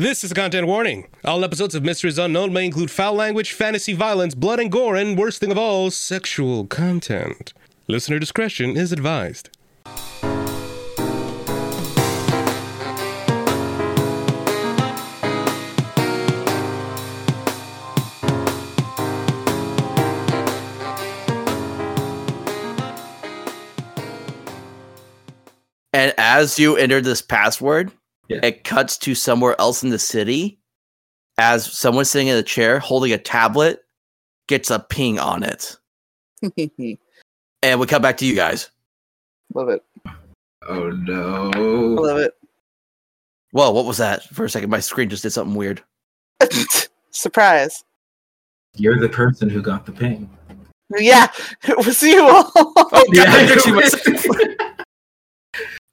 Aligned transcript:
This 0.00 0.24
is 0.24 0.32
a 0.32 0.34
content 0.34 0.66
warning. 0.66 1.08
All 1.26 1.44
episodes 1.44 1.74
of 1.74 1.84
Misteries 1.84 2.16
Unknown 2.16 2.54
may 2.54 2.64
include 2.64 2.90
foul 2.90 3.12
language, 3.12 3.52
fantasy 3.52 3.92
violence, 3.92 4.34
blood 4.34 4.58
and 4.58 4.72
gore, 4.72 4.96
and 4.96 5.18
worst 5.18 5.40
thing 5.40 5.50
of 5.50 5.58
all, 5.58 5.90
sexual 5.90 6.66
content. 6.66 7.52
Listener 7.86 8.18
discretion 8.18 8.78
is 8.78 8.92
advised. 8.92 9.50
And 25.92 26.14
as 26.16 26.58
you 26.58 26.78
enter 26.78 27.02
this 27.02 27.20
password, 27.20 27.92
Yeah. 28.30 28.38
it 28.44 28.62
cuts 28.62 28.96
to 28.98 29.14
somewhere 29.16 29.60
else 29.60 29.82
in 29.82 29.90
the 29.90 29.98
city 29.98 30.60
as 31.36 31.66
someone 31.66 32.04
sitting 32.04 32.28
in 32.28 32.36
a 32.36 32.44
chair 32.44 32.78
holding 32.78 33.12
a 33.12 33.18
tablet 33.18 33.82
gets 34.46 34.70
a 34.70 34.78
ping 34.78 35.18
on 35.18 35.42
it. 35.42 35.76
And 37.62 37.78
we 37.78 37.86
cut 37.86 38.00
back 38.00 38.16
to 38.16 38.24
you 38.24 38.34
guys. 38.34 38.70
Love 39.52 39.68
it. 39.68 39.84
Oh 40.66 40.88
no. 40.88 41.50
Love 42.00 42.16
it. 42.16 42.32
Whoa, 43.50 43.70
what 43.70 43.84
was 43.84 43.98
that? 43.98 44.22
For 44.24 44.46
a 44.46 44.48
second, 44.48 44.70
my 44.70 44.80
screen 44.80 45.10
just 45.10 45.24
did 45.24 45.32
something 45.32 45.54
weird. 45.54 45.82
Surprise. 47.10 47.84
You're 48.76 48.98
the 48.98 49.10
person 49.10 49.50
who 49.50 49.60
got 49.60 49.84
the 49.84 49.92
ping. 49.92 50.30
Yeah, 50.96 51.26
it 51.68 51.84
was 51.84 52.02
you 52.02 52.26
all. 52.26 52.50
Oh, 52.56 53.04
God, 53.14 53.28
I 53.28 53.46
did 53.46 53.74
myself. 53.74 54.49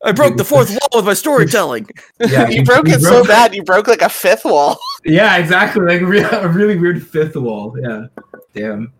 I 0.07 0.11
broke 0.13 0.37
the 0.37 0.45
fourth 0.45 0.69
wall 0.81 0.89
with 0.95 1.05
my 1.05 1.13
storytelling. 1.13 1.87
Yeah, 2.19 2.49
you 2.49 2.63
broke 2.63 2.87
it 2.89 3.01
so 3.01 3.23
bad, 3.25 3.53
you 3.53 3.63
broke 3.63 3.87
like 3.87 4.01
a 4.01 4.09
fifth 4.09 4.45
wall. 4.45 4.77
Yeah, 5.05 5.37
exactly. 5.37 5.85
Like 5.85 6.01
re- 6.01 6.19
a 6.19 6.49
really 6.49 6.75
weird 6.77 7.05
fifth 7.07 7.35
wall. 7.37 7.73
Yeah. 7.81 8.07
Damn. 8.53 8.91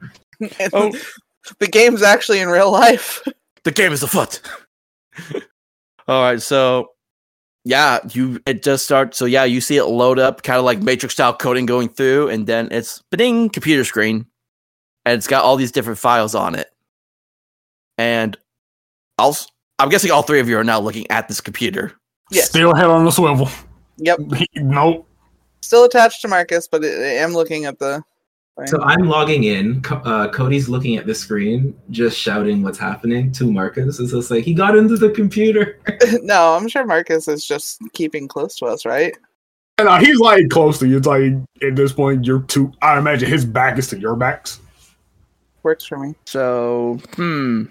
Oh. 0.72 0.98
The 1.60 1.68
game's 1.68 2.02
actually 2.02 2.40
in 2.40 2.48
real 2.48 2.72
life. 2.72 3.22
The 3.64 3.72
game 3.72 3.92
is 3.92 4.04
afoot. 4.04 4.40
All 6.08 6.22
right, 6.22 6.42
so 6.42 6.92
yeah, 7.66 8.00
you 8.12 8.40
it 8.46 8.64
just 8.64 8.86
starts. 8.86 9.18
So 9.18 9.26
yeah, 9.26 9.44
you 9.44 9.60
see 9.60 9.76
it 9.76 9.84
load 9.86 10.18
up, 10.20 10.44
kind 10.44 10.58
of 10.60 10.64
like 10.64 10.82
Matrix 10.82 11.16
style 11.16 11.36
coding 11.36 11.66
going 11.66 11.90
through, 11.90 12.30
and 12.30 12.48
then 12.48 12.70
it's 12.72 13.04
ding 13.12 13.50
computer 13.50 13.84
screen, 13.84 14.26
and 15.04 15.18
it's 15.18 15.28
got 15.28 15.44
all 15.44 15.58
these 15.58 15.74
different 15.74 16.00
files 16.00 16.36
on 16.36 16.56
it. 16.56 16.70
And 17.98 18.38
I'll, 19.18 19.32
s- 19.32 19.48
I'm 19.80 19.90
guessing 19.90 20.12
all 20.12 20.24
three 20.24 20.40
of 20.40 20.50
you 20.50 20.58
are 20.58 20.64
now 20.64 20.80
looking 20.80 21.10
at 21.12 21.28
this 21.28 21.42
computer. 21.42 21.94
Yes. 22.32 22.50
Still 22.50 22.74
head 22.76 22.86
on 22.86 23.06
the 23.06 23.12
swivel. 23.12 23.50
Yep. 23.98 24.20
He- 24.36 24.48
nope. 24.56 25.08
Still 25.62 25.84
attached 25.84 26.22
to 26.22 26.28
Marcus, 26.28 26.68
but 26.68 26.84
I 26.84 26.88
I 26.88 27.14
am 27.20 27.34
looking 27.34 27.66
at 27.66 27.80
the. 27.80 28.04
So 28.66 28.82
I'm 28.82 29.08
logging 29.08 29.44
in. 29.44 29.84
Uh, 29.88 30.30
Codi's 30.30 30.68
looking 30.68 30.96
at 30.98 31.06
the 31.06 31.14
screen, 31.14 31.80
just 31.92 32.18
shouting 32.18 32.64
what's 32.64 32.80
happening 32.80 33.32
to 33.34 33.52
Marcus. 33.52 34.00
It's 34.00 34.12
just 34.12 34.32
like 34.32 34.46
he 34.46 34.56
got 34.56 34.76
into 34.76 34.98
the 34.98 35.12
computer. 35.12 35.80
no, 36.24 36.56
I'm 36.56 36.68
sure 36.68 36.84
Marcus 36.84 37.28
is 37.28 37.46
just 37.46 37.80
keeping 37.94 38.28
close 38.28 38.56
to 38.58 38.66
us, 38.66 38.84
right? 38.84 39.16
And 39.78 39.88
uh, 39.88 40.00
he's 40.00 40.20
like 40.20 40.50
close 40.50 40.80
to 40.80 40.88
you. 40.88 40.98
It's 40.98 41.06
like 41.06 41.34
at 41.62 41.76
this 41.76 41.94
point, 41.94 42.26
you're 42.26 42.42
too. 42.44 42.72
I 42.82 42.98
imagine 42.98 43.30
his 43.30 43.46
back 43.46 43.78
is 43.78 43.90
to 43.90 44.00
your 44.00 44.16
backs. 44.16 44.60
Works 45.62 45.86
for 45.86 46.00
me. 46.00 46.16
So, 46.26 47.00
hmm, 47.14 47.66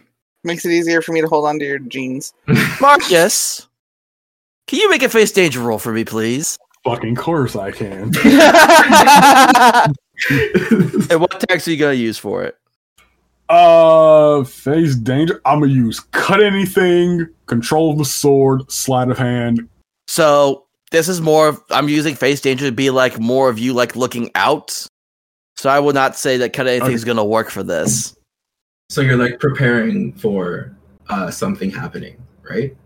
Makes 0.46 0.64
it 0.64 0.70
easier 0.70 1.02
for 1.02 1.12
me 1.12 1.20
to 1.20 1.26
hold 1.26 1.44
on 1.44 1.58
to 1.58 1.64
your 1.64 1.80
jeans. 1.80 2.32
Marcus, 2.80 3.66
can 4.66 4.78
you 4.78 4.88
make 4.88 5.02
a 5.02 5.08
face 5.08 5.32
danger 5.32 5.60
roll 5.60 5.78
for 5.78 5.92
me, 5.92 6.04
please? 6.04 6.56
Fucking 6.84 7.16
course 7.16 7.56
I 7.56 7.72
can. 7.72 8.12
And 11.10 11.20
what 11.20 11.40
text 11.46 11.68
are 11.68 11.70
you 11.70 11.76
gonna 11.76 11.92
use 11.92 12.16
for 12.16 12.44
it? 12.44 12.56
uh, 13.48 14.44
face 14.44 14.96
danger. 14.96 15.40
I'm 15.44 15.60
gonna 15.60 15.72
use 15.72 16.00
cut 16.00 16.42
anything, 16.42 17.28
control 17.46 17.92
of 17.92 17.98
the 17.98 18.04
sword, 18.04 18.70
sleight 18.70 19.08
of 19.08 19.18
hand. 19.18 19.68
So 20.08 20.64
this 20.90 21.08
is 21.08 21.20
more. 21.20 21.48
Of, 21.48 21.62
I'm 21.70 21.88
using 21.88 22.14
face 22.14 22.40
danger 22.40 22.66
to 22.66 22.72
be 22.72 22.90
like 22.90 23.18
more 23.18 23.48
of 23.48 23.58
you 23.58 23.72
like 23.72 23.96
looking 23.96 24.30
out. 24.34 24.86
So 25.56 25.70
I 25.70 25.80
will 25.80 25.92
not 25.92 26.16
say 26.16 26.36
that 26.38 26.52
cut 26.52 26.66
anything 26.66 26.92
is 26.92 27.04
going 27.04 27.16
to 27.16 27.24
work 27.24 27.50
for 27.50 27.62
this. 27.62 28.14
So 28.88 29.00
you're 29.00 29.16
like 29.16 29.40
preparing 29.40 30.12
for 30.12 30.74
uh, 31.08 31.30
something 31.30 31.70
happening, 31.70 32.16
right? 32.48 32.76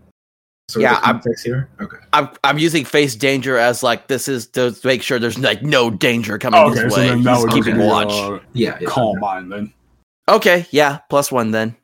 So 0.69 0.79
Yeah, 0.79 0.93
I'm- 0.95 1.15
context 1.21 1.45
here. 1.45 1.69
Okay. 1.81 1.97
I'm 2.13 2.29
I'm 2.43 2.57
using 2.57 2.85
face 2.85 3.15
danger 3.15 3.57
as 3.57 3.83
like 3.83 4.07
this 4.07 4.27
is 4.27 4.47
to 4.47 4.75
make 4.83 5.03
sure 5.03 5.19
there's 5.19 5.37
like 5.37 5.61
no 5.63 5.89
danger 5.89 6.37
coming 6.37 6.59
Okay, 6.61 6.83
this 6.83 6.93
so 6.93 7.01
way. 7.01 7.07
then 7.09 7.23
that 7.23 7.35
He's 7.35 7.43
would 7.43 7.51
keeping 7.53 7.75
be, 7.77 7.85
watch. 7.85 8.11
Uh, 8.11 8.39
Yeah. 8.53 8.77
yeah. 8.79 8.87
calm 8.87 9.19
mind 9.19 9.51
then. 9.51 9.73
Okay, 10.29 10.65
yeah, 10.71 10.99
plus 11.09 11.31
one 11.31 11.51
then. 11.51 11.75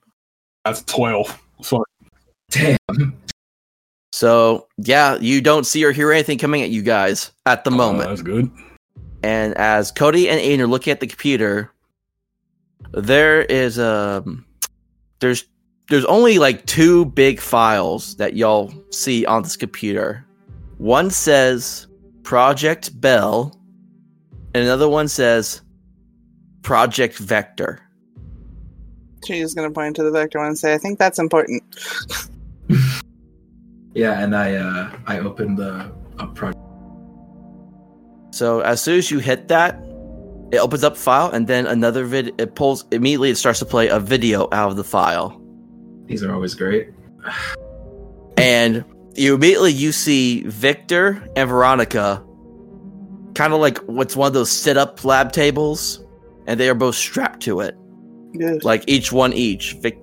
That's 0.66 0.82
twelve. 0.84 1.38
So 1.62 1.84
Damn. 2.50 2.78
So 4.14 4.68
yeah, 4.78 5.18
you 5.20 5.42
don't 5.42 5.66
see 5.66 5.84
or 5.84 5.92
hear 5.92 6.12
anything 6.12 6.38
coming 6.38 6.62
at 6.64 6.70
you 6.70 6.82
guys 6.82 7.32
at 7.46 7.64
the 7.66 7.72
uh, 7.72 7.76
moment. 7.76 8.10
that's 8.10 8.22
good. 8.22 8.50
And 9.24 9.54
as 9.56 9.92
Codi 9.92 10.30
and 10.30 10.40
Aidan 10.40 10.62
are 10.62 10.68
looking 10.68 10.92
at 10.92 11.00
the 11.02 11.08
computer, 11.08 11.72
there 12.94 13.42
is 13.42 13.80
um 13.80 14.46
there's 15.20 15.46
there's 15.90 16.06
only 16.06 16.38
like 16.40 16.66
two 16.66 17.06
big 17.06 17.40
files 17.40 18.16
that 18.18 18.36
y'all 18.36 18.74
see 18.92 19.25
on 19.25 19.44
this 19.44 19.56
computer. 19.56 20.25
One 20.78 21.09
says 21.09 21.88
Project 22.24 23.00
Bell, 23.00 23.58
and 24.53 24.64
another 24.64 24.90
one 24.90 25.08
says 25.08 25.62
Project 26.62 27.18
Vector. 27.18 27.81
She's 29.25 29.54
gonna 29.54 29.72
point 29.72 29.96
to 29.96 30.04
the 30.04 30.12
vector 30.12 30.40
one 30.40 30.50
and 30.50 30.58
say, 30.58 30.74
"I 30.74 30.78
think 30.78 31.00
that's 31.00 31.19
important." 31.19 31.64
Yeah, 33.98 34.22
and 34.22 34.36
I 34.36 34.54
uh 34.54 34.92
I 35.08 35.18
opened 35.18 35.58
the 35.58 35.92
up 36.19 36.36
project. 36.36 36.62
So 38.30 38.59
as 38.59 38.80
soon 38.80 39.00
as 39.00 39.09
you 39.09 39.18
hit 39.18 39.48
that, 39.48 39.81
it 40.52 40.58
opens 40.58 40.84
up 40.84 40.96
file, 40.97 41.30
and 41.31 41.47
then 41.47 41.68
another 41.68 42.06
vid. 42.06 42.40
It 42.40 42.56
pulls 42.56 42.85
immediately. 42.91 43.30
It 43.31 43.35
starts 43.38 43.59
to 43.59 43.66
play 43.66 43.88
a 43.90 44.00
video 44.00 44.47
out 44.52 44.69
of 44.72 44.78
the 44.78 44.84
file. 44.84 45.41
These 46.06 46.24
are 46.24 46.34
always 46.34 46.56
great. 46.56 46.90
and 48.38 48.84
you 49.16 49.34
immediately 49.36 49.72
you 49.74 49.91
see 49.91 50.44
Victor 50.44 51.28
and 51.36 51.50
Veronica, 51.50 52.24
kind 53.36 53.53
of 53.53 53.59
like 53.59 53.78
what's 53.80 54.16
one 54.16 54.28
of 54.28 54.34
those 54.34 54.52
sit-up 54.52 55.03
lab 55.03 55.31
tables, 55.31 56.06
and 56.46 56.59
they 56.59 56.69
are 56.69 56.75
both 56.75 56.96
strapped 56.96 57.41
to 57.44 57.59
it, 57.62 57.75
Good. 58.38 58.63
like 58.63 58.84
each 58.88 59.12
one 59.12 59.34
each. 59.34 59.74
Vic- 59.81 60.02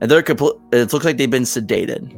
and 0.00 0.10
they're 0.10 0.22
complete. 0.22 0.54
It 0.72 0.92
looks 0.92 1.04
like 1.04 1.16
they've 1.16 1.30
been 1.30 1.42
sedated, 1.44 2.12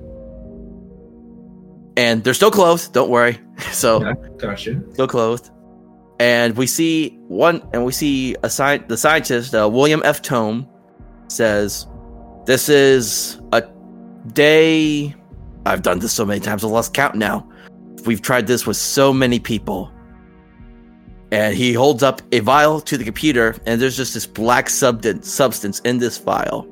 and 1.97 2.25
they're 2.25 2.34
still 2.34 2.50
clothed. 2.50 2.92
Don't 2.92 3.10
worry. 3.10 3.38
So 3.72 4.03
Yeah, 4.03 4.14
gotcha. 4.38 4.82
still 4.92 5.06
clothed. 5.06 5.50
And 6.20 6.54
we 6.54 6.66
see 6.66 7.19
one, 7.28 7.66
and 7.72 7.86
we 7.86 7.92
see 7.92 8.36
a 8.42 8.50
sci- 8.50 8.84
the 8.88 8.97
scientist, 8.98 9.54
uh, 9.54 9.66
William 9.72 10.03
F. 10.04 10.20
Tome, 10.20 10.69
says, 11.28 11.86
"This 12.44 12.69
is 12.69 13.41
a 13.53 13.64
day. 14.34 15.16
I've 15.64 15.80
done 15.80 15.98
this 15.98 16.12
so 16.12 16.26
many 16.26 16.41
times, 16.41 16.62
I 16.62 16.69
lost 16.69 16.92
count 16.92 17.14
now. 17.14 17.48
We've 18.04 18.20
tried 18.20 18.47
this 18.47 18.66
with 18.66 18.76
so 18.76 19.14
many 19.14 19.38
people." 19.38 19.91
And 21.32 21.56
he 21.56 21.72
holds 21.72 22.03
up 22.03 22.20
a 22.32 22.41
vial 22.41 22.82
to 22.82 22.98
the 22.98 23.04
computer, 23.04 23.56
and 23.64 23.80
there's 23.80 23.97
just 23.97 24.12
this 24.12 24.26
black 24.26 24.69
substance 24.69 25.26
substance 25.26 25.80
in 25.86 25.98
this 26.00 26.19
vial. 26.19 26.66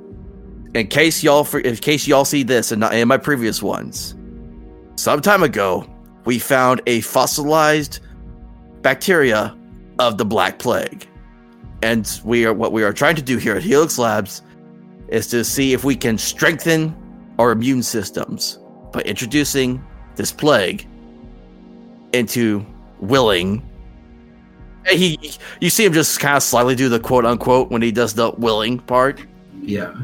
In 0.74 0.88
case 0.88 1.22
y'all, 1.22 1.44
for, 1.44 1.60
in 1.60 1.74
case 1.76 2.06
y'all 2.06 2.26
see 2.26 2.42
this, 2.42 2.70
and 2.70 2.84
in 2.84 3.08
my 3.08 3.16
previous 3.16 3.62
ones, 3.62 4.14
some 4.96 5.22
time 5.22 5.42
ago, 5.42 5.88
we 6.26 6.38
found 6.38 6.82
a 6.86 7.00
fossilized 7.00 8.00
bacteria 8.82 9.56
of 9.98 10.18
the 10.18 10.24
Black 10.24 10.58
Plague. 10.58 11.06
And 11.82 12.20
we 12.24 12.44
are 12.44 12.52
what 12.52 12.72
we 12.72 12.82
are 12.82 12.92
trying 12.92 13.16
to 13.16 13.22
do 13.22 13.36
here 13.38 13.54
at 13.54 13.62
Helix 13.62 13.98
Labs 13.98 14.42
is 15.08 15.26
to 15.28 15.44
see 15.44 15.72
if 15.72 15.84
we 15.84 15.94
can 15.96 16.18
strengthen 16.18 16.94
our 17.38 17.52
immune 17.52 17.82
systems 17.82 18.58
by 18.92 19.00
introducing 19.02 19.82
this 20.16 20.32
plague 20.32 20.86
into 22.12 22.64
willing. 23.00 23.62
He, 24.86 25.18
you 25.60 25.70
see 25.70 25.84
him 25.84 25.92
just 25.92 26.18
kind 26.18 26.36
of 26.36 26.42
slightly 26.42 26.74
do 26.74 26.88
the 26.88 26.98
quote 26.98 27.24
unquote 27.24 27.70
when 27.70 27.82
he 27.82 27.92
does 27.92 28.14
the 28.14 28.30
willing 28.32 28.78
part 28.80 29.20
Yeah. 29.60 29.94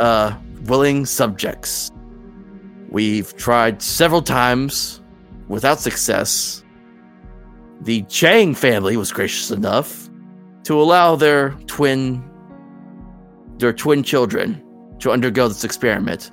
uh, 0.00 0.34
willing 0.64 1.04
subjects. 1.06 1.90
We've 2.90 3.36
tried 3.36 3.82
several 3.82 4.22
times 4.22 5.02
without 5.48 5.78
success. 5.78 6.64
The 7.82 8.02
Chang 8.04 8.54
family 8.54 8.96
was 8.96 9.12
gracious 9.12 9.50
enough 9.50 10.08
to 10.64 10.80
allow 10.80 11.16
their 11.16 11.50
twin 11.66 12.24
their 13.58 13.72
twin 13.72 14.02
children 14.02 14.62
to 15.00 15.10
undergo 15.10 15.48
this 15.48 15.64
experiment. 15.64 16.30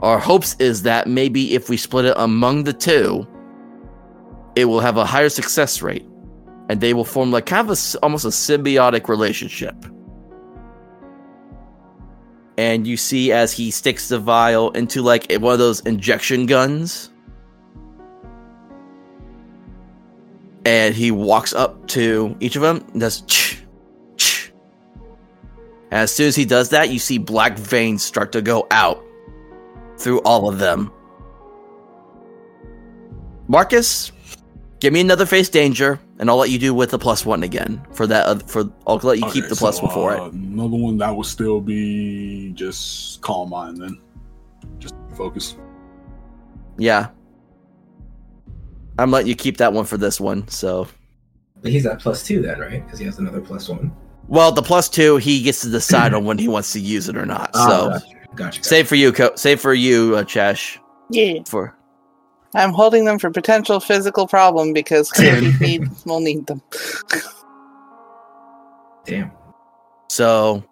Our 0.00 0.18
hopes 0.18 0.56
is 0.58 0.82
that 0.82 1.06
maybe 1.06 1.54
if 1.54 1.68
we 1.68 1.76
split 1.76 2.04
it 2.04 2.14
among 2.16 2.64
the 2.64 2.72
two, 2.72 3.26
it 4.56 4.66
will 4.66 4.80
have 4.80 4.96
a 4.96 5.04
higher 5.04 5.28
success 5.28 5.82
rate, 5.82 6.06
and 6.68 6.80
they 6.80 6.94
will 6.94 7.04
form 7.04 7.30
like 7.30 7.46
kind 7.46 7.68
of 7.68 7.76
a 7.76 7.98
almost 8.02 8.24
a 8.24 8.28
symbiotic 8.28 9.08
relationship. 9.08 9.74
And 12.56 12.86
you 12.86 12.96
see 12.96 13.32
as 13.32 13.52
he 13.52 13.70
sticks 13.70 14.08
the 14.08 14.18
vial 14.18 14.70
into 14.72 15.02
like 15.02 15.32
one 15.32 15.52
of 15.52 15.58
those 15.58 15.80
injection 15.80 16.46
guns, 16.46 17.10
and 20.64 20.94
he 20.94 21.10
walks 21.10 21.52
up 21.52 21.86
to 21.88 22.36
each 22.40 22.56
of 22.56 22.62
them 22.62 22.84
and 22.92 23.00
does. 23.00 23.22
Ch- 23.22 23.62
ch. 24.16 24.52
And 25.90 26.00
as 26.00 26.12
soon 26.12 26.28
as 26.28 26.36
he 26.36 26.44
does 26.44 26.70
that, 26.70 26.90
you 26.90 26.98
see 26.98 27.18
black 27.18 27.58
veins 27.58 28.02
start 28.02 28.32
to 28.32 28.42
go 28.42 28.66
out 28.70 29.04
through 29.98 30.20
all 30.20 30.48
of 30.48 30.58
them. 30.58 30.90
Marcus, 33.46 34.10
give 34.80 34.92
me 34.92 35.00
another 35.00 35.26
face 35.26 35.48
danger, 35.48 36.00
and 36.18 36.30
I'll 36.30 36.36
let 36.36 36.50
you 36.50 36.58
do 36.58 36.72
with 36.72 36.90
the 36.90 36.98
plus 36.98 37.26
one 37.26 37.42
again 37.42 37.86
for 37.92 38.06
that. 38.06 38.26
Uh, 38.26 38.38
for 38.38 38.64
I'll 38.86 38.96
let 38.96 39.18
you 39.18 39.30
keep 39.30 39.48
the 39.48 39.56
so, 39.56 39.66
one 39.66 39.92
for 39.92 40.10
uh, 40.12 40.26
it. 40.26 40.32
Another 40.32 40.76
one 40.76 40.96
that 40.98 41.14
would 41.14 41.26
still 41.26 41.60
be 41.60 42.52
just 42.54 43.20
calm 43.20 43.50
mind 43.50 43.82
then. 43.82 44.00
Just 44.78 44.94
focus. 45.14 45.56
Yeah, 46.78 47.10
I'm 48.98 49.10
letting 49.10 49.28
you 49.28 49.34
keep 49.34 49.56
that 49.58 49.72
one 49.72 49.84
for 49.84 49.96
this 49.96 50.20
one. 50.20 50.46
So, 50.48 50.86
But 51.62 51.72
he's 51.72 51.84
at 51.86 52.00
plus 52.00 52.24
two 52.24 52.40
then, 52.42 52.58
right? 52.60 52.84
Because 52.84 52.98
he 52.98 53.04
has 53.06 53.18
another 53.18 53.40
plus 53.40 53.68
one. 53.68 53.92
well, 54.28 54.52
the 54.52 54.62
plus 54.62 54.88
two, 54.88 55.16
he 55.16 55.42
gets 55.42 55.60
to 55.62 55.70
decide 55.70 56.14
on 56.14 56.24
when 56.24 56.38
he 56.38 56.48
wants 56.48 56.72
to 56.72 56.80
use 56.80 57.08
it 57.08 57.16
or 57.16 57.26
not. 57.26 57.50
Ah, 57.54 57.68
So, 57.68 57.88
gotcha, 57.90 58.06
gotcha. 58.06 58.34
gotcha. 58.36 58.64
save 58.64 58.88
for 58.88 58.94
you, 58.94 59.12
Co- 59.12 59.34
save 59.36 59.60
for 59.60 59.74
you, 59.74 60.16
uh, 60.16 60.22
Chesh. 60.24 60.78
Yeah. 61.10 61.40
For 61.46 61.76
I'm 62.54 62.72
holding 62.72 63.04
them 63.04 63.18
for 63.18 63.30
potential 63.30 63.80
physical 63.80 64.28
problem 64.28 64.72
because 64.72 65.10
Cookie 65.12 65.52
need, 65.60 65.88
will 66.06 66.20
need 66.20 66.46
them. 66.46 66.62
Damn. 69.06 69.30
so, 70.08 70.64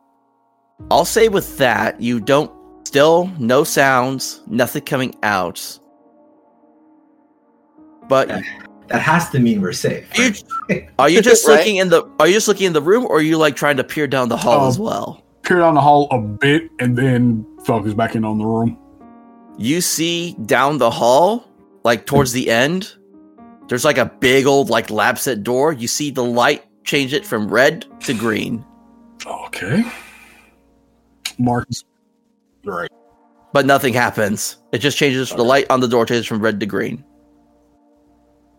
I'll 0.91 1.05
say 1.05 1.29
with 1.29 1.59
that, 1.59 2.01
you 2.01 2.19
don't 2.21 2.51
still 2.87 3.27
no 3.39 3.63
sounds, 3.65 4.41
nothing 4.47 4.83
coming 4.83 5.15
out. 5.23 5.79
But 8.09 8.29
That 8.89 9.01
has 9.01 9.31
to 9.31 9.39
mean 9.39 9.61
we're 9.63 9.73
safe. 9.73 10.07
You, 10.19 10.33
are 10.99 11.09
you 11.09 11.23
just 11.23 11.47
Right. 11.49 11.59
looking 11.59 11.77
in 11.77 11.89
the? 11.89 12.05
Are 12.21 12.27
you 12.27 12.35
just 12.35 12.49
looking 12.49 12.67
in 12.67 12.73
the 12.73 12.83
room, 12.83 13.05
or 13.07 13.17
are 13.19 13.23
you 13.23 13.39
like 13.39 13.57
trying 13.57 13.77
to 13.79 13.85
peer 13.85 14.07
down 14.07 14.29
the 14.29 14.37
hall 14.37 14.67
Oh. 14.67 14.69
as 14.69 14.79
well? 14.79 15.23
Peer 15.43 15.59
down 15.59 15.75
the 15.75 15.81
hall 15.81 16.09
a 16.11 16.19
bit 16.21 16.71
and 16.79 16.97
then 16.97 17.45
focus 17.65 17.95
back 17.95 18.15
in 18.15 18.25
on 18.25 18.39
the 18.39 18.45
room. 18.45 18.77
You 19.59 19.81
see 19.81 20.35
down 20.47 20.79
the 20.79 20.91
hall, 20.91 21.45
like 21.85 22.07
towards 22.07 22.33
the 22.33 22.51
end, 22.51 22.93
there's 23.69 23.85
like 23.85 23.99
a 23.99 24.07
big 24.07 24.47
old 24.47 24.69
like 24.71 24.91
lab 24.91 25.19
set 25.19 25.43
door. 25.43 25.73
You 25.73 25.89
see 25.89 26.11
the 26.11 26.25
light 26.25 26.65
change 26.85 27.13
it 27.13 27.25
from 27.27 27.49
red 27.49 27.87
to 28.01 28.13
green, 28.15 28.65
Okay. 29.27 29.85
Marcus. 31.39 31.85
Right. 32.65 32.91
but 33.53 33.67
nothing 33.67 33.95
happens. 33.95 34.57
It 34.73 34.79
just 34.79 34.97
changes. 34.99 35.31
The 35.31 35.45
light 35.45 35.67
on 35.71 35.81
the 35.81 35.89
door 35.89 36.07
changes 36.07 36.27
from 36.27 36.41
red 36.41 36.61
to 36.61 36.67
green. 36.67 37.05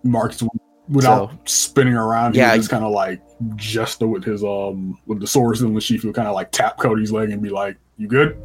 Marcus 0.04 0.44
without 0.90 1.32
So- 1.32 1.38
spinning 1.46 1.94
around, 1.96 2.36
Yeah, 2.36 2.52
he 2.52 2.58
just 2.60 2.70
kind 2.70 2.84
of 2.84 2.92
like 2.92 3.22
gesture 3.56 4.08
with 4.08 4.24
his 4.24 4.44
um 4.44 4.98
with 5.08 5.20
the 5.20 5.28
sword 5.28 5.60
and 5.62 5.76
the 5.76 5.82
sheath, 5.82 6.02
he'll 6.04 6.14
kind 6.14 6.28
of 6.28 6.34
like 6.36 6.52
tap 6.52 6.78
Codi's 6.78 7.12
leg 7.12 7.30
and 7.32 7.42
be 7.42 7.50
like, 7.50 7.78
"You 7.98 8.08
good?" 8.08 8.38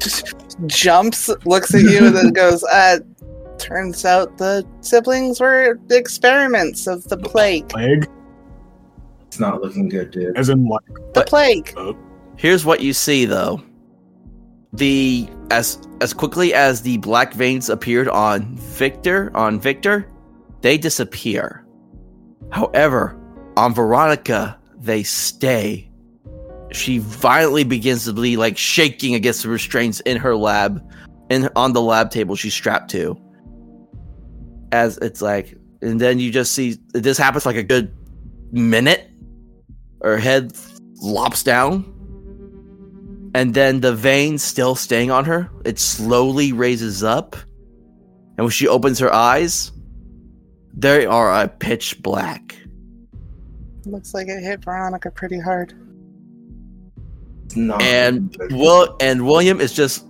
Jumps, 0.66 1.30
looks 1.44 1.74
at 1.74 1.82
you, 1.82 2.06
and 2.06 2.16
then 2.16 2.32
goes, 2.32 2.62
uh, 2.64 2.98
turns 3.58 4.04
out 4.04 4.36
the 4.38 4.66
siblings 4.80 5.40
were 5.40 5.78
experiments 5.90 6.86
of 6.86 7.04
the 7.04 7.16
plague. 7.16 7.72
Leg, 7.74 8.08
It's 9.26 9.38
not 9.38 9.60
looking 9.62 9.88
good, 9.88 10.10
dude. 10.10 10.36
as 10.36 10.48
in 10.48 10.66
like, 10.66 10.84
The 10.86 11.00
But- 11.14 11.26
plague. 11.28 11.74
Here's 12.36 12.64
what 12.64 12.80
you 12.80 12.92
see 12.92 13.24
though. 13.24 13.62
The 14.72 15.28
as 15.50 15.78
as 16.00 16.12
quickly 16.14 16.54
as 16.54 16.80
the 16.80 16.96
black 16.98 17.34
veins 17.34 17.68
appeared 17.68 18.08
on 18.08 18.56
Victor 18.56 19.30
on 19.34 19.60
Victor, 19.60 20.06
they 20.62 20.78
disappear. 20.78 21.66
However, 22.50 23.18
on 23.56 23.74
Veronica, 23.74 24.58
they 24.78 25.02
stay. 25.02 25.90
She 26.70 26.98
violently 26.98 27.64
begins 27.64 28.06
to 28.06 28.12
be 28.12 28.36
like 28.36 28.56
shaking 28.56 29.14
against 29.14 29.42
the 29.42 29.50
restraints 29.50 30.00
in 30.00 30.16
her 30.16 30.34
lab, 30.34 30.82
and 31.30 31.50
on 31.54 31.72
the 31.72 31.82
lab 31.82 32.10
table 32.10 32.34
she's 32.34 32.54
strapped 32.54 32.90
to. 32.92 33.18
As 34.72 34.96
it's 34.98 35.20
like, 35.20 35.58
and 35.82 36.00
then 36.00 36.18
you 36.18 36.30
just 36.30 36.52
see 36.52 36.78
this 36.92 37.18
happens 37.18 37.44
like 37.44 37.56
a 37.56 37.62
good 37.62 37.94
minute. 38.52 39.10
Her 40.02 40.16
head 40.16 40.52
lops 41.02 41.42
down, 41.42 41.84
and 43.34 43.54
then 43.54 43.80
the 43.80 43.94
vein 43.94 44.38
still 44.38 44.74
staying 44.74 45.10
on 45.10 45.24
her, 45.26 45.50
it 45.64 45.78
slowly 45.78 46.52
raises 46.52 47.02
up. 47.04 47.36
And 48.36 48.46
when 48.46 48.50
she 48.50 48.66
opens 48.66 48.98
her 48.98 49.12
eyes, 49.12 49.72
they 50.74 51.06
are 51.06 51.32
a 51.32 51.48
pitch 51.48 52.02
black. 52.02 52.56
Looks 53.84 54.14
like 54.14 54.28
it 54.28 54.42
hit 54.42 54.64
Veronica 54.64 55.10
pretty 55.10 55.40
hard. 55.40 55.74
It's 57.46 57.56
not 57.56 57.82
And 57.82 58.36
looking. 58.38 58.58
Will 58.58 58.96
and 59.00 59.26
William 59.26 59.60
is 59.60 59.72
just 59.72 60.06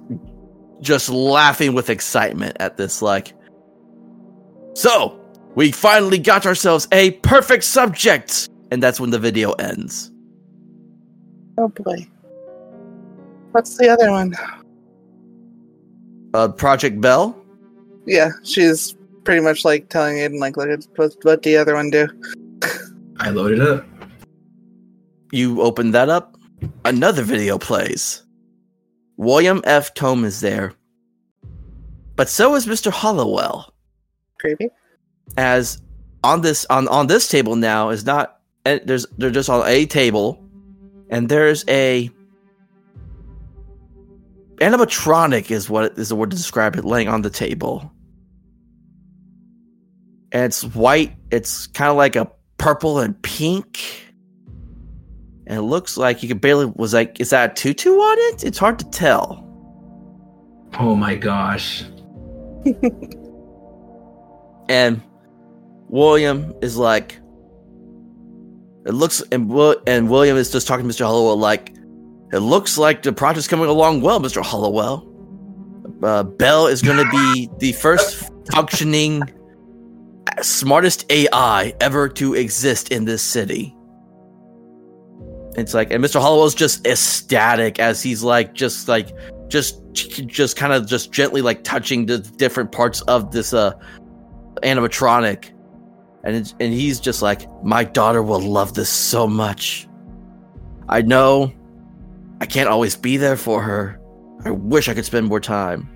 just 0.81 1.09
laughing 1.09 1.75
with 1.75 1.91
excitement 1.91 2.57
at 2.61 2.77
this 2.77 3.03
like 3.03 3.35
So, 4.75 5.19
we 5.55 5.71
finally 5.73 6.19
got 6.19 6.45
ourselves 6.45 6.89
a 6.93 7.13
perfect 7.23 7.65
subject. 7.65 8.49
And 8.71 8.83
that's 8.83 8.99
when 8.99 9.11
the 9.11 9.19
video 9.19 9.53
ends. 9.53 10.11
Oh 11.59 11.69
boy. 11.69 12.07
What's 13.53 13.77
the 13.77 13.89
other 13.89 14.11
one? 14.11 14.35
Uh 16.35 16.49
Project 16.49 17.01
Bell 17.01 17.37
Yeah, 18.07 18.31
she's 18.45 18.95
pretty 19.25 19.41
much 19.41 19.65
like 19.65 19.89
telling 19.89 20.19
Aidan, 20.19 20.41
like, 20.41 20.57
look 20.57 20.69
at 20.69 20.87
what, 20.97 21.15
what 21.23 21.43
the 21.43 21.57
other 21.57 21.75
one 21.75 21.91
do. 21.91 22.09
I 23.19 23.31
loaded 23.31 23.61
up. 23.61 23.87
You 25.31 25.63
open 25.63 25.93
that 25.93 26.09
up, 26.09 26.37
another 26.85 27.23
video 27.23 27.59
plays. 27.59 28.23
William 29.17 29.63
F. 29.65 29.95
Tome 29.95 30.25
is 30.25 30.41
there, 30.41 30.75
but 32.17 32.29
so 32.29 32.55
is 32.55 32.67
Mr. 32.67 32.91
Hollowell. 32.91 33.73
Creepy. 34.39 34.69
As 35.37 35.81
on 36.25 36.41
this 36.41 36.67
on 36.69 36.89
on 36.89 37.07
this 37.07 37.29
table 37.29 37.57
now 37.57 37.91
is 37.91 38.05
not 38.05 38.41
and 38.65 38.81
there's 38.85 39.07
they're 39.19 39.31
just 39.31 39.49
on 39.49 39.67
a 39.67 39.87
table, 39.87 40.43
and 41.11 41.29
there's 41.29 41.65
a 41.69 42.11
animatronic 44.57 45.51
is 45.51 45.69
what 45.69 45.99
is 45.99 46.09
the 46.09 46.17
word 46.17 46.31
to 46.31 46.37
describe 46.37 46.77
it 46.77 46.85
laying 46.85 47.09
on 47.09 47.23
the 47.23 47.31
table. 47.31 47.91
And 50.33 50.45
it's 50.45 50.65
white. 50.65 51.15
It's 51.31 51.67
kind 51.69 51.91
of 51.91 51.97
like 51.97 52.17
a 52.17 52.31
purple 52.59 52.99
and 52.99 53.21
pink. 53.23 53.81
And 55.47 55.59
it 55.59 55.63
looks 55.63 55.97
like 55.97 56.23
you 56.23 56.29
could 56.29 56.41
barely 56.41 56.67
was 56.67 56.95
like, 56.95 57.21
is 57.21 57.31
that 57.31 57.53
a 57.53 57.55
tutu 57.55 57.91
on 57.91 58.17
it? 58.33 58.45
It's 58.45 58.59
hard 58.59 58.79
to 58.79 58.91
tell. 58.91 59.49
Oh 60.79 60.95
my 60.97 61.15
gosh. 61.15 61.85
And 64.69 65.03
William 65.89 66.55
is 66.63 66.77
like, 66.77 67.19
it 68.87 68.95
looks, 68.95 69.23
and 69.31 69.53
and 69.87 70.09
William 70.09 70.37
is 70.37 70.51
just 70.51 70.67
talking 70.67 70.89
to 70.89 70.95
Mr. 70.95 71.05
Hollowell 71.05 71.37
like, 71.37 71.75
it 72.33 72.39
looks 72.39 72.79
like 72.79 73.03
the 73.03 73.13
project's 73.13 73.47
coming 73.47 73.67
along 73.67 74.01
well, 74.01 74.19
Mr. 74.19 74.43
Hollowell. 74.43 75.09
Uh, 76.03 76.23
Bell 76.23 76.67
is 76.67 76.81
going 76.81 76.97
to 76.97 77.11
be 77.11 77.51
the 77.59 77.73
first 77.73 78.31
functioning, 78.51 79.23
smartest 80.43 81.11
AI 81.11 81.75
ever 81.81 82.09
to 82.11 82.35
exist 82.35 82.91
in 82.91 83.05
this 83.05 83.23
city. 83.23 83.75
It's 85.57 85.75
like, 85.75 85.91
and 85.93 86.03
Mr. 86.03 86.21
Hollowell's 86.21 86.55
just 86.55 86.87
ecstatic 86.87 87.79
as 87.79 88.03
he's 88.03 88.23
like, 88.23 88.55
just 88.55 88.89
like, 88.89 89.13
just, 89.49 89.83
just 89.93 90.57
kind 90.57 90.73
of 90.73 90.87
just 90.87 91.13
gently 91.13 91.43
like 91.43 91.63
touching 91.63 92.07
the 92.07 92.19
different 92.19 92.73
parts 92.73 93.03
of 93.03 93.33
this 93.33 93.53
uh 93.53 93.73
animatronic, 94.63 95.51
and 96.25 96.55
and 96.61 96.73
he's 96.73 97.01
just 97.01 97.21
like, 97.21 97.47
my 97.63 97.85
daughter 97.85 98.23
will 98.23 98.41
love 98.41 98.75
this 98.75 98.89
so 98.89 99.27
much. 99.27 99.87
I 100.89 101.03
know, 101.03 101.53
I 102.41 102.47
can't 102.47 102.69
always 102.69 102.97
be 102.97 103.17
there 103.17 103.37
for 103.37 103.63
her. 103.63 104.01
I 104.45 104.51
wish 104.51 104.89
I 104.89 104.95
could 104.95 105.05
spend 105.05 105.27
more 105.27 105.41
time, 105.41 105.89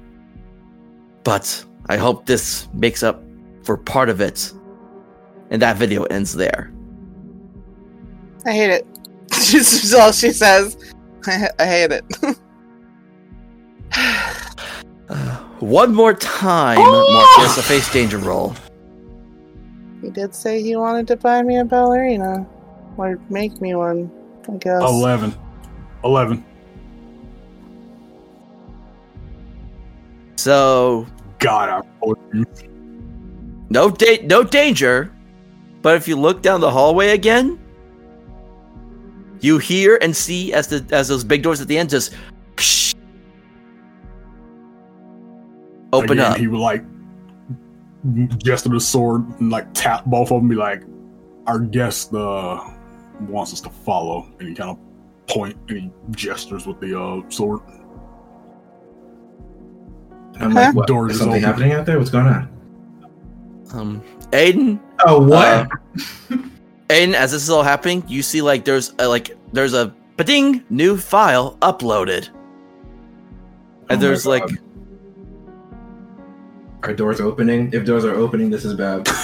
but 1.24 1.64
I 1.88 1.96
hope 1.96 2.26
this 2.26 2.68
makes 2.74 3.02
up 3.02 3.22
for 3.66 3.76
part 3.76 4.08
of 4.08 4.20
it. 4.20 4.52
And 5.50 5.60
that 5.60 5.76
video 5.76 6.04
ends 6.04 6.32
there. 6.32 6.72
I 8.46 8.52
hate 8.52 8.70
it. 8.70 8.86
This 9.28 9.84
is 9.84 9.94
all 9.94 10.12
she 10.12 10.32
says. 10.32 10.76
I, 11.26 11.48
I 11.58 11.66
hate 11.66 11.92
it. 11.92 12.04
Uh, 15.08 15.36
one 15.60 15.94
more 15.94 16.14
time, 16.14 16.78
Marcus, 16.78 17.58
a 17.58 17.62
face 17.62 17.92
danger 17.92 18.18
roll. 18.18 18.54
He 20.00 20.10
did 20.10 20.34
say 20.34 20.62
he 20.62 20.76
wanted 20.76 21.06
to 21.08 21.16
buy 21.16 21.42
me 21.42 21.58
a 21.58 21.64
ballerina. 21.64 22.46
Or 22.96 23.18
make 23.28 23.60
me 23.60 23.74
one, 23.74 24.10
I 24.48 24.56
guess. 24.56 24.82
11. 24.82 25.34
11. 26.04 26.44
So 30.36 31.06
God, 31.38 31.68
I'm. 31.68 32.14
you. 32.32 32.75
No 33.70 33.90
da- 33.90 34.22
no 34.26 34.42
danger. 34.44 35.12
But 35.82 35.96
if 35.96 36.08
you 36.08 36.16
look 36.16 36.42
down 36.42 36.60
the 36.60 36.70
hallway 36.70 37.10
again, 37.10 37.58
you 39.40 39.58
hear 39.58 39.98
and 40.00 40.16
see 40.16 40.52
as 40.52 40.66
the 40.68 40.84
as 40.90 41.08
those 41.08 41.22
big 41.24 41.42
doors 41.42 41.60
at 41.60 41.68
the 41.68 41.76
end 41.78 41.90
just 41.90 42.14
open 45.92 46.12
Again, 46.18 46.32
up. 46.32 46.38
He 46.38 46.46
would 46.48 46.60
like 46.60 46.82
gesture 48.38 48.68
the 48.68 48.80
sword 48.80 49.24
and 49.40 49.50
like 49.50 49.66
tap 49.74 50.04
both 50.06 50.30
of 50.30 50.40
them, 50.40 50.48
be 50.48 50.54
like, 50.54 50.82
"Our 51.46 51.58
guest 51.60 52.12
uh, 52.14 52.60
wants 53.20 53.52
us 53.52 53.60
to 53.62 53.70
follow," 53.70 54.26
and 54.38 54.48
he 54.48 54.54
kind 54.54 54.70
of 54.70 54.78
point 55.28 55.56
and 55.68 55.78
he 55.78 55.90
gestures 56.12 56.66
with 56.66 56.80
the 56.80 56.98
uh, 56.98 57.20
sword. 57.30 57.60
And 60.34 60.44
I'm 60.44 60.50
Huh? 60.52 60.60
like, 60.60 60.74
what? 60.74 60.86
Doors 60.86 61.12
Is 61.12 61.16
is 61.16 61.22
something 61.22 61.42
open. 61.44 61.52
happening 61.52 61.72
out 61.72 61.86
there? 61.86 61.98
What's 61.98 62.10
going 62.10 62.26
on? 62.26 62.55
Um, 63.76 64.02
Aidan, 64.32 64.80
Oh, 65.06 65.20
what? 65.20 65.46
Uh, 65.46 66.36
Aidan, 66.90 67.14
as 67.14 67.32
this 67.32 67.42
is 67.42 67.50
all 67.50 67.62
happening, 67.62 68.02
you 68.08 68.22
see 68.22 68.40
like 68.42 68.64
there's 68.64 68.94
a, 68.98 69.06
like 69.06 69.36
there's 69.52 69.74
a 69.74 69.94
ding 70.24 70.64
new 70.70 70.96
file 70.96 71.58
uploaded, 71.60 72.28
and 73.90 73.92
Oh 73.92 73.96
there's 73.96 74.24
like 74.26 74.46
God. 74.46 74.58
Are 76.82 76.94
doors 76.94 77.20
opening? 77.20 77.70
If 77.72 77.84
doors 77.84 78.04
are 78.04 78.14
opening, 78.14 78.48
this 78.50 78.64
is 78.64 78.74
bad. 78.74 79.06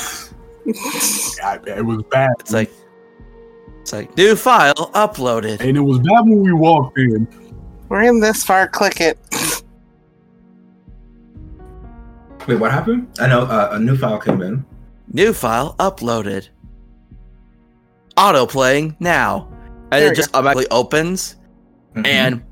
I, 1.43 1.59
it 1.67 1.85
was 1.85 2.03
bad, 2.11 2.31
it's 2.41 2.53
like 2.53 2.71
it's 3.81 3.93
like 3.93 4.17
new 4.17 4.37
file 4.37 4.75
uploaded. 4.95 5.61
and 5.61 5.77
it 5.77 5.81
was 5.81 5.99
bad 5.99 6.21
when 6.23 6.41
we 6.43 6.53
walked 6.53 6.99
in. 6.99 7.27
We're 7.89 8.03
in 8.03 8.21
this 8.21 8.45
far, 8.45 8.69
click 8.69 9.01
it. 9.01 9.19
Wait, 12.47 12.57
what 12.59 12.71
happened? 12.73 13.09
I 13.21 13.27
know 13.29 13.43
uh, 13.43 13.71
a 13.73 13.79
new 13.79 13.97
file 13.97 14.19
came 14.19 14.43
in. 14.43 14.65
New 15.13 15.33
file 15.33 15.75
uploaded. 15.79 16.49
Auto 18.17 18.47
playing 18.47 18.97
now. 19.01 19.49
And 19.91 20.01
There 20.01 20.07
it 20.07 20.11
we 20.11 20.17
just 20.17 20.35
automatically 20.35 20.67
opens, 20.71 21.37
Mhm. 21.95 22.07
and 22.07 22.43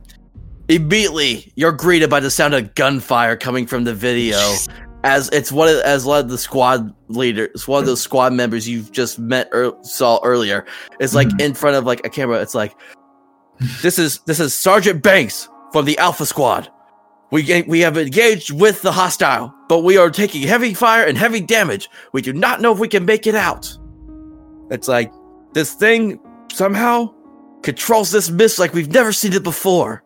immediately 0.68 1.52
you're 1.56 1.72
greeted 1.72 2.10
by 2.10 2.20
the 2.20 2.30
sound 2.30 2.54
of 2.54 2.74
gunfire 2.74 3.36
coming 3.36 3.66
from 3.66 3.84
the 3.84 3.94
video. 3.94 4.38
As 5.02 5.30
it's 5.32 5.50
one 5.50 5.68
of 5.68 5.76
as 5.80 6.04
one 6.04 6.20
of 6.20 6.28
the 6.28 6.36
squad 6.36 6.92
leaders, 7.08 7.66
one 7.66 7.80
of 7.80 7.86
those 7.86 8.02
squad 8.02 8.34
members 8.34 8.68
you've 8.68 8.92
just 8.92 9.18
met 9.18 9.48
or 9.50 9.74
saw 9.80 10.20
earlier. 10.22 10.66
It's 11.00 11.14
like 11.14 11.28
Mhm. 11.28 11.40
in 11.40 11.54
front 11.54 11.76
of 11.76 11.86
like 11.86 12.04
a 12.04 12.10
camera. 12.10 12.38
It's 12.42 12.54
like 12.54 12.76
this 13.80 13.98
is 13.98 14.18
this 14.26 14.38
is 14.40 14.52
Sergeant 14.54 15.02
Banks 15.02 15.48
from 15.72 15.86
the 15.86 15.96
Alpha 15.96 16.26
Squad. 16.26 16.68
We 17.30 17.62
we 17.62 17.80
have 17.80 17.96
engaged 17.96 18.50
with 18.50 18.82
the 18.82 18.90
hostile, 18.90 19.54
but 19.68 19.80
we 19.80 19.96
are 19.96 20.10
taking 20.10 20.42
heavy 20.42 20.74
fire 20.74 21.04
and 21.04 21.16
heavy 21.16 21.40
damage. 21.40 21.88
We 22.12 22.22
do 22.22 22.32
not 22.32 22.60
know 22.60 22.72
if 22.72 22.78
we 22.78 22.88
can 22.88 23.04
make 23.04 23.26
it 23.26 23.36
out. 23.36 23.76
It's 24.70 24.88
like 24.88 25.12
this 25.52 25.74
thing 25.74 26.18
somehow 26.52 27.14
controls 27.62 28.10
this 28.10 28.30
mist 28.30 28.58
like 28.58 28.74
we've 28.74 28.92
never 28.92 29.12
seen 29.12 29.32
it 29.32 29.44
before. 29.44 30.02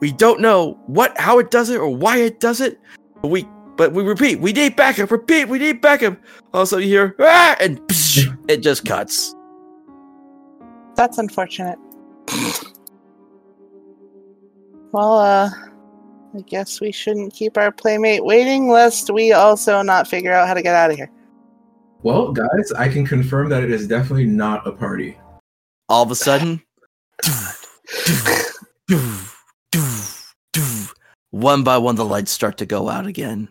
We 0.00 0.12
don't 0.12 0.40
know 0.40 0.78
what 0.86 1.18
how 1.18 1.38
it 1.40 1.50
does 1.50 1.68
it 1.68 1.78
or 1.78 1.88
why 1.88 2.18
it 2.18 2.38
does 2.38 2.60
it, 2.60 2.78
but 3.20 3.28
we 3.28 3.46
but 3.76 3.92
we 3.92 4.02
repeat, 4.02 4.40
we 4.40 4.52
need 4.52 4.76
backup. 4.76 5.10
Repeat, 5.10 5.48
we 5.48 5.58
need 5.58 5.80
backup. 5.80 6.18
Also, 6.52 6.78
you 6.78 6.86
hear 6.86 7.16
ah, 7.18 7.56
and 7.60 7.80
it 8.48 8.58
just 8.58 8.84
cuts. 8.84 9.34
That's 10.96 11.18
unfortunate. 11.18 11.78
well, 14.92 15.18
uh, 15.18 15.50
I 16.36 16.40
guess 16.42 16.80
we 16.80 16.92
shouldn't 16.92 17.32
keep 17.34 17.56
our 17.58 17.72
playmate 17.72 18.24
waiting, 18.24 18.68
lest 18.68 19.10
we 19.10 19.32
also 19.32 19.82
not 19.82 20.06
figure 20.06 20.32
out 20.32 20.46
how 20.46 20.54
to 20.54 20.62
get 20.62 20.74
out 20.74 20.90
of 20.90 20.96
here. 20.96 21.10
Well, 22.02 22.32
guys, 22.32 22.72
I 22.76 22.88
can 22.88 23.04
confirm 23.06 23.48
that 23.50 23.62
it 23.64 23.70
is 23.70 23.86
definitely 23.88 24.26
not 24.26 24.66
a 24.66 24.72
party. 24.72 25.18
All 25.88 26.02
of 26.04 26.10
a 26.10 26.14
sudden, 26.14 26.62
one 31.30 31.62
by 31.64 31.78
one, 31.78 31.96
the 31.96 32.04
lights 32.04 32.30
start 32.30 32.58
to 32.58 32.66
go 32.66 32.88
out 32.88 33.06
again. 33.06 33.48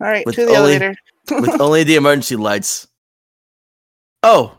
All 0.00 0.08
right, 0.08 0.24
With 0.24 0.34
to 0.36 0.46
the 0.46 0.56
only- 0.56 0.72
elevator. 0.76 0.94
with 1.30 1.48
only 1.60 1.84
the 1.84 1.96
emergency 1.96 2.36
lights. 2.36 2.88
Oh, 4.22 4.58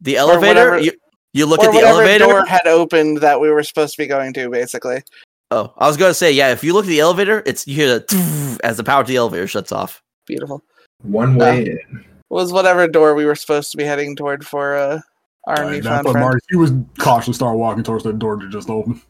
the 0.00 0.16
elevator. 0.16 0.46
whatever- 0.70 0.78
You, 0.80 0.92
you 1.32 1.46
look 1.46 1.62
at 1.62 1.72
the 1.72 1.80
elevator. 1.80 2.24
door 2.26 2.44
had 2.46 2.66
opened 2.66 3.18
that 3.18 3.40
we 3.40 3.50
were 3.50 3.62
supposed 3.62 3.94
to 3.96 4.02
be 4.02 4.06
going 4.06 4.32
to, 4.34 4.48
basically. 4.48 5.02
Oh, 5.50 5.72
I 5.76 5.86
was 5.86 5.96
gonna 5.96 6.14
say, 6.14 6.32
yeah. 6.32 6.50
If 6.50 6.64
you 6.64 6.72
look 6.72 6.86
at 6.86 6.88
the 6.88 7.00
elevator, 7.00 7.42
it's 7.46 7.66
you 7.66 7.74
hear 7.76 7.98
the 7.98 8.60
as 8.64 8.76
the 8.76 8.84
power 8.84 9.04
to 9.04 9.08
the 9.08 9.16
elevator 9.16 9.46
shuts 9.46 9.70
off. 9.70 10.02
Beautiful. 10.26 10.62
One 11.02 11.36
way 11.36 11.66
in. 11.66 12.04
Was 12.30 12.52
whatever 12.52 12.88
door 12.88 13.14
we 13.14 13.24
were 13.24 13.36
supposed 13.36 13.70
to 13.70 13.76
be 13.76 13.84
heading 13.84 14.16
toward 14.16 14.44
for 14.44 14.74
uh, 14.74 15.00
our 15.46 15.56
Like, 15.56 15.66
that's 15.66 15.84
newfound 15.84 16.04
what 16.06 16.12
friend. 16.12 16.24
Mark, 16.24 16.42
he 16.50 16.56
was 16.56 16.72
cautious, 16.98 17.26
to 17.26 17.34
start 17.34 17.56
walking 17.56 17.84
towards 17.84 18.02
that 18.02 18.18
door 18.18 18.36
that 18.38 18.50
just 18.50 18.68
opened. 18.68 19.00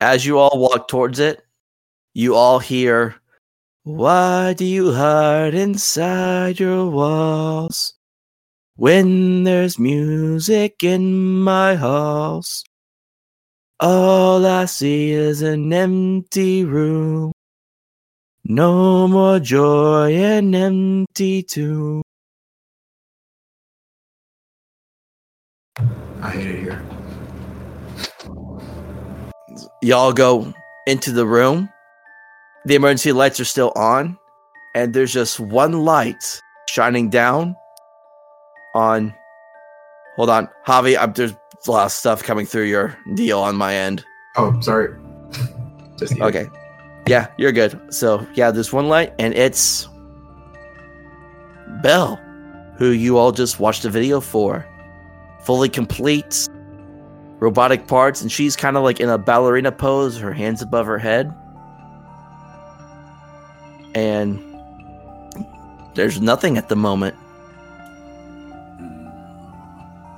As 0.00 0.24
you 0.24 0.38
all 0.38 0.58
walk 0.58 0.88
towards 0.88 1.18
it, 1.18 1.44
you 2.14 2.34
all 2.34 2.60
hear, 2.60 3.16
"Why 3.82 4.54
do 4.54 4.64
you 4.64 4.94
hide 4.94 5.54
inside 5.54 6.58
your 6.58 6.88
walls 6.88 7.92
when 8.76 9.44
there's 9.44 9.78
music 9.78 10.82
in 10.82 11.42
my 11.42 11.74
halls? 11.74 12.64
All 13.80 14.46
I 14.46 14.66
see 14.66 15.12
is 15.12 15.42
an 15.42 15.72
empty 15.72 16.64
room." 16.64 17.32
No 18.44 19.08
more 19.08 19.40
joy, 19.40 20.14
an 20.14 20.54
empty 20.54 21.42
tomb. 21.42 22.02
I 26.22 26.30
hate 26.30 26.46
it 26.46 26.58
here. 26.60 26.82
y'all 29.82 30.12
go 30.12 30.52
into 30.86 31.12
the 31.12 31.26
room. 31.26 31.68
The 32.66 32.74
emergency 32.74 33.12
lights 33.12 33.40
are 33.40 33.44
still 33.44 33.72
on, 33.76 34.18
and 34.74 34.92
there's 34.92 35.12
just 35.12 35.40
one 35.40 35.84
light 35.84 36.42
shining 36.68 37.10
down 37.10 37.56
on. 38.74 39.14
Hold 40.16 40.30
on, 40.30 40.48
Javi. 40.66 40.98
I'm, 40.98 41.12
there's 41.12 41.34
a 41.66 41.70
lot 41.70 41.86
of 41.86 41.92
stuff 41.92 42.22
coming 42.22 42.46
through 42.46 42.64
your 42.64 42.96
deal 43.14 43.40
on 43.40 43.56
my 43.56 43.74
end. 43.74 44.04
Oh, 44.36 44.60
sorry. 44.60 44.96
Just. 45.98 46.20
Okay, 46.20 46.46
yeah, 47.08 47.28
you're 47.38 47.52
good. 47.52 47.92
So 47.92 48.24
yeah, 48.34 48.50
there's 48.50 48.72
one 48.72 48.88
light, 48.88 49.12
and 49.18 49.34
it's 49.34 49.88
Belle, 51.82 52.16
who 52.76 52.90
you 52.90 53.18
all 53.18 53.32
just 53.32 53.60
watched 53.60 53.84
a 53.84 53.90
video 53.90 54.20
for, 54.20 54.66
fully 55.40 55.68
complete, 55.68 56.48
robotic 57.38 57.86
parts, 57.86 58.20
and 58.22 58.30
she's 58.30 58.56
kind 58.56 58.76
of 58.76 58.82
like 58.82 59.00
in 59.00 59.08
a 59.08 59.18
ballerina 59.18 59.72
pose, 59.72 60.18
her 60.18 60.32
hands 60.32 60.62
above 60.62 60.86
her 60.86 60.98
head, 60.98 61.34
and 63.94 64.38
there's 65.94 66.20
nothing 66.20 66.58
at 66.58 66.68
the 66.68 66.76
moment. 66.76 67.16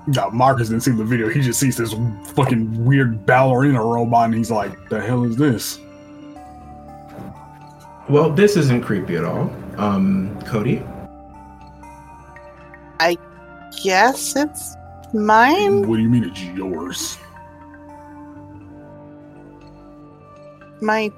No, 0.07 0.30
Marcus 0.30 0.69
didn't 0.69 0.83
see 0.83 0.92
the 0.92 1.04
video. 1.04 1.28
He 1.28 1.40
just 1.40 1.61
sees 1.61 1.76
this 1.76 1.95
fucking 2.35 2.85
weird 2.85 3.25
ballerina 3.26 3.83
robot, 3.83 4.26
and 4.26 4.35
he's 4.35 4.50
like, 4.50 4.88
"The 4.88 5.00
hell 5.00 5.25
is 5.25 5.37
this?" 5.37 5.78
Well, 8.09 8.30
this 8.30 8.57
isn't 8.57 8.83
creepy 8.83 9.16
at 9.16 9.25
all. 9.25 9.52
Um, 9.76 10.37
Codi, 10.42 10.83
I 12.99 13.16
guess 13.85 14.35
it's 14.37 14.75
mine. 15.14 15.87
What 15.88 15.97
do 15.97 16.02
you 16.02 16.09
mean 16.09 16.25
it's 16.25 16.42
yours? 16.42 17.16
My 20.80 21.12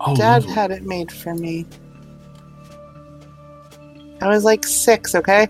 Oh, 0.00 0.14
dad 0.16 0.42
those 0.42 0.52
had 0.54 0.70
it 0.70 0.82
made 0.82 1.10
for 1.10 1.34
me. 1.34 1.64
I 4.20 4.28
was 4.28 4.44
like 4.44 4.64
six, 4.66 5.14
okay? 5.14 5.46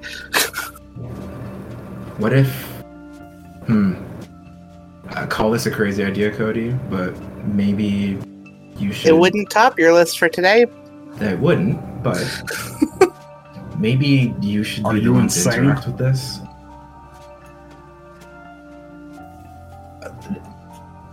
what 2.19 2.33
if? 2.33 2.74
Hmm. 3.66 3.94
I 5.11 5.26
call 5.26 5.50
this 5.50 5.66
a 5.66 5.71
crazy 5.71 6.02
idea, 6.04 6.30
Codi, 6.30 6.73
but 6.90 7.14
maybe 7.47 8.18
you 8.78 8.92
should. 8.92 9.09
It 9.11 9.16
wouldn't 9.16 9.50
top 9.50 9.78
your 9.78 9.92
list 9.92 10.18
for 10.18 10.28
today. 10.28 10.66
It 11.21 11.38
wouldn't, 11.38 12.02
but 12.02 12.25
maybe 13.78 14.35
you 14.40 14.64
should 14.64 14.85
Are 14.85 14.92
be 14.94 14.99
the 15.00 15.04
you 15.04 15.12
one 15.12 15.25
insane? 15.25 15.52
to 15.52 15.59
interact 15.61 15.87
with 15.87 15.99
this. 15.99 16.40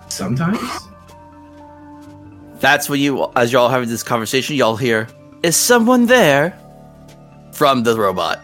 Sometimes. 0.10 0.60
That's 2.60 2.90
when 2.90 3.00
you, 3.00 3.32
as 3.36 3.52
y'all 3.52 3.70
having 3.70 3.90
this 3.90 4.04
conversation, 4.04 4.56
y'all 4.56 4.76
hear, 4.76 5.08
"Is 5.44 5.56
someone 5.56 6.06
there?" 6.06 6.58
from 7.54 7.84
the 7.84 7.96
robot. 7.98 8.40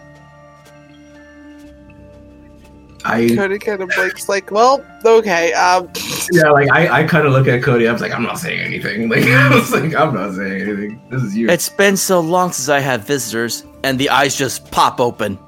I 3.08 3.22
Codi 3.22 3.60
kind 3.60 3.80
of 3.80 3.88
blinks, 3.88 4.28
like, 4.28 4.50
well, 4.50 4.84
okay. 5.04 5.52
Um, 5.54 5.90
yeah, 6.30 6.50
like 6.50 6.70
I, 6.70 7.00
I 7.00 7.04
kind 7.04 7.26
of 7.26 7.32
look 7.32 7.48
at 7.48 7.62
Codi. 7.62 7.88
I 7.88 7.92
was 7.92 8.02
like, 8.02 8.12
I'm 8.12 8.22
not 8.22 8.38
saying 8.38 8.60
anything. 8.60 9.08
Like 9.08 9.24
I 9.24 9.54
was 9.54 9.72
like, 9.72 9.94
I'm 9.94 10.14
not 10.14 10.34
saying 10.34 10.62
anything. 10.62 11.00
This 11.08 11.22
is 11.22 11.36
you. 11.36 11.48
It's 11.48 11.70
been 11.70 11.96
so 11.96 12.20
long 12.20 12.52
since 12.52 12.68
I 12.68 12.80
had 12.80 13.02
visitors, 13.02 13.64
and 13.82 13.98
the 13.98 14.10
eyes 14.10 14.36
just 14.36 14.70
pop 14.70 15.00
open, 15.00 15.38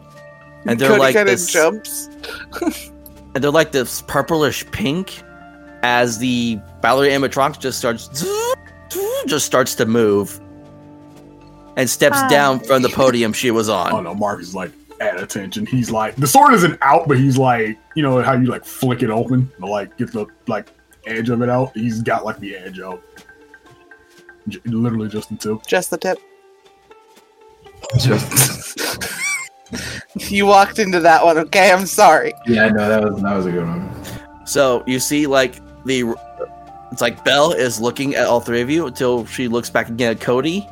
and 0.66 0.80
they're 0.80 0.90
Codi 0.90 0.98
like 0.98 1.14
kind 1.14 1.28
of 1.28 1.34
this, 1.34 1.52
jumps. 1.52 2.08
and 3.34 3.44
they're 3.44 3.50
like 3.50 3.72
this 3.72 4.00
purplish 4.02 4.64
pink, 4.70 5.22
as 5.82 6.18
the 6.18 6.58
ballerina 6.80 7.28
animatronics 7.28 7.60
just 7.60 7.78
starts, 7.78 8.08
just 9.26 9.44
starts 9.44 9.74
to 9.74 9.84
move, 9.84 10.40
and 11.76 11.90
steps 11.90 12.16
Hi. 12.16 12.28
down 12.28 12.60
from 12.60 12.80
the 12.80 12.88
podium 12.88 13.34
she 13.34 13.50
was 13.50 13.68
on. 13.68 13.92
Oh 13.92 14.00
no, 14.00 14.14
Mark 14.14 14.40
is 14.40 14.54
like 14.54 14.72
at 15.00 15.20
attention. 15.20 15.66
He's 15.66 15.90
like 15.90 16.16
the 16.16 16.26
sword 16.26 16.54
isn't 16.54 16.78
out, 16.82 17.08
but 17.08 17.18
he's 17.18 17.36
like 17.36 17.78
you 17.94 18.02
know 18.02 18.22
how 18.22 18.34
you 18.34 18.46
like 18.46 18.64
flick 18.64 19.02
it 19.02 19.10
open 19.10 19.50
to 19.58 19.66
like 19.66 19.96
get 19.96 20.12
the 20.12 20.26
like 20.46 20.72
edge 21.06 21.28
of 21.30 21.42
it 21.42 21.48
out. 21.48 21.72
He's 21.74 22.02
got 22.02 22.24
like 22.24 22.38
the 22.38 22.56
edge 22.56 22.80
out. 22.80 23.02
J- 24.48 24.60
literally 24.64 25.08
just 25.08 25.28
the 25.30 25.36
tip. 25.36 25.66
Just 25.66 25.90
the 25.90 25.98
tip. 25.98 26.18
Just 27.98 28.78
You 30.30 30.46
walked 30.46 30.78
into 30.78 31.00
that 31.00 31.24
one, 31.24 31.38
okay? 31.38 31.70
I'm 31.72 31.86
sorry. 31.86 32.32
yeah, 32.46 32.68
no, 32.68 32.88
that 32.88 33.04
was 33.04 33.22
that 33.22 33.36
was 33.36 33.46
a 33.46 33.52
good 33.52 33.66
one. 33.66 33.90
So 34.44 34.82
you 34.86 34.98
see, 34.98 35.26
like 35.26 35.60
the, 35.84 36.14
it's 36.90 37.00
like 37.00 37.24
Belle 37.24 37.52
is 37.52 37.80
looking 37.80 38.16
at 38.16 38.26
all 38.26 38.40
three 38.40 38.60
of 38.60 38.68
you 38.68 38.86
until 38.86 39.24
she 39.26 39.46
looks 39.46 39.70
back 39.70 39.88
again 39.88 40.10
at 40.12 40.18
Codi, 40.20 40.68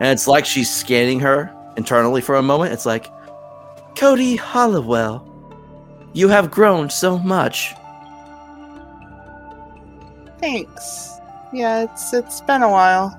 and 0.00 0.10
it's 0.10 0.28
like 0.28 0.46
she's 0.46 0.72
scanning 0.72 1.18
her 1.20 1.52
internally 1.76 2.20
for 2.20 2.36
a 2.36 2.42
moment. 2.42 2.72
It's 2.72 2.86
like, 2.86 3.10
Codi 4.00 4.38
Hollowell, 4.38 5.20
you 6.14 6.28
have 6.28 6.50
grown 6.50 6.88
so 6.88 7.18
much. 7.18 7.74
Thanks. 10.38 11.20
Yeah, 11.52 11.82
it's 11.82 12.14
it's 12.14 12.40
been 12.40 12.62
a 12.62 12.70
while. 12.70 13.12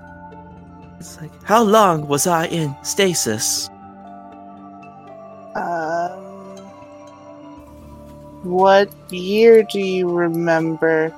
It's 0.99 1.21
like, 1.21 1.29
how 1.43 1.61
long 1.61 2.07
was 2.07 2.25
I 2.25 2.47
in 2.47 2.75
stasis? 2.81 3.69
Um, 5.53 6.57
what 8.41 8.89
year 9.11 9.61
do 9.61 9.79
you 9.79 10.09
remember? 10.09 11.13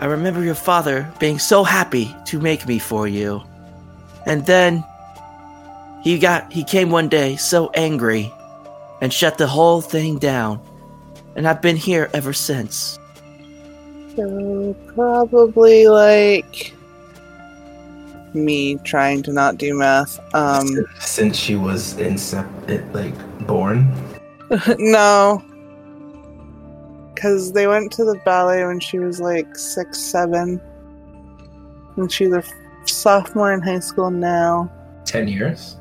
I 0.00 0.06
remember 0.06 0.42
your 0.42 0.56
father 0.56 1.08
being 1.20 1.38
so 1.38 1.62
happy 1.62 2.12
to 2.26 2.40
make 2.40 2.66
me 2.66 2.80
for 2.80 3.06
you. 3.06 3.44
And 4.26 4.44
then 4.44 4.82
he 6.08 6.18
got 6.18 6.50
he 6.50 6.64
came 6.64 6.90
one 6.90 7.06
day 7.10 7.36
so 7.36 7.70
angry 7.74 8.32
and 9.02 9.12
shut 9.12 9.36
the 9.36 9.46
whole 9.46 9.82
thing 9.82 10.16
down. 10.16 10.58
And 11.36 11.46
I've 11.46 11.60
been 11.60 11.76
here 11.76 12.08
ever 12.14 12.32
since. 12.32 12.98
So 14.16 14.74
probably 14.94 15.86
like 15.86 16.72
me 18.32 18.76
trying 18.76 19.22
to 19.24 19.32
not 19.34 19.58
do 19.58 19.74
math. 19.74 20.18
Um, 20.34 20.66
Since 20.98 21.36
she 21.36 21.56
was 21.56 21.94
incep- 21.96 22.94
like 22.94 23.46
born. 23.46 23.92
no, 24.78 25.44
because 27.14 27.52
they 27.52 27.66
went 27.66 27.92
to 27.92 28.04
the 28.06 28.18
ballet 28.24 28.64
when 28.64 28.80
she 28.80 28.98
was 28.98 29.20
like 29.20 29.56
six, 29.56 29.98
seven, 29.98 30.58
and 31.96 32.10
she's 32.10 32.32
a 32.32 32.42
sophomore 32.86 33.52
in 33.52 33.60
high 33.60 33.80
school 33.80 34.10
now. 34.10 34.72
Ten 35.04 35.28
years? 35.28 35.77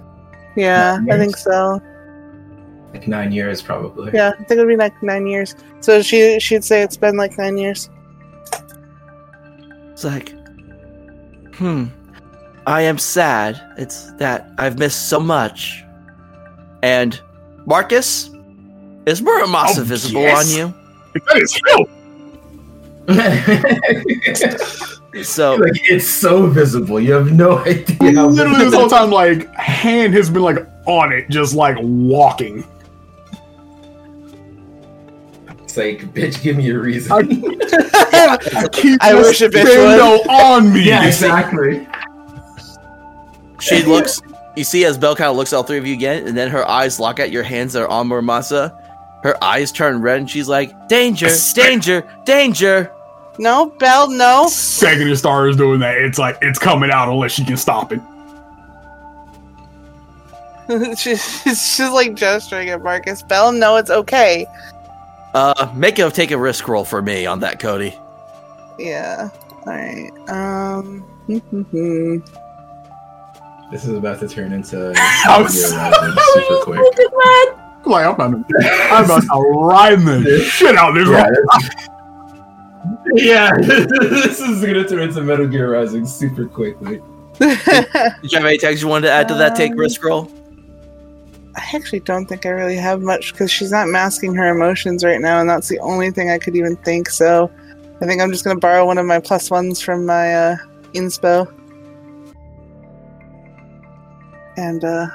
Yeah, 0.57 0.99
I 1.09 1.17
think 1.17 1.37
so. 1.37 1.81
Like 2.93 3.07
nine 3.07 3.31
years 3.31 3.61
probably. 3.61 4.11
Yeah, 4.13 4.31
I 4.39 4.43
think 4.43 4.51
it 4.51 4.57
would 4.59 4.67
be 4.67 4.75
like 4.75 5.01
nine 5.03 5.27
years. 5.27 5.55
So 5.81 6.01
she 6.01 6.39
she'd 6.39 6.63
say 6.63 6.81
it's 6.81 6.97
been 6.97 7.15
like 7.15 7.37
nine 7.37 7.57
years. 7.57 7.89
It's 9.91 10.03
like, 10.03 10.33
hmm, 11.55 11.85
I 12.65 12.81
am 12.81 12.97
sad. 12.97 13.61
It's 13.77 14.11
that 14.13 14.49
I've 14.57 14.79
missed 14.79 15.09
so 15.09 15.19
much. 15.19 15.83
And 16.83 17.19
Marcus, 17.65 18.29
is 19.05 19.21
Muramasa 19.21 19.79
Oh, 19.79 19.83
visible 19.83 20.21
yes. 20.21 20.51
on 20.51 20.57
you? 20.57 20.73
That 21.25 21.37
is 21.41 21.53
him. 21.65 21.87
So 25.23 25.55
like 25.59 25.71
it's 25.89 26.07
so 26.07 26.47
visible. 26.47 26.99
You 26.99 27.13
have 27.13 27.31
no 27.31 27.57
idea 27.65 28.13
how 28.13 28.27
Literally 28.27 28.57
this 28.65 28.73
visible. 28.73 28.79
whole 28.81 28.89
time, 28.89 29.09
like 29.11 29.53
hand 29.55 30.13
has 30.13 30.29
been 30.29 30.41
like 30.43 30.57
on 30.85 31.11
it, 31.13 31.29
just 31.29 31.53
like 31.53 31.77
walking. 31.81 32.63
It's 35.63 35.75
like, 35.77 36.13
bitch, 36.13 36.41
give 36.41 36.57
me 36.57 36.69
a 36.69 36.79
reason. 36.79 37.11
I 37.11 37.21
keep 38.71 39.03
I 39.03 39.13
wish 39.15 39.41
a 39.41 39.49
bitch 39.49 39.63
Nintendo 39.65 40.25
on 40.29 40.73
me. 40.73 40.85
yeah, 40.87 41.05
exactly. 41.05 41.87
she 43.59 43.83
looks. 43.83 44.21
You 44.55 44.63
see, 44.63 44.85
as 44.85 44.97
Belle 44.97 45.15
kind 45.15 45.29
of 45.29 45.35
looks 45.35 45.53
at 45.53 45.57
all 45.57 45.63
three 45.63 45.77
of 45.77 45.85
you 45.85 45.93
again, 45.93 46.25
and 46.27 46.35
then 46.35 46.49
her 46.49 46.67
eyes 46.67 46.99
lock 46.99 47.19
at 47.19 47.31
your 47.31 47.43
hands 47.43 47.73
that 47.73 47.83
are 47.83 47.87
on 47.89 48.07
Muramasa. 48.07 48.73
Her 49.23 49.41
eyes 49.43 49.71
turn 49.71 50.01
red, 50.01 50.19
and 50.19 50.29
she's 50.29 50.47
like, 50.47 50.87
"Danger! 50.87 51.29
Danger! 51.53 52.03
Danger!" 52.25 52.91
No, 53.39 53.67
Bell, 53.67 54.09
no. 54.09 54.47
Second 54.47 55.07
it 55.09 55.15
starts 55.17 55.55
doing 55.57 55.79
that, 55.79 55.97
it's 55.97 56.17
like 56.17 56.37
it's 56.41 56.57
coming 56.59 56.89
out 56.91 57.07
unless 57.09 57.31
she 57.33 57.45
can 57.45 57.57
stop 57.57 57.91
it. 57.91 58.01
she's, 60.97 61.41
she's 61.43 61.79
like 61.91 62.13
gesturing 62.15 62.69
at 62.69 62.81
Marcus. 62.83 63.21
Bell, 63.23 63.51
no, 63.51 63.77
it's 63.77 63.89
okay. 63.89 64.45
Uh, 65.33 65.71
make 65.75 65.99
a 65.99 66.09
take 66.09 66.31
a 66.31 66.37
risk 66.37 66.67
roll 66.67 66.83
for 66.83 67.01
me 67.01 67.25
on 67.25 67.39
that, 67.41 67.59
Codi. 67.59 67.97
Yeah. 68.79 69.29
Alright. 69.65 70.11
Um. 70.29 71.03
This 73.69 73.83
is 73.85 73.93
about 73.93 74.19
to 74.21 74.27
turn 74.29 74.53
into 74.53 74.93
I'm 74.97 75.47
so- 75.47 75.91
super 76.33 76.63
quick. 76.63 76.79
Like 77.85 78.05
I'm 78.05 78.13
about 78.15 78.31
to, 78.31 78.69
I'm 78.91 79.05
about 79.05 79.21
to 79.21 79.39
ride 79.51 79.99
the 80.01 80.39
shit 80.49 80.75
out 80.75 80.89
of 80.89 80.95
this. 80.95 81.07
Yeah, 81.09 81.23
one. 81.23 81.33
that's- 81.33 81.87
yeah, 83.13 83.51
this 83.57 84.39
is 84.39 84.61
gonna 84.61 84.87
turn 84.87 84.99
into 84.99 85.21
Metal 85.21 85.47
Gear 85.47 85.71
Rising 85.71 86.05
super 86.05 86.45
quickly. 86.45 87.01
Did 87.39 88.31
you 88.31 88.37
have 88.37 88.45
any 88.45 88.57
text 88.57 88.81
you 88.81 88.87
wanted 88.87 89.07
to 89.07 89.13
add 89.13 89.27
to 89.27 89.35
that 89.35 89.55
take 89.55 89.73
risk 89.75 90.03
roll? 90.03 90.31
I 91.55 91.75
actually 91.75 92.01
don't 92.01 92.27
think 92.27 92.45
I 92.45 92.49
really 92.49 92.75
have 92.75 93.01
much 93.01 93.31
because 93.31 93.51
she's 93.51 93.71
not 93.71 93.87
masking 93.87 94.35
her 94.35 94.47
emotions 94.47 95.03
right 95.03 95.19
now, 95.19 95.39
and 95.39 95.49
that's 95.49 95.67
the 95.67 95.79
only 95.79 96.11
thing 96.11 96.29
I 96.29 96.37
could 96.37 96.55
even 96.55 96.75
think. 96.77 97.09
So 97.09 97.51
I 98.01 98.05
think 98.05 98.21
I'm 98.21 98.31
just 98.31 98.43
gonna 98.43 98.59
borrow 98.59 98.85
one 98.85 98.97
of 98.97 99.05
my 99.05 99.19
plus 99.19 99.49
ones 99.49 99.81
from 99.81 100.05
my 100.05 100.33
uh, 100.33 100.57
inspo 100.93 101.51
and 104.57 104.83
uh, 104.83 105.07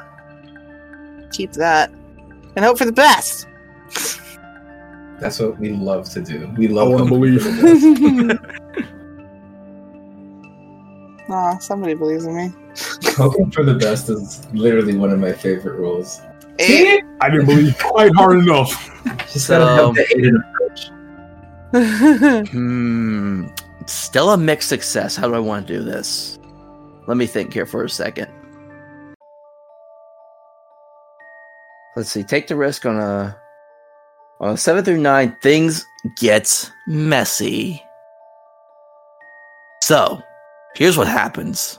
keep 1.32 1.52
that 1.52 1.90
and 2.56 2.64
hope 2.64 2.78
for 2.78 2.84
the 2.84 2.92
best. 2.92 3.46
That's 5.22 5.38
what 5.38 5.56
we 5.60 5.68
love 5.70 6.10
to 6.10 6.20
do. 6.20 6.52
We 6.58 6.66
I 6.66 6.70
love 6.72 6.88
want 6.90 7.04
to 7.04 7.08
believe. 7.10 7.42
for 7.44 7.50
the 7.50 8.34
best. 8.74 8.88
Aw, 11.30 11.58
somebody 11.58 11.94
believes 11.94 12.24
in 12.26 12.34
me. 12.36 12.52
Hoping 13.16 13.48
for 13.52 13.62
the 13.62 13.74
best 13.74 14.08
is 14.10 14.44
literally 14.52 14.96
one 14.96 15.10
of 15.10 15.20
my 15.20 15.32
favorite 15.32 15.76
rules. 15.78 16.20
Eight. 16.58 17.04
I 17.20 17.30
didn't 17.30 17.46
believe 17.46 17.78
quite 17.78 18.12
hard 18.16 18.38
enough. 18.40 18.72
Just 19.32 19.46
gotta 19.48 19.76
So- 19.76 19.86
have 19.86 19.94
the 19.94 20.06
Aidan 20.16 20.42
approach. 20.50 20.90
Hmm. 22.50 23.46
Still 23.86 24.30
a 24.32 24.36
mixed 24.36 24.68
success. 24.68 25.14
How 25.14 25.28
do 25.28 25.34
I 25.34 25.38
want 25.38 25.68
to 25.68 25.78
do 25.78 25.84
this? 25.84 26.40
Let 27.06 27.16
me 27.16 27.26
think 27.26 27.52
here 27.54 27.64
for 27.66 27.84
a 27.84 27.88
second. 27.88 28.26
Let's 31.96 32.10
see. 32.10 32.24
Take 32.24 32.48
the 32.48 32.56
risk 32.56 32.84
on 32.86 32.96
a 32.98 33.36
on 34.42 34.56
seven 34.56 34.84
through 34.84 34.98
nine. 34.98 35.36
Things 35.40 35.86
get 36.16 36.70
messy. 36.86 37.82
So, 39.82 40.22
here's 40.74 40.98
what 40.98 41.08
happens. 41.08 41.78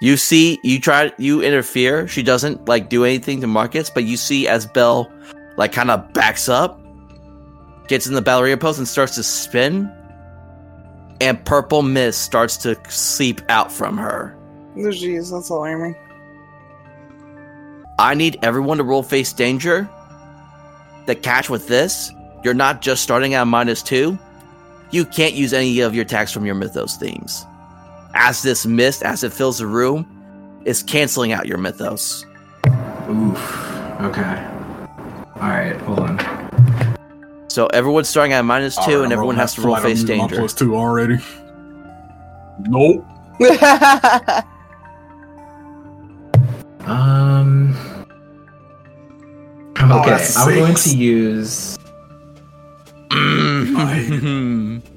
You 0.00 0.16
see, 0.16 0.60
you 0.62 0.78
try, 0.80 1.12
you 1.18 1.42
interfere. 1.42 2.06
She 2.06 2.22
doesn't 2.22 2.68
like 2.68 2.88
do 2.88 3.04
anything 3.04 3.40
to 3.40 3.46
Marcus, 3.48 3.90
but 3.90 4.04
you 4.04 4.16
see 4.16 4.46
as 4.46 4.64
Bell 4.64 5.10
like 5.56 5.72
kind 5.72 5.90
of 5.90 6.12
backs 6.12 6.48
up, 6.48 6.80
gets 7.88 8.06
in 8.06 8.14
the 8.14 8.22
ballerina 8.22 8.56
pose 8.56 8.78
and 8.78 8.86
starts 8.86 9.16
to 9.16 9.24
spin, 9.24 9.92
and 11.20 11.44
purple 11.44 11.82
mist 11.82 12.22
starts 12.22 12.56
to 12.58 12.78
seep 12.88 13.40
out 13.48 13.72
from 13.72 13.98
her. 13.98 14.36
Jeez, 14.76 15.32
that's 15.32 15.48
alarming. 15.48 15.96
I 17.98 18.14
need 18.14 18.38
everyone 18.42 18.78
to 18.78 18.84
roll 18.84 19.02
face 19.02 19.32
danger. 19.32 19.90
The 21.08 21.14
catch 21.14 21.48
with 21.48 21.68
this, 21.68 22.12
you're 22.44 22.52
not 22.52 22.82
just 22.82 23.02
starting 23.02 23.32
at 23.32 23.44
minus 23.44 23.82
two. 23.82 24.18
You 24.90 25.06
can't 25.06 25.32
use 25.32 25.54
any 25.54 25.80
of 25.80 25.94
your 25.94 26.04
attacks 26.04 26.30
from 26.30 26.44
your 26.44 26.54
mythos 26.54 26.98
themes. 26.98 27.46
As 28.12 28.42
this 28.42 28.66
mist, 28.66 29.02
as 29.02 29.24
it 29.24 29.32
fills 29.32 29.56
the 29.56 29.66
room, 29.66 30.06
is 30.66 30.82
canceling 30.82 31.32
out 31.32 31.46
your 31.46 31.56
mythos. 31.56 32.26
Oof. 33.08 33.38
Okay. 34.02 34.46
All 35.36 35.48
right. 35.48 35.76
Hold 35.86 36.00
on. 36.00 36.98
So 37.48 37.68
everyone's 37.68 38.10
starting 38.10 38.34
at 38.34 38.42
minus 38.42 38.74
two, 38.74 38.80
Alright, 38.82 38.96
and 38.96 39.06
I'm 39.06 39.12
everyone 39.12 39.36
has 39.36 39.54
to 39.54 39.62
roll 39.62 39.76
flat. 39.76 39.84
I'm 39.86 39.90
face 39.90 40.02
using 40.02 40.18
my 40.18 40.24
danger. 40.24 40.36
Plus 40.36 40.52
two 40.52 40.76
already. 40.76 41.16
Nope. 42.68 43.06
Um. 46.84 47.97
Oh, 49.80 50.00
Okay, 50.00 50.10
that's 50.10 50.36
I'm 50.36 50.54
going 50.54 50.74
to 50.74 50.96
use. 50.96 51.78
Mm. 53.10 54.82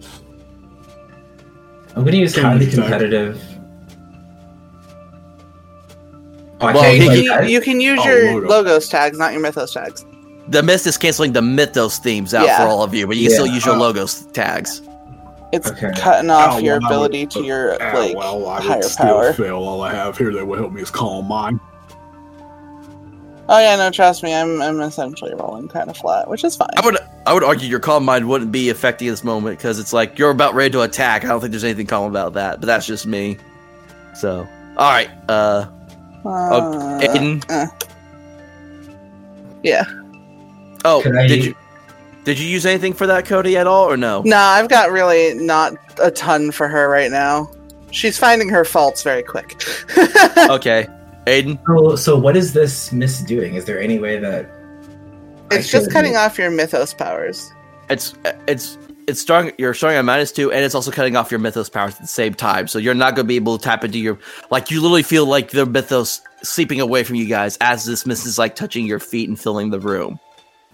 I'm 1.95 2.03
going 2.03 2.11
to 2.13 2.17
use 2.17 2.33
Kinda 2.33 2.49
highly 2.49 2.67
competitive. 2.71 3.41
Oh, 6.61 6.67
I 6.67 6.73
Well, 6.73 6.83
can't 6.83 6.97
he 6.97 7.05
use 7.05 7.23
you, 7.23 7.31
can, 7.31 7.49
you 7.49 7.61
can 7.61 7.81
use 7.81 7.99
Oh, 8.01 8.05
your 8.07 8.33
logo. 8.35 8.47
logos 8.47 8.87
tags, 8.89 9.17
not 9.17 9.31
your 9.33 9.41
mythos 9.41 9.73
tags. 9.73 10.05
the 10.47 10.61
mist 10.63 10.85
is 10.87 10.97
canceling 10.97 11.33
the 11.33 11.41
mythos 11.41 11.97
themes 11.99 12.33
out 12.33 12.45
Yeah. 12.45 12.57
for 12.57 12.63
all 12.69 12.83
of 12.83 12.93
you, 12.93 13.07
but 13.07 13.15
you 13.17 13.23
can 13.27 13.31
still 13.33 13.47
use 13.47 13.65
your 13.65 13.75
Uh, 13.75 13.79
logos 13.79 14.25
tags. 14.33 14.81
It's 15.53 15.69
Okay. 15.69 15.91
cutting 15.97 16.29
off 16.29 16.55
Oh, 16.55 16.57
your 16.59 16.79
well, 16.79 16.93
I 16.93 16.97
would- 16.97 17.05
ability 17.11 17.25
to 17.27 17.43
your 17.43 17.77
Ah, 17.81 17.97
like 17.97 18.15
well, 18.15 18.47
I 18.47 18.61
higher 18.61 18.81
still 18.83 19.05
power. 19.05 19.33
fail. 19.33 19.57
All 19.57 19.81
I 19.81 19.93
have 19.93 20.17
here 20.17 20.31
that 20.33 20.45
will 20.47 20.57
help 20.57 20.71
me 20.71 20.81
is 20.81 20.89
calm 20.91 21.27
mind. 21.27 21.59
Oh 23.53 23.59
yeah, 23.59 23.75
no, 23.75 23.89
trust 23.91 24.23
me, 24.23 24.33
I'm 24.33 24.61
I'm 24.61 24.79
essentially 24.79 25.33
rolling 25.35 25.67
kind 25.67 25.89
of 25.89 25.97
flat, 25.97 26.29
which 26.29 26.43
is 26.45 26.55
fine. 26.55 26.69
I 26.77 26.85
would 26.85 26.97
I 27.25 27.33
would 27.33 27.43
argue 27.43 27.67
your 27.67 27.81
calm 27.81 28.05
mind 28.05 28.29
wouldn't 28.29 28.51
be 28.53 28.69
affecting 28.69 29.09
this 29.09 29.23
moment 29.25 29.57
because 29.57 29.77
it's 29.77 29.91
like 29.91 30.17
you're 30.17 30.29
about 30.31 30.53
ready 30.55 30.69
to 30.71 30.81
attack. 30.81 31.25
I 31.25 31.27
don't 31.27 31.41
think 31.41 31.51
there's 31.51 31.65
anything 31.65 31.85
calm 31.87 32.09
about 32.09 32.33
that, 32.33 32.61
but 32.61 32.67
that's 32.67 32.85
just 32.85 33.05
me. 33.05 33.37
So, 34.15 34.47
all 34.77 34.89
right, 34.91 35.09
uh, 35.27 35.67
Uh, 36.25 36.99
Aidan. 37.01 37.41
uh. 37.49 37.67
Yeah. 39.63 39.83
oh, 40.85 41.01
Can 41.03 41.17
I- 41.17 41.27
did 41.27 41.43
you 41.45 41.55
did 42.23 42.39
you 42.39 42.47
use 42.47 42.65
anything 42.65 42.93
for 42.93 43.07
that, 43.07 43.25
Codi, 43.25 43.55
at 43.55 43.67
all, 43.67 43.85
or 43.91 43.97
no? 43.97 44.21
No, 44.23 44.37
I've 44.37 44.69
got 44.69 44.91
really 44.91 45.33
not 45.33 45.73
a 46.01 46.11
ton 46.11 46.51
for 46.51 46.67
her 46.67 46.87
right 46.87 47.09
now. 47.11 47.49
She's 47.91 48.17
finding 48.17 48.47
her 48.49 48.63
faults 48.63 49.03
very 49.03 49.23
quick. 49.23 49.61
Okay, 50.49 50.87
Aidan. 51.27 51.59
So, 51.67 51.95
so 51.95 52.17
what 52.17 52.35
is 52.35 52.53
this 52.53 52.91
miss 52.91 53.21
doing? 53.21 53.55
Is 53.55 53.65
there 53.65 53.79
any 53.79 53.99
way 53.99 54.17
that 54.19 54.49
I 55.51 55.55
it's 55.55 55.69
just 55.69 55.87
could- 55.87 55.93
cutting 55.93 56.15
off 56.15 56.37
your 56.37 56.51
mythos 56.51 56.93
powers. 56.93 57.51
It's 57.89 58.13
it's 58.47 58.77
it's 59.07 59.19
starting. 59.19 59.53
You're 59.57 59.73
starting 59.73 59.97
at 59.99 60.05
minus 60.05 60.31
two, 60.31 60.51
and 60.51 60.63
it's 60.63 60.73
also 60.75 60.91
cutting 60.91 61.15
off 61.17 61.29
your 61.29 61.39
mythos 61.39 61.69
powers 61.69 61.95
at 61.95 62.01
the 62.01 62.07
same 62.07 62.33
time. 62.33 62.67
So 62.67 62.79
you're 62.79 62.93
not 62.93 63.15
going 63.15 63.25
to 63.25 63.27
be 63.27 63.35
able 63.35 63.57
to 63.57 63.63
tap 63.63 63.83
into 63.83 63.99
your 63.99 64.17
like. 64.49 64.71
You 64.71 64.79
literally 64.81 65.03
feel 65.03 65.25
like 65.25 65.49
the 65.51 65.65
mythos 65.65 66.21
sleeping 66.43 66.79
away 66.79 67.03
from 67.03 67.17
you 67.17 67.25
guys 67.25 67.57
as 67.59 67.83
this 67.85 68.05
mist 68.05 68.25
is 68.25 68.37
like 68.39 68.55
touching 68.55 68.85
your 68.85 68.99
feet 68.99 69.27
and 69.27 69.37
filling 69.37 69.71
the 69.71 69.79
room. 69.79 70.19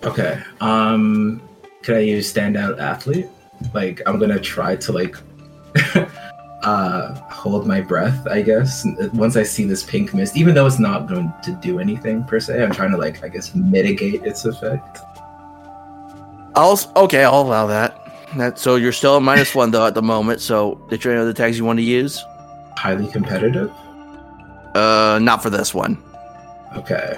Okay. 0.03 0.39
Um, 0.61 1.41
could 1.81 1.95
I 1.97 2.01
use 2.01 2.31
standout 2.31 2.79
athlete? 2.79 3.27
Like, 3.73 4.01
I'm 4.05 4.19
gonna 4.19 4.39
try 4.39 4.75
to 4.75 4.91
like, 4.91 5.15
uh, 6.67 7.15
hold 7.29 7.65
my 7.65 7.79
breath. 7.79 8.27
I 8.27 8.41
guess 8.41 8.85
once 9.13 9.37
I 9.37 9.43
see 9.43 9.63
this 9.63 9.83
pink 9.83 10.13
mist, 10.13 10.35
even 10.35 10.53
though 10.53 10.65
it's 10.65 10.79
not 10.79 11.07
going 11.07 11.31
to 11.43 11.53
do 11.53 11.79
anything 11.79 12.25
per 12.25 12.41
se, 12.41 12.61
I'm 12.61 12.73
trying 12.73 12.91
to 12.91 12.97
like, 12.97 13.23
I 13.23 13.29
guess, 13.29 13.55
mitigate 13.55 14.23
its 14.23 14.43
effect. 14.43 14.99
I'll 16.55 16.77
okay. 16.97 17.23
I'll 17.23 17.41
allow 17.41 17.67
that. 17.67 18.03
That 18.35 18.59
so 18.59 18.75
you're 18.75 18.91
still 18.91 19.15
at 19.15 19.21
minus 19.21 19.55
one 19.55 19.71
though 19.71 19.85
at 19.85 19.93
the 19.93 20.01
moment. 20.01 20.41
So 20.41 20.75
did 20.89 21.05
you 21.05 21.11
any 21.11 21.21
other 21.21 21.31
tags 21.31 21.57
you 21.57 21.63
want 21.63 21.79
to 21.79 21.83
use? 21.83 22.21
Highly 22.75 23.07
competitive. 23.07 23.71
Uh, 24.75 25.19
not 25.21 25.41
for 25.41 25.49
this 25.49 25.73
one. 25.73 25.97
Okay. 26.75 27.17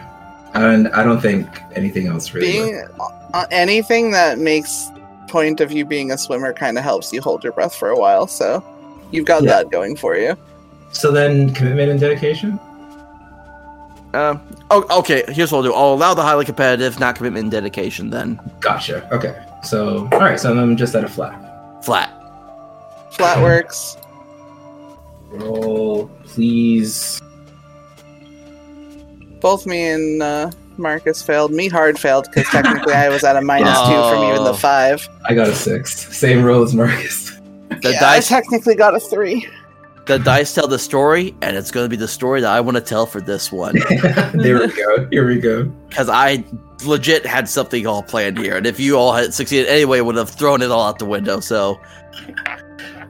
And 0.54 0.90
I 0.90 1.04
don't 1.04 1.22
think 1.22 1.48
anything 1.74 2.06
else 2.06 2.34
really. 2.36 2.52
Being 2.52 2.88
uh, 3.34 3.48
anything 3.50 4.12
that 4.12 4.38
makes 4.38 4.92
point 5.28 5.60
of 5.60 5.72
you 5.72 5.86
being 5.86 6.12
a 6.12 6.18
swimmer 6.20 6.54
kind 6.54 6.78
of 6.78 6.84
helps 6.84 7.12
you 7.12 7.22
hold 7.22 7.44
your 7.44 7.54
breath 7.54 7.74
for 7.74 7.90
a 7.90 7.98
while. 7.98 8.28
So 8.28 8.64
you've 9.12 9.26
got 9.26 9.44
Yeah. 9.44 9.50
that 9.64 9.72
going 9.72 9.96
for 9.96 10.16
you. 10.18 10.36
So 10.92 11.12
then, 11.12 11.54
commitment 11.54 11.92
and 11.92 12.00
dedication. 12.00 12.60
Um. 14.14 14.42
Oh, 14.72 14.86
okay. 15.00 15.24
Here's 15.28 15.52
what 15.52 15.60
I'll 15.60 15.64
do. 15.64 15.74
I'll 15.74 15.94
allow 15.94 16.14
the 16.16 16.24
highly 16.24 16.44
competitive, 16.46 17.00
not 17.00 17.16
commitment 17.16 17.44
and 17.44 17.52
dedication. 17.52 18.10
Then 18.10 18.40
Gotcha. 18.60 19.08
Okay. 19.14 19.36
So, 19.64 20.08
all 20.12 20.20
right. 20.20 20.40
So 20.40 20.58
I'm 20.58 20.76
just 20.78 20.96
at 20.96 21.04
a 21.04 21.08
flat. 21.10 21.84
flat. 21.86 22.10
Flat 23.12 23.42
works. 23.44 23.98
Roll, 25.30 26.08
please. 26.26 27.22
Both 29.42 29.66
me 29.68 29.88
and 29.90 30.22
uh, 30.24 30.52
Marcus 30.78 31.22
failed. 31.22 31.52
Me 31.52 31.68
hard 31.68 32.00
failed 32.00 32.28
because 32.34 32.48
technically 32.50 32.94
I 32.94 33.10
was 33.10 33.24
at 33.24 33.36
a 33.36 33.42
minus 33.42 33.78
two 33.82 33.86
from 33.94 34.24
even 34.24 34.44
the 34.44 34.50
Oh. 34.54 34.54
five. 34.54 35.08
I 35.26 35.34
got 35.36 35.48
a 35.48 35.56
six. 35.56 36.16
Same 36.18 36.44
roll 36.44 36.64
as 36.64 36.74
Marcus. 36.74 37.29
The 37.82 37.94
yeah, 37.94 38.00
dice. 38.00 38.32
I 38.32 38.42
technically 38.42 38.76
got 38.76 38.96
a 38.96 39.00
three. 39.00 39.48
the 40.06 40.20
dice 40.20 40.54
tell 40.54 40.68
the 40.68 40.80
story, 40.80 41.36
and 41.42 41.56
it's 41.56 41.72
going 41.72 41.86
to 41.86 41.90
be 41.90 41.96
the 41.96 42.08
story 42.08 42.42
that 42.42 42.52
I 42.52 42.60
want 42.62 42.76
to 42.76 42.82
tell 42.82 43.06
for 43.06 43.22
this 43.22 43.52
one. 43.52 43.76
there 44.34 44.60
we 44.60 44.68
go. 44.68 45.08
Here 45.12 45.28
we 45.28 45.40
go. 45.40 45.66
because 45.88 46.10
I 46.10 46.44
legit 46.84 47.26
had 47.26 47.48
something 47.48 47.86
all 47.86 48.04
planned 48.04 48.38
here, 48.38 48.58
and 48.58 48.66
if 48.66 48.80
you 48.80 48.98
all 48.98 49.14
had 49.14 49.34
succeeded 49.34 49.68
anyway, 49.68 50.02
would 50.02 50.16
have 50.16 50.30
thrown 50.30 50.62
it 50.62 50.72
all 50.72 50.84
out 50.84 51.00
the 51.00 51.06
window. 51.06 51.40
So, 51.40 51.80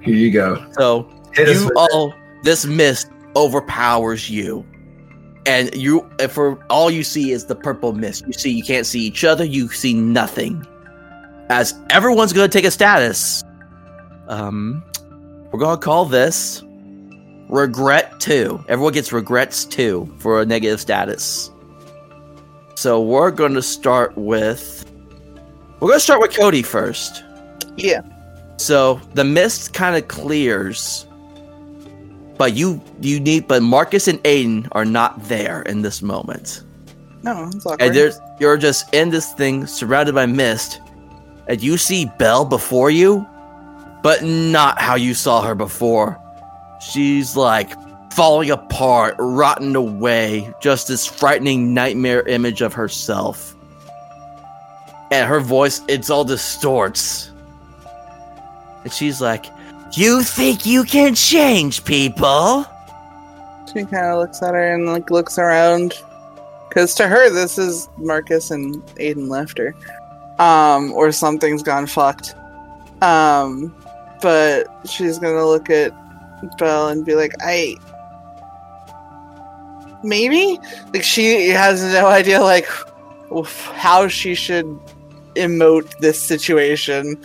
Here 0.01 0.15
you 0.15 0.31
go. 0.31 0.65
so 0.77 1.09
Hit 1.33 1.47
you 1.47 1.65
with 1.65 1.77
all, 1.77 2.13
this 2.43 2.65
mist 2.65 3.09
overpowers 3.35 4.29
you, 4.29 4.65
and 5.45 5.73
you, 5.75 6.09
and 6.19 6.31
for 6.31 6.63
all 6.69 6.91
you 6.91 7.03
see 7.03 7.31
is 7.31 7.45
the 7.45 7.55
purple 7.55 7.93
mist. 7.93 8.25
You 8.27 8.33
see, 8.33 8.51
you 8.51 8.63
can't 8.63 8.85
see 8.85 9.01
each 9.01 9.23
other. 9.23 9.45
You 9.45 9.69
see 9.69 9.93
nothing. 9.93 10.65
As 11.49 11.73
everyone's 11.89 12.33
going 12.33 12.49
to 12.49 12.55
take 12.55 12.65
a 12.65 12.71
status, 12.71 13.43
um, 14.29 14.83
we're 15.51 15.59
going 15.59 15.77
to 15.77 15.83
call 15.83 16.05
this 16.05 16.63
regret 17.49 18.19
two. 18.19 18.63
Everyone 18.67 18.93
gets 18.93 19.11
regrets 19.11 19.65
two 19.65 20.11
for 20.19 20.41
a 20.41 20.45
negative 20.45 20.79
status. 20.79 21.51
So 22.75 23.01
we're 23.01 23.31
going 23.31 23.53
to 23.55 23.61
start 23.61 24.15
with. 24.17 24.85
We're 25.79 25.89
going 25.89 25.97
to 25.99 26.03
start 26.03 26.21
with 26.21 26.31
Codi 26.31 26.63
first. 26.65 27.23
Yeah. 27.75 28.01
So 28.57 29.01
the 29.13 29.23
mist 29.23 29.73
kind 29.73 29.95
of 29.95 30.07
clears, 30.09 31.05
but 32.37 32.53
you 32.53 32.81
you 33.01 33.19
need 33.19 33.47
but 33.47 33.63
Marcus 33.63 34.07
and 34.07 34.19
Aidan 34.25 34.67
are 34.73 34.85
not 34.85 35.21
there 35.29 35.61
in 35.63 35.81
this 35.81 36.01
moment, 36.01 36.63
No, 37.23 37.47
it's 37.53 37.65
awkward. 37.65 37.81
and 37.81 37.95
there's 37.95 38.19
you're 38.39 38.57
just 38.57 38.93
in 38.93 39.09
this 39.11 39.31
thing 39.33 39.65
surrounded 39.65 40.13
by 40.13 40.25
mist, 40.25 40.81
and 41.47 41.63
you 41.63 41.77
see 41.77 42.05
Bell 42.19 42.43
before 42.43 42.89
you, 42.89 43.25
but 44.01 44.23
not 44.23 44.81
how 44.81 44.95
you 44.95 45.13
saw 45.13 45.41
her 45.41 45.55
before. 45.55 46.19
She's 46.79 47.35
like 47.35 47.71
falling 48.13 48.51
apart, 48.51 49.15
rotten 49.19 49.75
away, 49.75 50.53
just 50.61 50.87
this 50.87 51.05
frightening 51.05 51.73
nightmare 51.73 52.27
image 52.27 52.61
of 52.61 52.73
herself. 52.73 53.55
And 55.11 55.27
her 55.27 55.39
voice, 55.39 55.81
it's 55.87 56.09
all 56.09 56.23
distorts. 56.23 57.31
And 58.83 58.93
she's 58.93 59.21
like, 59.21 59.45
You 59.93 60.23
think 60.23 60.65
you 60.65 60.83
can 60.83 61.15
change 61.15 61.83
people? 61.83 62.65
She 63.67 63.85
kind 63.85 64.07
of 64.07 64.19
looks 64.19 64.41
at 64.41 64.53
her 64.53 64.73
and 64.73 64.85
like 64.85 65.09
looks 65.11 65.37
around, 65.37 65.93
because 66.67 66.95
to 66.95 67.07
her 67.07 67.29
this 67.29 67.57
is 67.57 67.87
Marcus 67.97 68.49
and 68.49 68.81
Aidan 68.97 69.29
left 69.29 69.57
her, 69.57 69.75
um, 70.39 70.91
or 70.93 71.11
something's 71.11 71.61
gone 71.61 71.85
fucked. 71.85 72.35
Um, 73.01 73.75
but 74.21 74.67
she's 74.85 75.19
gonna 75.19 75.47
look 75.47 75.69
at 75.69 75.91
Belle 76.57 76.87
and 76.87 77.05
be 77.05 77.15
like, 77.15 77.33
"I 77.41 77.75
maybe 80.03 80.59
like 80.93 81.03
she 81.03 81.49
has 81.49 81.83
no 81.83 82.07
idea 82.07 82.41
like 82.41 82.67
how 83.73 84.07
she 84.07 84.35
should 84.35 84.65
emote 85.35 85.97
this 85.99 86.21
situation." 86.21 87.17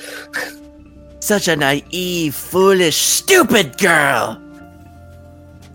Such 1.20 1.48
a 1.48 1.56
naive, 1.56 2.34
foolish, 2.34 2.96
stupid 2.96 3.78
girl! 3.78 4.40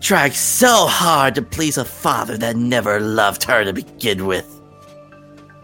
Trying 0.00 0.32
so 0.32 0.86
hard 0.86 1.34
to 1.34 1.42
please 1.42 1.76
a 1.76 1.84
father 1.84 2.36
that 2.38 2.56
never 2.56 3.00
loved 3.00 3.42
her 3.44 3.64
to 3.64 3.72
begin 3.72 4.26
with. 4.26 4.46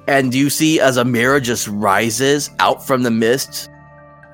And 0.09 0.35
you 0.35 0.51
see 0.51 0.79
as 0.81 0.97
a 0.97 1.05
mirror 1.05 1.41
just 1.41 1.69
rises 1.69 2.51
out 2.59 2.87
from 2.87 3.03
the 3.03 3.11
mist, 3.11 3.69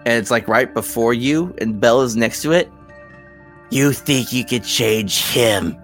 and 0.05 0.15
it's 0.15 0.31
like 0.31 0.49
right 0.49 0.73
before 0.73 1.15
you, 1.15 1.55
and 1.59 1.81
Bella's 1.81 2.17
next 2.17 2.43
to 2.43 2.53
it. 2.53 2.71
You 3.71 3.93
think 3.93 4.33
you 4.33 4.45
could 4.45 4.65
change 4.65 5.25
him? 5.25 5.79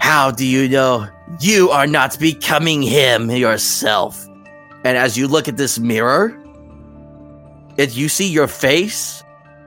How 0.00 0.30
do 0.30 0.46
you 0.46 0.68
know 0.68 1.06
you 1.40 1.70
are 1.70 1.86
not 1.86 2.18
becoming 2.18 2.82
him 2.82 3.30
yourself? 3.30 4.26
And 4.84 4.96
as 4.96 5.18
you 5.18 5.28
look 5.28 5.48
at 5.48 5.56
this 5.56 5.78
mirror, 5.78 6.34
if 7.76 7.96
you 7.96 8.08
see 8.08 8.28
your 8.28 8.48
face 8.48 9.22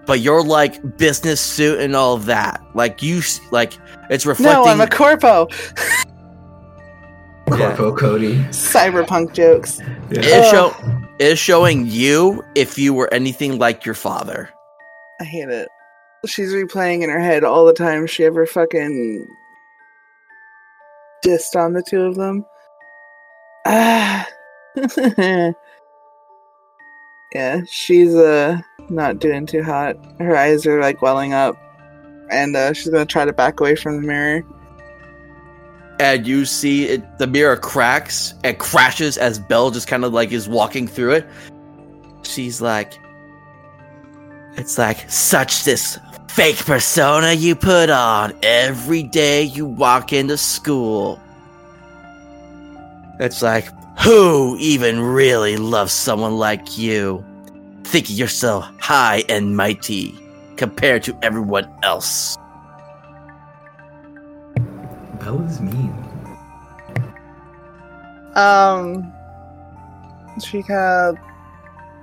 but 0.05 0.19
you're 0.19 0.43
like 0.43 0.97
business 0.97 1.39
suit 1.39 1.79
and 1.79 1.95
all 1.95 2.15
of 2.15 2.25
that. 2.25 2.61
Like 2.73 3.01
you, 3.01 3.21
like 3.51 3.77
it's 4.09 4.25
reflecting. 4.25 4.65
No, 4.65 4.69
I'm 4.69 4.81
a 4.81 4.87
corpo. 4.87 5.47
Yeah. 7.47 7.75
Corpo 7.75 7.95
Codi. 7.95 8.45
Cyberpunk 8.47 9.33
jokes. 9.33 9.79
it 10.09 10.25
is 10.25 10.33
Ugh. 10.33 10.51
show 10.51 11.03
it 11.10 11.10
is 11.21 11.37
showing 11.37 11.85
you 11.85 12.43
if 12.55 12.79
you 12.79 12.95
were 12.95 13.13
anything 13.13 13.59
like 13.59 13.85
your 13.85 13.93
father. 13.93 14.49
I 15.19 15.23
hate 15.23 15.49
it. 15.49 15.69
She's 16.25 16.51
replaying 16.51 17.03
in 17.03 17.09
her 17.11 17.19
head 17.19 17.43
all 17.43 17.63
the 17.63 17.73
time 17.73 18.07
she 18.07 18.25
ever 18.25 18.47
fucking 18.47 19.27
dissed 21.23 21.55
on 21.55 21.73
the 21.73 21.83
two 21.87 22.01
of 22.01 22.15
them. 22.15 22.43
Ah. 23.67 24.27
yeah, 27.35 27.61
she's 27.69 28.15
uh 28.15 28.59
not 28.89 29.19
doing 29.19 29.45
too 29.45 29.61
hot. 29.61 29.97
Her 30.19 30.35
eyes 30.35 30.65
are 30.65 30.81
like 30.81 31.03
welling 31.03 31.33
up, 31.33 31.55
and 32.31 32.55
uh, 32.55 32.73
she's 32.73 32.89
gonna 32.89 33.05
try 33.05 33.25
to 33.25 33.33
back 33.33 33.59
away 33.59 33.75
from 33.75 34.01
the 34.01 34.07
mirror. 34.07 34.43
And 36.01 36.25
you 36.25 36.45
see 36.45 36.85
it, 36.85 37.19
the 37.19 37.27
mirror 37.27 37.55
cracks 37.55 38.33
and 38.43 38.57
crashes 38.57 39.19
as 39.19 39.37
Belle 39.37 39.69
just 39.69 39.87
kind 39.87 40.03
of 40.03 40.11
like 40.11 40.31
is 40.31 40.49
walking 40.49 40.87
through 40.87 41.11
it. 41.11 41.27
She's 42.23 42.59
like, 42.59 42.97
it's 44.57 44.79
like 44.79 45.07
such 45.11 45.63
this 45.63 45.99
fake 46.27 46.57
persona 46.57 47.33
you 47.33 47.55
put 47.55 47.91
on 47.91 48.33
every 48.41 49.03
day 49.03 49.43
you 49.43 49.67
walk 49.67 50.11
into 50.11 50.37
school. 50.37 51.21
It's 53.19 53.43
like, 53.43 53.67
who 53.99 54.57
even 54.57 55.01
really 55.01 55.57
loves 55.57 55.93
someone 55.93 56.37
like 56.37 56.79
you? 56.79 57.23
Thinking 57.83 58.15
you're 58.15 58.27
so 58.27 58.61
high 58.79 59.23
and 59.29 59.55
mighty 59.55 60.17
compared 60.57 61.03
to 61.03 61.15
everyone 61.21 61.71
else. 61.83 62.39
Bella's 65.23 65.61
mean. 65.61 65.93
Um, 68.35 69.13
she 70.43 70.63
kind 70.63 70.79
of 70.79 71.17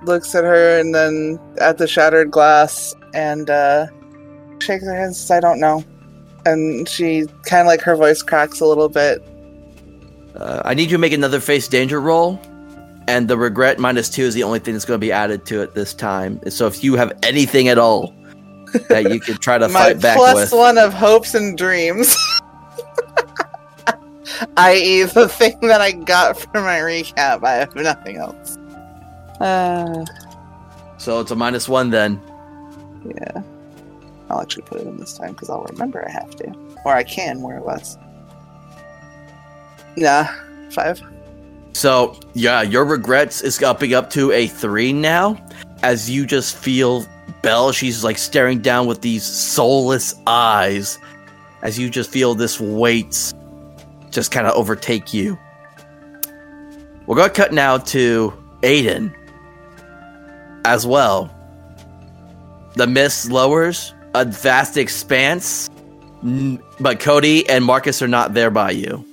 looks 0.03 0.33
at 0.35 0.43
her 0.43 0.79
and 0.79 0.93
then 0.93 1.39
at 1.59 1.77
the 1.77 1.87
shattered 1.87 2.31
glass 2.31 2.95
and 3.13 3.49
uh, 3.49 3.87
shakes 4.59 4.85
her 4.85 4.95
head 4.95 5.07
and 5.07 5.15
says, 5.15 5.31
I 5.31 5.39
don't 5.39 5.59
know. 5.59 5.83
And 6.45 6.87
she 6.87 7.25
kind 7.43 7.61
of 7.61 7.67
like 7.67 7.81
her 7.81 7.95
voice 7.95 8.21
cracks 8.21 8.61
a 8.61 8.65
little 8.65 8.89
bit. 8.89 9.21
Uh, 10.35 10.61
I 10.63 10.73
need 10.73 10.83
you 10.83 10.97
to 10.97 10.97
make 10.97 11.11
another 11.11 11.41
face 11.41 11.67
danger 11.67 11.99
roll, 11.99 12.39
and 13.07 13.27
the 13.27 13.37
regret 13.37 13.77
minus 13.77 14.09
two 14.09 14.23
is 14.23 14.33
the 14.33 14.43
only 14.43 14.59
thing 14.59 14.73
that's 14.73 14.85
going 14.85 14.97
to 14.97 15.05
be 15.05 15.11
added 15.11 15.45
to 15.47 15.61
it 15.61 15.73
this 15.73 15.93
time. 15.93 16.39
So 16.49 16.65
if 16.67 16.81
you 16.81 16.95
have 16.95 17.11
anything 17.23 17.67
at 17.67 17.77
all 17.77 18.13
that 18.87 19.11
you 19.11 19.19
could 19.19 19.41
try 19.41 19.57
to 19.57 19.67
fight 19.69 19.99
back 19.99 20.15
plus 20.15 20.51
with, 20.51 20.57
one 20.57 20.77
of 20.77 20.93
hopes 20.93 21.33
and 21.33 21.57
dreams. 21.57 22.15
I.e., 24.57 25.03
the 25.03 25.27
thing 25.27 25.59
that 25.61 25.81
I 25.81 25.91
got 25.91 26.39
for 26.39 26.61
my 26.61 26.79
recap. 26.79 27.43
I 27.43 27.53
have 27.53 27.75
nothing 27.75 28.17
else. 28.17 28.57
Uh, 29.39 30.05
so 30.97 31.19
it's 31.19 31.31
a 31.31 31.35
minus 31.35 31.69
one 31.69 31.89
then. 31.89 32.21
yeah. 33.05 33.41
I'll 34.29 34.41
actually 34.41 34.63
put 34.63 34.81
it 34.81 34.87
in 34.87 34.97
this 34.97 35.17
time 35.17 35.31
because 35.31 35.49
I'll 35.49 35.63
remember 35.63 36.05
I 36.05 36.11
have 36.11 36.35
to. 36.37 36.53
Or 36.85 36.93
I 36.93 37.03
can, 37.03 37.39
more 37.39 37.55
or 37.57 37.61
less. 37.61 37.97
Nah, 39.97 40.27
five. 40.71 41.01
So 41.73 42.19
yeah, 42.33 42.61
your 42.61 42.85
regrets 42.85 43.41
is 43.41 43.61
upping 43.61 43.93
up 43.93 44.09
to 44.11 44.31
a 44.31 44.47
three 44.47 44.93
now, 44.93 45.43
as 45.81 46.09
you 46.09 46.25
just 46.25 46.55
feel 46.55 47.05
Belle. 47.41 47.71
She's 47.71 48.03
like 48.03 48.17
staring 48.17 48.59
down 48.59 48.85
with 48.85 49.01
these 49.01 49.23
soulless 49.23 50.13
eyes, 50.27 50.99
as 51.61 51.79
you 51.79 51.89
just 51.89 52.11
feel 52.11 52.35
this 52.35 52.59
weight 52.59 53.33
just 54.11 54.31
kind 54.31 54.47
of 54.47 54.53
overtake 54.53 55.13
you. 55.13 55.37
We're 57.05 57.15
gonna 57.15 57.29
cut 57.29 57.53
now 57.53 57.77
to 57.77 58.33
Aidan 58.63 59.15
as 60.65 60.85
well. 60.85 61.33
The 62.75 62.87
mist 62.87 63.31
lowers, 63.31 63.93
a 64.13 64.25
vast 64.25 64.77
expanse, 64.77 65.69
but 66.21 66.99
Codi 66.99 67.45
and 67.49 67.65
Marcus 67.65 68.01
are 68.01 68.07
not 68.07 68.33
there 68.33 68.51
by 68.51 68.71
you. 68.71 69.05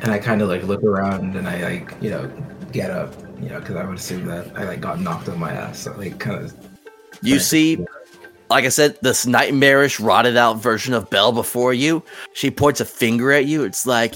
And 0.00 0.12
I 0.12 0.18
kind 0.18 0.42
of 0.42 0.48
like 0.48 0.64
look 0.64 0.82
around 0.82 1.34
and 1.34 1.48
I 1.48 1.62
like, 1.62 1.94
you 2.02 2.10
know, 2.10 2.30
get 2.72 2.90
up, 2.90 3.14
you 3.40 3.48
know, 3.48 3.60
because 3.60 3.76
I 3.76 3.84
would 3.84 3.96
assume 3.96 4.26
that 4.26 4.54
I 4.54 4.64
like 4.64 4.80
got 4.80 5.00
knocked 5.00 5.28
on 5.30 5.38
my 5.38 5.52
ass. 5.52 5.78
So 5.78 5.92
like 5.96 6.18
kind 6.18 6.44
of. 6.44 6.54
You 7.22 7.38
see, 7.38 7.82
like 8.54 8.66
I 8.66 8.68
said, 8.68 8.96
this 9.02 9.26
nightmarish, 9.26 9.98
rotted 9.98 10.36
out 10.36 10.58
version 10.58 10.94
of 10.94 11.10
Belle 11.10 11.32
before 11.32 11.74
you. 11.74 12.04
She 12.34 12.52
points 12.52 12.80
a 12.80 12.84
finger 12.84 13.32
at 13.32 13.46
you. 13.46 13.64
It's 13.64 13.84
like, 13.84 14.14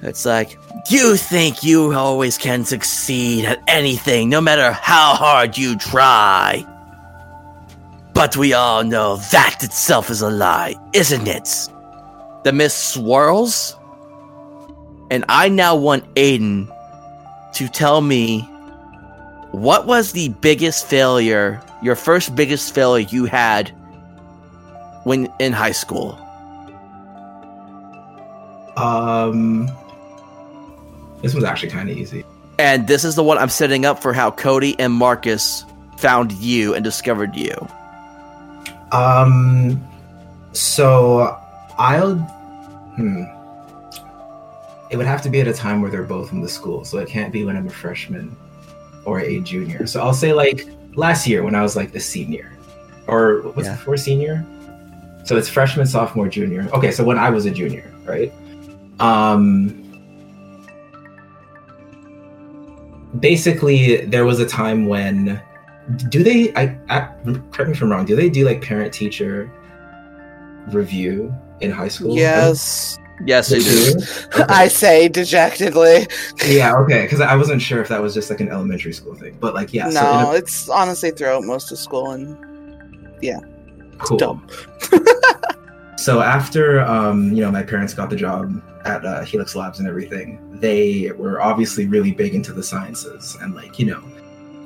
it's 0.00 0.24
like, 0.24 0.56
you 0.88 1.16
think 1.16 1.64
you 1.64 1.92
always 1.92 2.38
can 2.38 2.64
succeed 2.64 3.46
at 3.46 3.60
anything, 3.66 4.28
no 4.28 4.40
matter 4.40 4.70
how 4.70 5.14
hard 5.14 5.58
you 5.58 5.76
try. 5.76 6.64
But 8.14 8.36
we 8.36 8.52
all 8.52 8.84
know 8.84 9.16
that 9.32 9.64
itself 9.64 10.08
is 10.08 10.22
a 10.22 10.30
lie, 10.30 10.76
isn't 10.92 11.26
it? 11.26 11.48
The 12.44 12.52
mist 12.52 12.94
swirls, 12.94 13.76
and 15.10 15.24
I 15.28 15.48
now 15.48 15.74
want 15.74 16.04
Aidan 16.14 16.70
to 17.54 17.66
tell 17.66 18.02
me 18.02 18.48
what 19.52 19.86
was 19.86 20.12
the 20.12 20.28
biggest 20.28 20.86
failure, 20.86 21.60
your 21.82 21.96
first 21.96 22.36
biggest 22.36 22.74
failure 22.74 23.06
you 23.10 23.24
had 23.24 23.70
when 25.04 25.32
in 25.38 25.52
high 25.52 25.72
school? 25.72 26.18
Um. 28.76 29.68
This 31.22 31.34
was 31.34 31.44
actually 31.44 31.70
kind 31.70 31.90
of 31.90 31.98
easy. 31.98 32.24
And 32.58 32.86
this 32.86 33.04
is 33.04 33.14
the 33.14 33.22
one 33.22 33.36
I'm 33.38 33.48
setting 33.48 33.84
up 33.84 34.00
for 34.00 34.12
how 34.12 34.30
Codi 34.30 34.74
and 34.78 34.92
Marcus 34.92 35.64
found 35.98 36.32
you 36.32 36.74
and 36.74 36.84
discovered 36.84 37.34
you. 37.36 37.54
Um. 38.92 39.82
So 40.52 41.36
I'll. 41.78 42.14
Hmm. 42.14 43.24
It 44.90 44.96
would 44.96 45.06
have 45.06 45.22
to 45.22 45.28
be 45.28 45.40
at 45.40 45.46
a 45.46 45.52
time 45.52 45.82
where 45.82 45.90
they're 45.90 46.02
both 46.02 46.32
in 46.32 46.40
the 46.40 46.48
school, 46.48 46.84
so 46.84 46.98
it 46.98 47.08
can't 47.08 47.32
be 47.32 47.44
when 47.44 47.56
I'm 47.56 47.66
a 47.66 47.70
freshman 47.70 48.36
or 49.10 49.18
a 49.18 49.40
junior. 49.40 49.88
So 49.88 50.00
I'll 50.00 50.14
say 50.14 50.32
like 50.32 50.68
last 50.94 51.26
year 51.26 51.42
when 51.42 51.56
I 51.56 51.62
was 51.62 51.74
like 51.74 51.92
a 51.96 52.00
senior, 52.00 52.52
or 53.08 53.40
what's 53.54 53.66
Yeah. 53.66 53.74
it 53.74 53.80
for 53.80 53.96
senior? 53.96 54.46
So 55.24 55.36
it's 55.36 55.48
freshman, 55.48 55.86
sophomore, 55.86 56.28
junior. 56.28 56.68
Okay, 56.72 56.92
so 56.92 57.02
when 57.02 57.18
I 57.18 57.28
was 57.28 57.44
a 57.44 57.50
junior, 57.50 57.92
right? 58.04 58.32
Um. 59.00 59.76
Basically, 63.18 64.06
there 64.06 64.24
was 64.24 64.38
a 64.38 64.46
time 64.46 64.86
when 64.86 65.42
do 66.08 66.22
they? 66.22 66.54
I, 66.54 66.78
I 66.88 67.00
correct 67.50 67.70
me 67.70 67.72
if 67.72 67.82
I'm 67.82 67.90
wrong. 67.90 68.06
Do 68.06 68.14
they 68.14 68.30
do 68.30 68.44
like 68.44 68.62
parent 68.62 68.94
teacher 68.94 69.50
review 70.68 71.34
in 71.60 71.72
high 71.72 71.88
school? 71.88 72.14
Yes. 72.14 72.96
Yes, 73.24 73.48
They 73.48 73.58
they 73.58 73.64
do. 73.64 73.98
Okay. 74.26 74.44
I 74.48 74.68
say 74.68 75.08
dejectedly. 75.08 76.06
yeah, 76.46 76.74
okay, 76.76 77.02
because 77.02 77.20
I 77.20 77.36
wasn't 77.36 77.60
sure 77.60 77.80
if 77.82 77.88
that 77.88 78.00
was 78.00 78.14
just 78.14 78.30
like 78.30 78.40
an 78.40 78.48
elementary 78.48 78.92
school 78.92 79.14
thing, 79.14 79.36
but 79.40 79.54
like 79.54 79.72
yeah, 79.74 79.90
so 79.90 80.00
in 80.00 80.22
no, 80.22 80.32
it's 80.32 80.68
honestly 80.68 81.10
throughout 81.10 81.44
most 81.44 81.70
of 81.72 81.78
school 81.78 82.12
and 82.12 82.36
yeah, 83.20 83.40
cool. 83.98 84.16
dumb. 84.16 84.46
So 86.00 86.22
after 86.22 86.80
um, 86.80 87.30
you 87.30 87.42
know 87.42 87.50
my 87.50 87.62
parents 87.62 87.92
got 87.92 88.08
the 88.08 88.16
job 88.16 88.62
at 88.86 89.04
uh, 89.04 89.22
Helix 89.22 89.54
Labs 89.54 89.80
and 89.80 89.86
everything, 89.86 90.38
they 90.58 91.12
were 91.12 91.42
obviously 91.42 91.86
really 91.86 92.10
big 92.10 92.34
into 92.34 92.54
the 92.54 92.62
sciences 92.62 93.36
and 93.42 93.54
like 93.54 93.78
you 93.78 93.84
know 93.84 94.02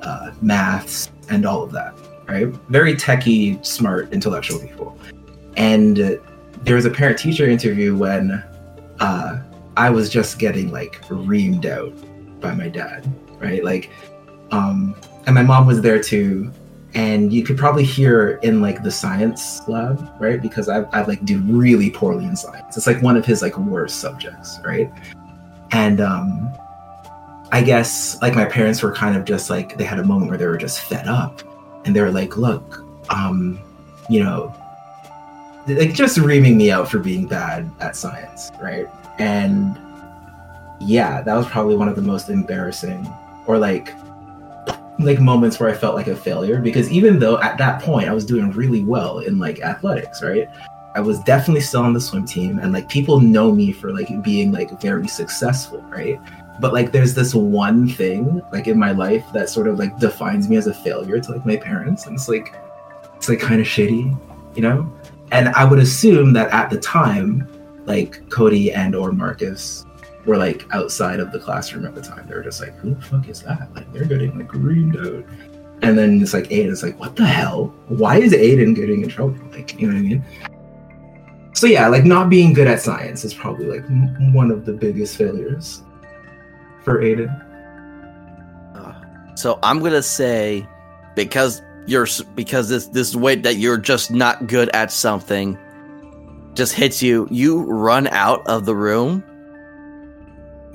uh, 0.01 0.31
maths 0.41 1.11
and 1.27 1.45
all 1.45 1.61
of 1.61 1.73
that, 1.73 1.93
right? 2.29 2.47
Very 2.69 2.95
techy, 2.95 3.59
smart, 3.63 4.13
intellectual 4.13 4.59
people. 4.59 4.97
And 5.57 5.99
uh, 5.99 6.15
there 6.65 6.75
was 6.75 6.85
a 6.85 6.89
parent 6.89 7.19
teacher 7.19 7.47
interview 7.47 7.95
when 7.95 8.43
uh, 8.99 9.39
I 9.77 9.89
was 9.91 10.09
just 10.09 10.39
getting 10.39 10.71
like 10.71 10.99
reamed 11.03 11.65
out 11.65 11.93
by 12.41 12.53
my 12.53 12.67
dad, 12.67 13.07
right? 13.39 13.63
Like, 13.63 13.91
um, 14.51 14.95
and 15.27 15.35
my 15.35 15.43
mom 15.43 15.67
was 15.67 15.81
there 15.81 16.01
too. 16.01 16.51
And 16.95 17.31
you 17.31 17.43
could 17.43 17.57
probably 17.57 17.83
hear 17.83 18.39
in 18.41 18.61
like 18.61 18.81
the 18.81 18.89
science 18.89 19.61
lab, 19.67 20.09
right? 20.19 20.41
Because 20.41 20.69
I, 20.69 20.83
I 20.91 21.03
like 21.03 21.23
do 21.23 21.39
really 21.41 21.91
poorly 21.91 22.25
in 22.25 22.35
science. 22.35 22.77
It's 22.77 22.87
like 22.87 23.01
one 23.01 23.17
of 23.17 23.25
his 23.25 23.41
like 23.41 23.57
worst 23.57 23.99
subjects, 23.99 24.59
right? 24.63 24.91
And 25.71 25.99
um, 25.99 26.51
I 27.51 27.61
guess 27.61 28.19
like 28.21 28.33
my 28.33 28.45
parents 28.45 28.81
were 28.81 28.93
kind 28.93 29.17
of 29.17 29.25
just 29.25 29.49
like 29.49 29.77
they 29.77 29.83
had 29.83 29.99
a 29.99 30.05
moment 30.05 30.29
where 30.29 30.37
they 30.37 30.47
were 30.47 30.57
just 30.57 30.79
fed 30.79 31.07
up, 31.07 31.43
and 31.85 31.93
they 31.93 32.01
were 32.01 32.11
like, 32.11 32.37
"Look, 32.37 32.81
um, 33.09 33.59
you 34.09 34.23
know, 34.23 34.55
like 35.67 35.93
just 35.93 36.17
reaming 36.17 36.57
me 36.57 36.71
out 36.71 36.89
for 36.89 36.99
being 36.99 37.27
bad 37.27 37.69
at 37.79 37.95
science, 37.95 38.51
right?" 38.61 38.87
And 39.19 39.77
yeah, 40.79 41.21
that 41.21 41.35
was 41.35 41.47
probably 41.47 41.75
one 41.75 41.87
of 41.87 41.95
the 41.95 42.01
most 42.01 42.29
embarrassing, 42.29 43.07
or 43.47 43.57
like 43.57 43.93
like 44.99 45.19
moments 45.19 45.59
where 45.59 45.69
I 45.69 45.73
felt 45.73 45.95
like 45.95 46.07
a 46.07 46.15
failure 46.15 46.59
because 46.59 46.89
even 46.91 47.19
though 47.19 47.39
at 47.41 47.57
that 47.57 47.81
point 47.81 48.07
I 48.07 48.13
was 48.13 48.25
doing 48.25 48.51
really 48.51 48.83
well 48.83 49.19
in 49.19 49.39
like 49.39 49.59
athletics, 49.61 50.23
right? 50.23 50.49
I 50.95 51.01
was 51.01 51.19
definitely 51.19 51.61
still 51.61 51.81
on 51.81 51.93
the 51.93 51.99
swim 51.99 52.25
team 52.25 52.59
and 52.59 52.71
like 52.71 52.87
people 52.87 53.19
know 53.19 53.51
me 53.51 53.73
for 53.73 53.91
like 53.91 54.23
being 54.23 54.51
like 54.51 54.79
very 54.79 55.07
successful, 55.07 55.81
right? 55.83 56.19
But 56.61 56.71
like 56.71 56.93
there's 56.93 57.13
this 57.13 57.35
one 57.35 57.89
thing 57.89 58.41
like 58.53 58.67
in 58.67 58.79
my 58.79 58.91
life 58.91 59.25
that 59.33 59.49
sort 59.49 59.67
of 59.67 59.77
like 59.77 59.97
defines 59.99 60.47
me 60.47 60.55
as 60.55 60.67
a 60.67 60.73
failure 60.73 61.19
to 61.19 61.31
like 61.31 61.45
my 61.45 61.57
parents 61.57 62.05
and 62.05 62.15
it's 62.15 62.29
like 62.29 62.55
it's 63.17 63.27
like 63.27 63.39
kind 63.39 63.59
of 63.59 63.67
shitty, 63.67 64.17
you 64.55 64.61
know? 64.61 64.89
And 65.31 65.49
I 65.49 65.65
would 65.65 65.79
assume 65.79 66.33
that 66.33 66.51
at 66.51 66.69
the 66.69 66.79
time 66.79 67.47
like 67.85 68.27
Codi 68.29 68.75
and 68.75 68.95
or 68.95 69.11
Marcus 69.11 69.85
were 70.25 70.37
like 70.37 70.65
outside 70.71 71.19
of 71.19 71.31
the 71.31 71.39
classroom 71.39 71.85
at 71.85 71.95
the 71.95 72.01
time. 72.01 72.25
They 72.27 72.35
were 72.35 72.43
just 72.43 72.61
like, 72.61 72.75
"Who 72.77 72.95
the 72.95 73.01
fuck 73.01 73.27
is 73.29 73.41
that?" 73.43 73.69
Like 73.75 73.91
they're 73.93 74.05
getting 74.05 74.37
like 74.37 74.49
reamed 74.49 74.97
out. 74.97 75.25
And 75.81 75.97
then 75.97 76.21
it's 76.21 76.33
like 76.33 76.51
Aidan's 76.51 76.83
like, 76.83 76.99
"What 76.99 77.15
the 77.15 77.25
hell? 77.25 77.73
Why 77.87 78.17
is 78.17 78.33
Aidan 78.33 78.73
getting 78.73 79.03
in 79.03 79.09
trouble?" 79.09 79.37
Like, 79.51 79.79
you 79.79 79.87
know 79.87 79.93
what 79.93 79.99
I 79.99 80.03
mean? 80.03 80.25
So 81.53 81.67
yeah, 81.67 81.87
like 81.87 82.03
not 82.05 82.29
being 82.29 82.53
good 82.53 82.67
at 82.67 82.81
science 82.81 83.23
is 83.23 83.33
probably 83.33 83.67
like 83.67 83.83
m- 83.85 84.33
one 84.33 84.51
of 84.51 84.65
the 84.65 84.73
biggest 84.73 85.15
failures 85.15 85.83
for 86.83 87.01
Aidan. 87.01 87.29
Uh, 88.75 89.35
so 89.35 89.59
I'm 89.63 89.79
gonna 89.79 90.01
say 90.03 90.67
because 91.15 91.61
you're 91.87 92.07
because 92.35 92.69
this 92.69 92.87
this 92.87 93.15
way 93.15 93.35
that 93.35 93.55
you're 93.57 93.77
just 93.77 94.11
not 94.11 94.47
good 94.47 94.69
at 94.73 94.91
something 94.91 95.57
just 96.53 96.73
hits 96.73 97.01
you. 97.03 97.27
You 97.29 97.63
run 97.63 98.07
out 98.07 98.45
of 98.47 98.65
the 98.65 98.75
room 98.75 99.23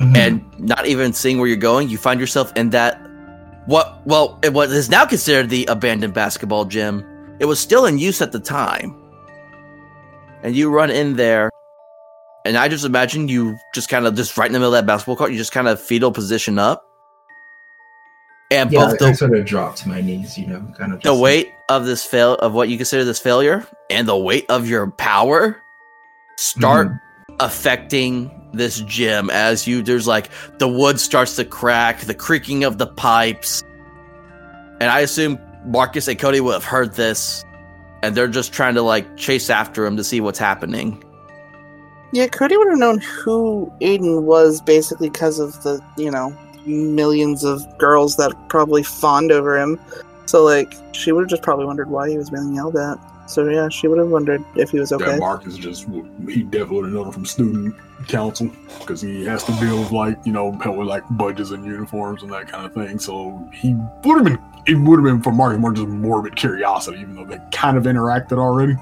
Mhm. 0.01 0.17
and 0.17 0.45
not 0.59 0.87
even 0.87 1.13
seeing 1.13 1.39
where 1.39 1.49
you're 1.49 1.57
going, 1.57 1.89
you 1.89 1.99
find 1.99 2.21
yourself 2.21 2.53
in 2.57 2.71
that 2.71 3.01
what 3.67 4.01
well 4.07 4.39
it- 4.43 4.53
what 4.53 4.71
is 4.71 4.89
now 4.91 5.05
considered 5.05 5.51
the 5.51 5.67
abandoned 5.67 6.15
basketball 6.15 6.65
gym. 6.65 7.05
It 7.39 7.45
was 7.47 7.59
still 7.59 7.87
in 7.87 7.99
use 7.99 8.21
at 8.23 8.33
the 8.33 8.41
time, 8.41 8.95
and 10.43 10.55
you 10.55 10.71
run 10.71 10.91
in 10.91 11.17
there, 11.17 11.51
and 12.45 12.57
I 12.57 12.69
just 12.69 12.85
imagine 12.85 13.29
you 13.29 13.57
just 13.75 13.89
kind 13.89 14.07
of 14.07 14.15
just 14.15 14.37
right 14.39 14.47
in 14.47 14.53
the 14.53 14.59
middle 14.59 14.75
of 14.75 14.79
that 14.79 14.87
basketball 14.87 15.17
court, 15.17 15.33
you 15.33 15.39
just 15.39 15.53
kind 15.53 15.69
of 15.69 15.81
fetal 15.81 16.13
position 16.13 16.59
up, 16.59 16.83
and 18.51 18.73
yeah, 18.73 18.87
both 18.87 19.03
I 19.03 19.11
the 19.11 19.15
sort 19.15 19.37
of 19.37 19.45
dropped 19.45 19.79
to 19.79 19.89
my 19.89 20.01
knees, 20.01 20.39
you 20.39 20.47
know, 20.47 20.61
kind 20.77 20.93
of 20.93 21.03
the 21.03 21.15
weight 21.15 21.53
of 21.69 21.87
this 21.87 22.05
fail 22.05 22.35
of 22.35 22.53
what 22.53 22.69
you 22.69 22.77
consider 22.77 23.05
this 23.05 23.21
failure 23.21 23.67
and 23.89 24.09
the 24.09 24.17
weight 24.17 24.47
of 24.49 24.69
your 24.69 24.91
power 24.91 25.63
start 26.37 26.89
mm-hmm. 26.89 27.35
affecting 27.41 28.37
this 28.53 28.81
gym 28.81 29.31
as 29.31 29.67
you 29.69 29.81
there's 29.81 30.09
like 30.09 30.29
the 30.59 30.67
wood 30.67 30.99
starts 30.99 31.37
to 31.37 31.45
crack 31.45 32.01
the 32.01 32.15
creaking 32.15 32.65
of 32.65 32.79
the 32.79 32.87
pipes. 32.87 33.63
And 34.81 34.91
i 34.91 35.01
assume 35.01 35.39
marcus 35.67 36.09
and 36.09 36.19
codi 36.19 36.41
would 36.41 36.55
have 36.55 36.65
heard 36.65 36.95
this 36.95 37.45
and 38.03 38.15
they're 38.15 38.29
just 38.29 38.53
trying 38.53 38.75
to 38.75 38.83
like 38.83 39.17
chase 39.17 39.51
after 39.51 39.85
him 39.85 39.97
to 39.97 40.05
see 40.05 40.21
what's 40.21 40.39
happening. 40.39 41.03
Yeah, 42.13 42.27
Codi 42.27 42.57
would 42.57 42.69
have 42.69 42.79
known 42.79 42.99
who 42.99 43.73
Aidan 43.81 44.27
was 44.27 44.61
basically 44.61 45.11
because 45.11 45.39
of 45.39 45.63
the, 45.63 45.85
you 45.97 46.11
know, 46.11 46.37
millions 46.67 47.45
of 47.45 47.67
girls 47.79 48.17
that 48.17 48.33
probably 48.49 48.83
fawned 48.83 49.33
over 49.33 49.59
him. 49.59 49.79
So, 50.27 50.45
like, 50.45 50.75
she 50.93 51.13
would 51.13 51.23
have 51.23 51.31
just 51.31 51.43
probably 51.43 51.67
wondered 51.67 51.91
why 51.91 52.09
he 52.09 52.17
was 52.17 52.31
being 52.31 52.55
yelled 52.55 52.77
at. 52.77 52.99
So, 53.29 53.49
yeah, 53.49 53.69
she 53.69 53.87
would 53.89 53.99
have 53.99 54.09
wondered 54.09 54.45
if 54.57 54.71
he 54.71 54.81
was 54.81 54.93
okay. 54.93 55.13
Yeah, 55.13 55.19
Mark 55.19 55.47
is 55.47 55.57
just 55.57 55.87
he 56.29 56.43
definitely 56.43 56.77
would 56.77 56.85
have 56.87 56.95
known 56.95 57.13
from 57.13 57.25
student 57.25 57.75
council 58.09 58.51
because 58.79 59.01
he 59.01 59.25
has 59.25 59.45
to 59.45 59.53
deal 59.61 59.79
with 59.79 59.93
like 59.93 60.19
you 60.25 60.33
know 60.33 60.53
help 60.53 60.77
with 60.77 60.89
like 60.89 61.05
budgets 61.11 61.51
and 61.51 61.65
uniforms 61.65 62.23
and 62.23 62.33
that 62.33 62.49
kind 62.49 62.67
of 62.67 62.73
thing. 62.73 62.99
So 62.99 63.49
he 63.53 63.75
would 64.05 64.17
have 64.17 64.25
been 64.25 64.39
it 64.67 64.75
would 64.75 64.99
have 64.99 65.05
been 65.05 65.23
for 65.23 65.33
Mark 65.33 65.59
more 65.59 65.73
just 65.73 65.89
morbid 65.89 66.37
curiosity, 66.37 66.99
even 67.01 67.15
though 67.15 67.25
they 67.25 67.39
kind 67.53 67.77
of 67.77 67.85
interacted 67.85 68.39
already. 68.39 68.77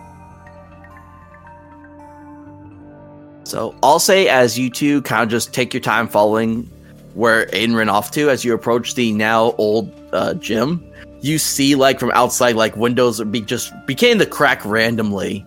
So 3.44 3.74
I'll 3.82 3.98
say 3.98 4.28
as 4.28 4.58
you 4.58 4.70
two 4.70 5.02
kind 5.02 5.22
of 5.22 5.28
just 5.30 5.54
take 5.54 5.72
your 5.72 5.80
time 5.80 6.08
following 6.08 6.70
where 7.18 7.48
Aidan 7.52 7.74
ran 7.74 7.88
off 7.88 8.12
to 8.12 8.31
as 8.31 8.44
you 8.44 8.54
approach 8.54 8.94
the 8.94 9.12
now 9.12 9.50
old 9.59 9.92
uh, 10.12 10.35
gym, 10.35 10.88
you 11.20 11.37
see 11.37 11.74
like 11.74 11.98
from 11.98 12.12
outside 12.12 12.54
like 12.54 12.76
windows 12.76 13.20
be 13.24 13.40
just 13.40 13.72
became 13.87 14.20
to 14.20 14.26
crack 14.26 14.64
randomly, 14.64 15.44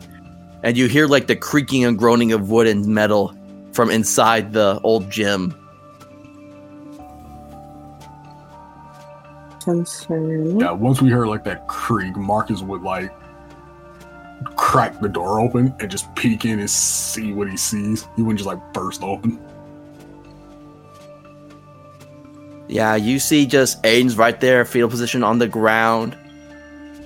and 0.64 0.76
you 0.76 0.88
hear 0.88 1.08
like 1.08 1.28
the 1.28 1.36
creaking 1.36 1.86
and 1.86 1.98
groaning 1.98 2.34
of 2.34 2.50
wood 2.50 2.68
and 2.68 2.86
metal 2.88 3.34
from 3.72 3.90
inside 3.90 4.52
the 4.52 4.82
old 4.84 5.10
gym. 5.10 5.56
Concern. 9.64 10.60
Yeah, 10.60 10.72
once 10.72 11.02
we 11.02 11.10
heard 11.10 11.30
like 11.30 11.46
that 11.46 11.70
creak, 11.70 12.18
Marcus 12.18 12.62
would 12.62 12.82
like 12.82 13.14
crack 14.58 15.00
the 15.00 15.08
door 15.08 15.40
open 15.40 15.74
and 15.80 15.90
just 15.90 16.14
peek 16.16 16.44
in 16.44 16.60
and 16.60 16.70
see 16.70 17.32
what 17.32 17.50
he 17.50 17.56
sees. 17.56 18.10
He 18.18 18.24
wouldn't 18.24 18.40
just 18.40 18.48
like 18.48 18.74
burst 18.74 19.04
open. 19.04 19.40
Yeah, 22.72 22.96
you 22.96 23.20
see 23.20 23.46
just 23.46 23.86
Aidan's 23.86 24.18
right 24.18 24.40
there, 24.40 24.64
fetal 24.64 24.90
position 24.90 25.24
on 25.24 25.40
the 25.40 25.48
ground. 25.48 26.16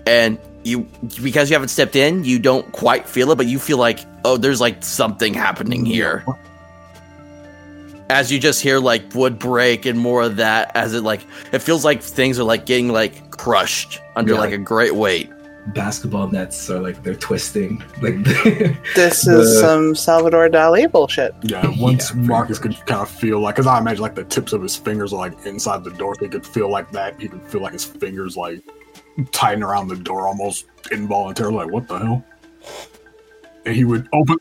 And 0.05 0.37
you 0.63 0.87
because 1.23 1.49
you 1.49 1.55
haven't 1.55 1.69
stepped 1.69 1.95
in, 1.95 2.23
you 2.23 2.37
don't 2.39 2.71
quite 2.71 3.07
feel 3.09 3.31
it, 3.31 3.35
but 3.35 3.47
you 3.47 3.57
feel 3.59 3.77
like, 3.79 3.99
oh, 4.23 4.37
there's 4.37 4.61
like 4.61 4.83
something 4.83 5.33
happening 5.33 5.83
here. 5.85 6.23
As 8.09 8.31
you 8.31 8.39
just 8.39 8.61
hear 8.61 8.77
like 8.79 9.15
wood 9.15 9.39
break 9.39 9.87
and 9.87 9.97
more 9.97 10.21
of 10.21 10.35
that, 10.35 10.71
as 10.75 10.93
it 10.93 11.01
like 11.01 11.21
it 11.51 11.59
feels 11.59 11.83
like 11.83 12.03
things 12.03 12.37
are 12.39 12.43
like 12.43 12.67
getting 12.67 12.89
like 12.89 13.31
crushed 13.31 13.99
under 14.15 14.33
Yeah. 14.33 14.39
like 14.39 14.53
a 14.53 14.59
great 14.59 14.93
weight. 14.93 15.31
Basketball 15.67 16.27
nets 16.27 16.69
are 16.69 16.79
like 16.79 17.01
they're 17.03 17.15
twisting. 17.15 17.83
Like 18.01 18.23
This 18.95 19.25
is 19.27 19.59
some 19.59 19.95
Salvador 19.95 20.47
Dali 20.49 20.91
bullshit. 20.91 21.33
Yeah, 21.41 21.65
once 21.79 22.11
Yeah, 22.13 22.21
Marcus 22.21 22.63
much. 22.63 22.77
could 22.77 22.85
kind 22.85 23.01
of 23.01 23.09
feel 23.09 23.39
like, 23.39 23.55
because 23.55 23.65
I 23.67 23.79
imagine 23.79 24.01
like 24.03 24.15
the 24.15 24.25
tips 24.25 24.53
of 24.53 24.61
his 24.61 24.75
fingers 24.75 25.11
are 25.11 25.17
like 25.17 25.45
inside 25.45 25.83
the 25.83 25.91
door. 25.91 26.15
He 26.19 26.27
could 26.27 26.45
feel 26.45 26.69
like 26.69 26.91
that. 26.91 27.19
He 27.19 27.27
could 27.27 27.41
feel 27.47 27.61
like 27.61 27.73
his 27.73 27.83
fingers 27.85 28.37
like 28.37 28.61
tighten 29.31 29.63
around 29.63 29.87
the 29.87 29.95
door 29.95 30.27
almost 30.27 30.65
involuntarily. 30.91 31.55
Like, 31.65 31.71
what 31.71 31.87
the 31.87 31.97
hell? 31.99 32.25
And 33.65 33.75
he 33.75 33.83
would 33.85 34.07
open. 34.13 34.37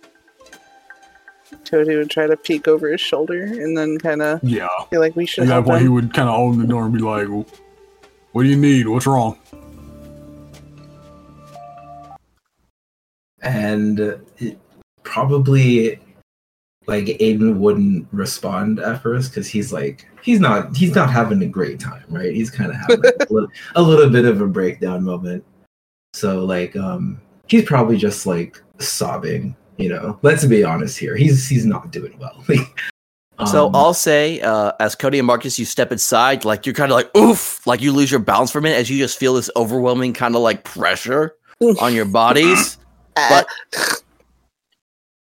Codi 1.65 1.97
would 1.97 2.11
try 2.11 2.27
to 2.27 2.37
peek 2.37 2.69
over 2.69 2.89
his 2.91 3.01
shoulder 3.01 3.43
and 3.45 3.77
then 3.77 3.97
kind 3.99 4.21
of 4.21 4.43
Yeah. 4.45 4.69
feel 4.91 5.01
like 5.01 5.17
we 5.17 5.25
should 5.25 5.45
At 5.45 5.49
that 5.49 5.65
point, 5.65 5.81
he 5.83 5.89
would 5.89 6.13
kind 6.13 6.29
of 6.29 6.35
open 6.39 6.59
the 6.61 6.67
door 6.67 6.85
and 6.85 6.93
be 6.93 7.01
like, 7.01 7.29
"What 8.33 8.43
do 8.43 8.49
you 8.49 8.57
need? 8.57 8.87
What's 8.89 9.07
wrong?" 9.07 9.39
And 13.45 14.01
it 14.39 14.59
probably 15.03 16.01
like 16.87 17.17
Aidan 17.21 17.61
wouldn't 17.61 18.07
respond 18.13 18.79
at 18.79 19.03
first 19.03 19.31
because 19.31 19.47
he's 19.47 19.73
like 19.73 20.07
he's 20.23 20.41
not 20.41 20.77
he's 20.77 20.95
not 20.95 21.11
having 21.11 21.43
a 21.43 21.47
great 21.47 21.81
time, 21.81 22.05
right? 22.09 22.33
He's 22.33 22.51
kind 22.51 22.71
of 22.71 22.77
having 22.89 23.05
a, 23.05 23.33
little, 23.33 23.49
a 23.77 23.83
little 23.83 24.11
bit 24.11 24.25
of 24.25 24.41
a 24.41 24.47
breakdown 24.47 25.05
moment. 25.05 25.45
So 26.13 26.45
like 26.45 26.77
um 26.77 27.21
he's 27.47 27.65
probably 27.65 27.97
just 27.97 28.27
like 28.27 28.63
sobbing, 28.79 29.57
you 29.77 29.89
know. 29.89 30.19
Let's 30.23 30.45
be 30.45 30.65
honest 30.65 30.99
here. 30.99 31.17
He's 31.17 31.49
he's 31.49 31.67
not 31.67 31.91
doing 31.91 32.19
well. 32.19 32.45
So 33.47 33.67
Um, 33.67 33.75
I'll 33.75 33.95
say, 33.95 34.41
uh, 34.43 34.71
as 34.79 34.95
Codi 34.95 35.19
and 35.19 35.27
Marcus, 35.27 35.59
you 35.59 35.65
step 35.65 35.91
inside, 35.91 36.45
like 36.45 36.67
you're 36.67 36.75
kind 36.75 36.93
of 36.93 36.95
like 36.95 37.11
oof, 37.17 37.67
like 37.67 37.83
you 37.83 37.91
lose 37.91 38.09
your 38.09 38.21
balance 38.21 38.53
for 38.53 38.61
a 38.61 38.63
minute 38.63 38.77
as 38.77 38.89
you 38.89 38.97
just 38.97 39.19
feel 39.19 39.35
this 39.35 39.51
overwhelming 39.57 40.13
kind 40.13 40.37
of 40.37 40.43
like 40.43 40.63
pressure 40.63 41.35
on 41.81 41.95
your 41.95 42.05
bodies. 42.05 42.79
but 43.15 43.47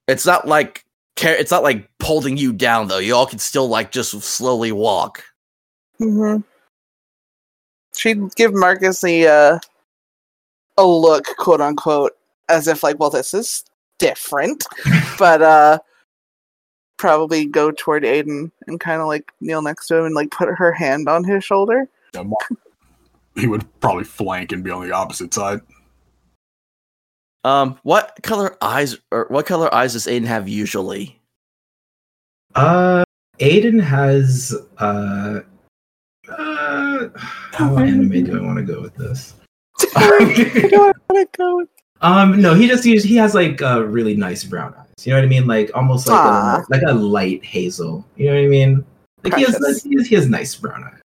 it's 0.08 0.26
not 0.26 0.46
like 0.46 0.84
ca- 1.16 1.36
it's 1.38 1.50
not 1.50 1.62
like 1.62 1.88
holding 2.02 2.36
you 2.36 2.52
down 2.52 2.88
though. 2.88 2.98
You 2.98 3.14
all 3.14 3.26
can 3.26 3.38
still 3.38 3.68
like 3.68 3.90
just 3.90 4.10
slowly 4.22 4.72
walk. 4.72 5.22
hmm 5.98 6.38
She'd 7.96 8.34
give 8.34 8.52
Marcus 8.52 9.00
the 9.02 9.28
uh, 9.28 9.58
a 10.76 10.86
look, 10.86 11.26
quote 11.38 11.60
unquote, 11.60 12.16
as 12.48 12.66
if 12.66 12.82
like, 12.82 12.98
well, 12.98 13.10
this 13.10 13.32
is 13.32 13.64
different, 13.98 14.64
but 15.18 15.42
uh, 15.42 15.78
probably 16.96 17.46
go 17.46 17.70
toward 17.70 18.04
Aidan 18.04 18.50
and 18.66 18.80
kind 18.80 19.00
of 19.00 19.06
like 19.06 19.30
kneel 19.40 19.62
next 19.62 19.86
to 19.88 19.96
him 19.98 20.06
and 20.06 20.14
like 20.14 20.30
put 20.32 20.48
her 20.48 20.72
hand 20.72 21.08
on 21.08 21.22
his 21.22 21.44
shoulder. 21.44 21.88
Yeah, 22.14 22.22
Mar- 22.22 22.38
he 23.36 23.46
would 23.46 23.64
probably 23.80 24.04
flank 24.04 24.52
and 24.52 24.64
be 24.64 24.70
on 24.70 24.86
the 24.86 24.94
opposite 24.94 25.32
side. 25.34 25.60
Um, 27.44 27.78
what 27.82 28.18
color 28.22 28.56
eyes 28.62 28.96
or 29.10 29.26
what 29.28 29.46
color 29.46 29.72
eyes 29.74 29.92
does 29.92 30.08
Aidan 30.08 30.26
have 30.26 30.48
usually? 30.48 31.20
Uh, 32.54 33.04
Aidan 33.38 33.78
has 33.78 34.54
uh, 34.78 35.40
uh 36.28 37.08
how 37.52 37.76
anime 37.76 38.24
do 38.24 38.38
I 38.38 38.42
want 38.42 38.58
to 38.58 38.64
go 38.64 38.80
with 38.80 38.94
this? 38.94 39.34
I 39.94 40.68
don't 40.70 40.96
want 41.10 41.32
to 41.32 41.36
go. 41.36 41.66
um, 42.00 42.40
no, 42.40 42.54
he 42.54 42.66
just 42.66 42.82
he, 42.82 42.96
he 42.98 43.16
has 43.16 43.34
like 43.34 43.60
uh, 43.60 43.84
really 43.84 44.16
nice 44.16 44.42
brown 44.42 44.74
eyes. 44.74 45.06
You 45.06 45.12
know 45.12 45.18
what 45.18 45.24
I 45.24 45.28
mean? 45.28 45.46
Like 45.46 45.70
almost 45.74 46.08
like 46.08 46.24
a, 46.24 46.64
like 46.70 46.82
a 46.82 46.94
light 46.94 47.44
hazel. 47.44 48.06
You 48.16 48.26
know 48.26 48.34
what 48.34 48.44
I 48.44 48.48
mean? 48.48 48.84
Like 49.22 49.34
he 49.34 49.44
has, 49.44 49.82
he 49.82 49.96
has 49.96 50.06
he 50.06 50.14
has 50.14 50.28
nice 50.28 50.54
brown 50.54 50.84
eyes. 50.84 51.00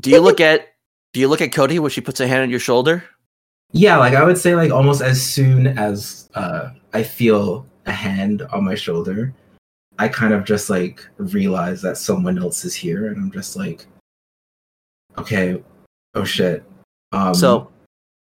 Do 0.00 0.10
you 0.10 0.20
look 0.20 0.40
at 0.40 0.68
Do 1.12 1.20
you 1.20 1.28
look 1.28 1.42
at 1.42 1.50
Codi 1.50 1.78
when 1.78 1.90
she 1.90 2.00
puts 2.00 2.20
a 2.20 2.26
hand 2.26 2.42
on 2.42 2.50
your 2.50 2.60
shoulder? 2.60 3.04
Yeah, 3.72 3.96
like 3.96 4.14
I 4.14 4.22
would 4.22 4.38
say, 4.38 4.54
like 4.54 4.70
almost 4.70 5.00
as 5.00 5.20
soon 5.22 5.66
as 5.66 6.28
uh, 6.34 6.70
I 6.92 7.02
feel 7.02 7.66
a 7.86 7.92
hand 7.92 8.42
on 8.52 8.64
my 8.64 8.74
shoulder, 8.74 9.34
I 9.98 10.08
kind 10.08 10.34
of 10.34 10.44
just 10.44 10.68
like 10.68 11.06
realize 11.16 11.80
that 11.82 11.96
someone 11.96 12.38
else 12.38 12.64
is 12.64 12.74
here, 12.74 13.06
and 13.08 13.16
I'm 13.16 13.30
just 13.30 13.56
like, 13.56 13.86
okay, 15.16 15.62
oh 16.14 16.24
shit. 16.24 16.64
Um, 17.12 17.34
so, 17.34 17.72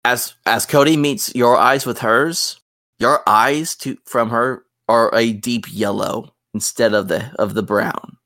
as 0.04 0.34
as 0.48 0.66
Codi 0.66 0.98
meets 0.98 1.34
your 1.36 1.58
eyes 1.58 1.86
with 1.86 2.00
hers, 2.00 2.60
your 2.98 3.22
eyes 3.28 3.76
to 3.78 3.98
from 4.06 4.32
her 4.32 4.64
are 4.88 5.14
a 5.14 5.34
deep 5.34 5.66
yellow 5.72 6.34
instead 6.56 6.96
of 6.96 7.08
the 7.08 7.32
of 7.38 7.54
the 7.54 7.64
brown. 7.64 8.18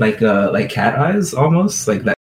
like 0.00 0.22
uh, 0.22 0.50
like 0.52 0.70
cat 0.70 0.98
eyes, 0.98 1.34
almost 1.34 1.86
like 1.86 2.02
that 2.02 2.16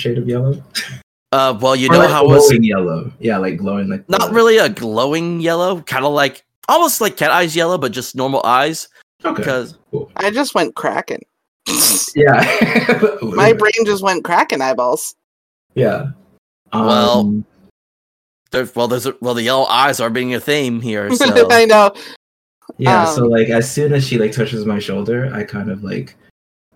shade 0.00 0.18
of 0.18 0.28
yellow. 0.28 0.60
Uh, 1.34 1.58
well, 1.60 1.74
you 1.74 1.88
Or 1.88 1.94
know 1.94 1.98
like 1.98 2.10
how 2.10 2.24
it 2.24 2.28
was 2.28 2.52
yellow, 2.60 3.10
yeah, 3.18 3.38
like 3.38 3.56
glowing 3.56 3.88
like 3.88 4.08
not 4.08 4.28
the- 4.28 4.34
really 4.34 4.58
a 4.58 4.68
glowing 4.68 5.40
yellow, 5.40 5.80
kind 5.82 6.04
of 6.04 6.12
like 6.12 6.44
almost 6.68 7.00
like 7.00 7.16
cat 7.16 7.30
eyes 7.32 7.56
yellow, 7.56 7.76
but 7.76 7.90
just 7.92 8.14
normal 8.14 8.40
eyes. 8.44 8.88
Okay, 9.24 9.34
Because 9.36 9.76
cool. 9.90 10.10
I 10.16 10.30
just 10.30 10.54
went 10.54 10.74
cracking. 10.76 11.22
yeah, 12.14 13.08
My 13.22 13.52
brain 13.52 13.72
just 13.84 14.02
went 14.02 14.22
cracking 14.24 14.60
eyeballs. 14.62 15.14
yeah. 15.74 16.10
Well, 16.72 17.20
Um, 17.20 17.44
there's 18.50 18.74
well, 18.76 18.86
there's 18.88 19.06
a, 19.06 19.14
well 19.20 19.34
the 19.34 19.42
yellow 19.42 19.64
eyes 19.66 19.98
are 20.00 20.10
being 20.10 20.34
a 20.34 20.40
theme 20.40 20.80
here. 20.80 21.10
So 21.16 21.48
I 21.50 21.64
know. 21.64 21.92
Yeah, 22.78 23.06
so 23.06 23.24
Um, 23.24 23.30
like 23.30 23.48
as 23.48 23.70
soon 23.70 23.92
as 23.92 24.06
she 24.06 24.18
like 24.18 24.32
touches 24.32 24.64
my 24.66 24.78
shoulder, 24.78 25.30
I 25.34 25.42
kind 25.44 25.70
of 25.70 25.82
like 25.82 26.14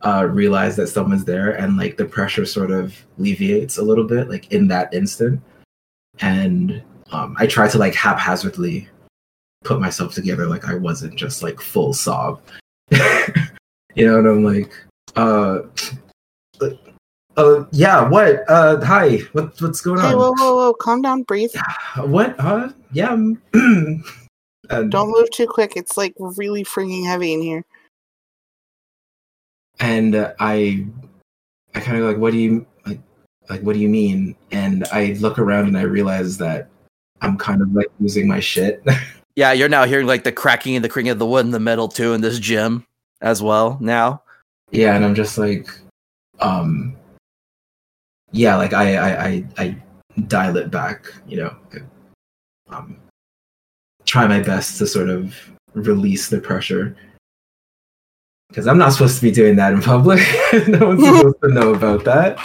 uh 0.03 0.27
realize 0.31 0.77
that 0.77 0.87
someone's 0.89 1.25
there 1.25 1.53
and 1.53 1.77
like 1.77 1.97
the 1.97 2.05
pressure 2.05 2.47
sort 2.47 2.71
of 2.71 2.95
alleviates 3.19 3.79
a 3.79 3.83
little 3.83 4.05
bit 4.05 4.29
like 4.29 4.51
in 4.53 4.69
that 4.69 4.93
instant. 4.95 5.41
And 6.21 6.83
um 7.11 7.35
I 7.39 7.47
try 7.47 7.69
to 7.69 7.79
like 7.79 7.95
haphazardly 7.95 8.89
put 9.65 9.81
myself 9.81 10.15
together 10.15 10.47
like 10.47 10.69
I 10.69 10.75
wasn't 10.77 11.17
just 11.17 11.43
like 11.43 11.61
full 11.61 11.93
sob. 11.93 12.41
you 12.91 14.07
know, 14.07 14.19
and 14.19 14.27
I'm 14.29 14.45
like, 14.45 14.73
uh 15.17 15.61
uh 17.37 17.65
yeah, 17.73 18.09
what? 18.09 18.45
Uh 18.49 18.85
hi, 18.85 19.19
what 19.33 19.61
what's 19.61 19.81
going 19.81 20.01
Hey, 20.01 20.13
on? 20.13 20.17
whoa, 20.19 20.33
whoa, 20.39 20.57
whoa! 20.57 20.75
Calm 20.75 21.03
down, 21.03 21.23
breathe. 21.23 21.51
What? 21.97 22.39
Huh? 22.39 22.71
Yeah. 22.93 23.13
and- 23.55 24.03
Don't 24.91 25.11
move 25.11 25.31
too 25.31 25.47
quick. 25.47 25.73
It's 25.77 25.97
like 25.97 26.15
really 26.19 26.65
freaking 26.65 27.05
heavy 27.07 27.33
in 27.33 27.43
here. 27.43 27.65
And 29.81 30.15
uh, 30.15 30.33
I, 30.39 30.87
I 31.75 31.81
kind 31.81 31.99
of 31.99 32.05
like, 32.05 32.19
what 32.19 32.33
do 32.33 32.39
you 32.39 32.67
like? 32.87 33.01
Like, 33.49 33.63
what 33.63 33.75
do 33.75 33.81
you 33.81 33.89
mean? 33.89 34.37
And 34.51 34.85
I 34.93 35.17
look 35.21 35.39
around 35.39 35.67
and 35.67 35.79
I 35.79 35.83
realize 35.83 36.39
that 36.39 36.69
I'm 37.21 37.37
kind 37.37 37.63
of 37.63 37.73
like 37.73 37.89
losing 38.01 38.29
my 38.29 38.41
shit. 38.41 38.83
yeah, 39.37 39.53
you're 39.53 39.69
now 39.69 39.85
hearing 39.85 40.07
like 40.07 40.25
the 40.25 40.33
cracking 40.33 40.77
and 40.77 40.85
the 40.85 40.89
creaking 40.89 41.11
of 41.11 41.19
the 41.19 41.27
wood 41.27 41.45
in 41.45 41.53
the 41.53 41.61
metal 41.61 41.89
too 41.89 42.13
in 42.13 42.21
this 42.21 42.39
gym 42.39 42.87
as 43.21 43.43
well. 43.43 43.79
Now, 43.81 44.23
yeah, 44.71 44.95
and 44.95 45.05
I'm 45.05 45.15
just 45.15 45.39
like, 45.39 45.69
um, 46.41 46.97
yeah, 48.33 48.57
like 48.57 48.73
I, 48.73 48.97
I, 48.97 49.27
I, 49.27 49.45
I 49.59 49.77
dial 50.27 50.57
it 50.57 50.71
back, 50.71 51.07
you 51.27 51.39
know, 51.39 51.57
um, 52.69 52.97
try 54.05 54.27
my 54.27 54.41
best 54.41 54.79
to 54.79 54.87
sort 54.87 55.09
of 55.09 55.35
release 55.75 56.29
the 56.29 56.41
pressure. 56.41 56.97
Because 58.49 58.67
I'm 58.67 58.79
not 58.79 58.93
supposed 58.93 59.17
to 59.17 59.23
be 59.23 59.31
doing 59.31 59.57
that 59.57 59.73
in 59.73 59.83
public. 59.83 60.21
no 60.69 60.89
one's 60.89 61.05
supposed 61.05 61.41
to 61.43 61.49
know 61.49 61.75
about 61.75 62.05
that. 62.05 62.39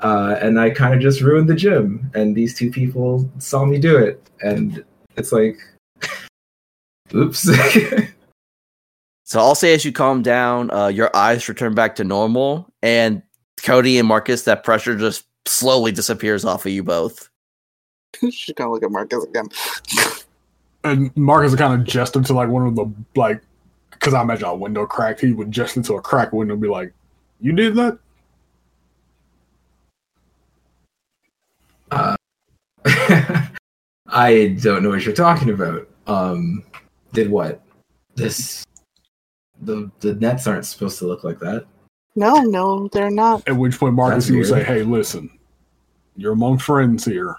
Uh, 0.00 0.36
and 0.40 0.60
I 0.60 0.70
kind 0.70 0.94
of 0.94 1.00
just 1.00 1.20
ruined 1.20 1.48
the 1.48 1.54
gym, 1.54 2.10
and 2.14 2.34
these 2.34 2.54
two 2.54 2.70
people 2.70 3.28
saw 3.38 3.64
me 3.64 3.78
do 3.78 3.96
it, 3.96 4.20
and 4.42 4.84
it's 5.16 5.32
like, 5.32 5.58
oops. 7.14 7.48
so 9.24 9.40
I'll 9.40 9.54
say 9.54 9.72
as 9.72 9.86
you 9.86 9.92
calm 9.92 10.22
down, 10.22 10.70
uh, 10.70 10.88
your 10.88 11.14
eyes 11.16 11.48
return 11.48 11.74
back 11.74 11.96
to 11.96 12.04
normal, 12.04 12.66
and 12.82 13.22
Codi 13.60 13.98
and 13.98 14.06
Marcus, 14.06 14.42
that 14.42 14.64
pressure 14.64 14.96
just 14.96 15.24
slowly 15.46 15.92
disappears 15.92 16.44
off 16.44 16.66
of 16.66 16.72
you 16.72 16.82
both. 16.82 17.30
She's 18.20 18.54
gonna 18.54 18.72
look 18.72 18.82
at 18.82 18.90
Marcus 18.90 19.24
again. 19.24 19.48
And 20.84 21.16
Marcus 21.16 21.54
kind 21.54 21.80
of 21.80 21.86
gestured 21.86 22.26
to 22.26 22.34
like 22.34 22.48
one 22.48 22.66
of 22.66 22.76
the 22.76 22.92
like, 23.14 23.40
because 23.98 24.14
I 24.14 24.22
imagine 24.22 24.46
a 24.46 24.54
window 24.54 24.86
cracked. 24.86 25.20
He 25.20 25.32
would 25.32 25.50
just 25.50 25.76
into 25.76 25.94
a 25.94 26.02
crack 26.02 26.32
window 26.32 26.54
and 26.54 26.62
be 26.62 26.68
like, 26.68 26.92
"You 27.40 27.52
did 27.52 27.74
that?" 27.76 27.98
Uh, 31.90 32.16
I 34.06 34.56
don't 34.60 34.82
know 34.82 34.90
what 34.90 35.04
you're 35.04 35.14
talking 35.14 35.50
about. 35.50 35.88
Um, 36.06 36.64
did 37.12 37.30
what? 37.30 37.62
This 38.14 38.64
the 39.60 39.90
the 40.00 40.14
nets 40.14 40.46
aren't 40.46 40.66
supposed 40.66 40.98
to 40.98 41.06
look 41.06 41.24
like 41.24 41.38
that. 41.40 41.66
No, 42.14 42.42
no, 42.42 42.88
they're 42.92 43.10
not. 43.10 43.46
At 43.46 43.56
which 43.56 43.78
point 43.78 43.94
Marcus 43.94 44.30
would 44.30 44.46
say, 44.46 44.62
"Hey, 44.62 44.82
listen, 44.82 45.30
you're 46.16 46.32
among 46.32 46.58
friends 46.58 47.04
here. 47.04 47.36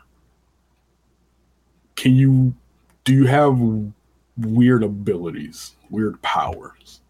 Can 1.96 2.16
you 2.16 2.54
do 3.06 3.14
you 3.14 3.26
have 3.26 3.60
weird 4.38 4.84
abilities, 4.84 5.77
weird 5.90 6.22
powers?" 6.22 7.02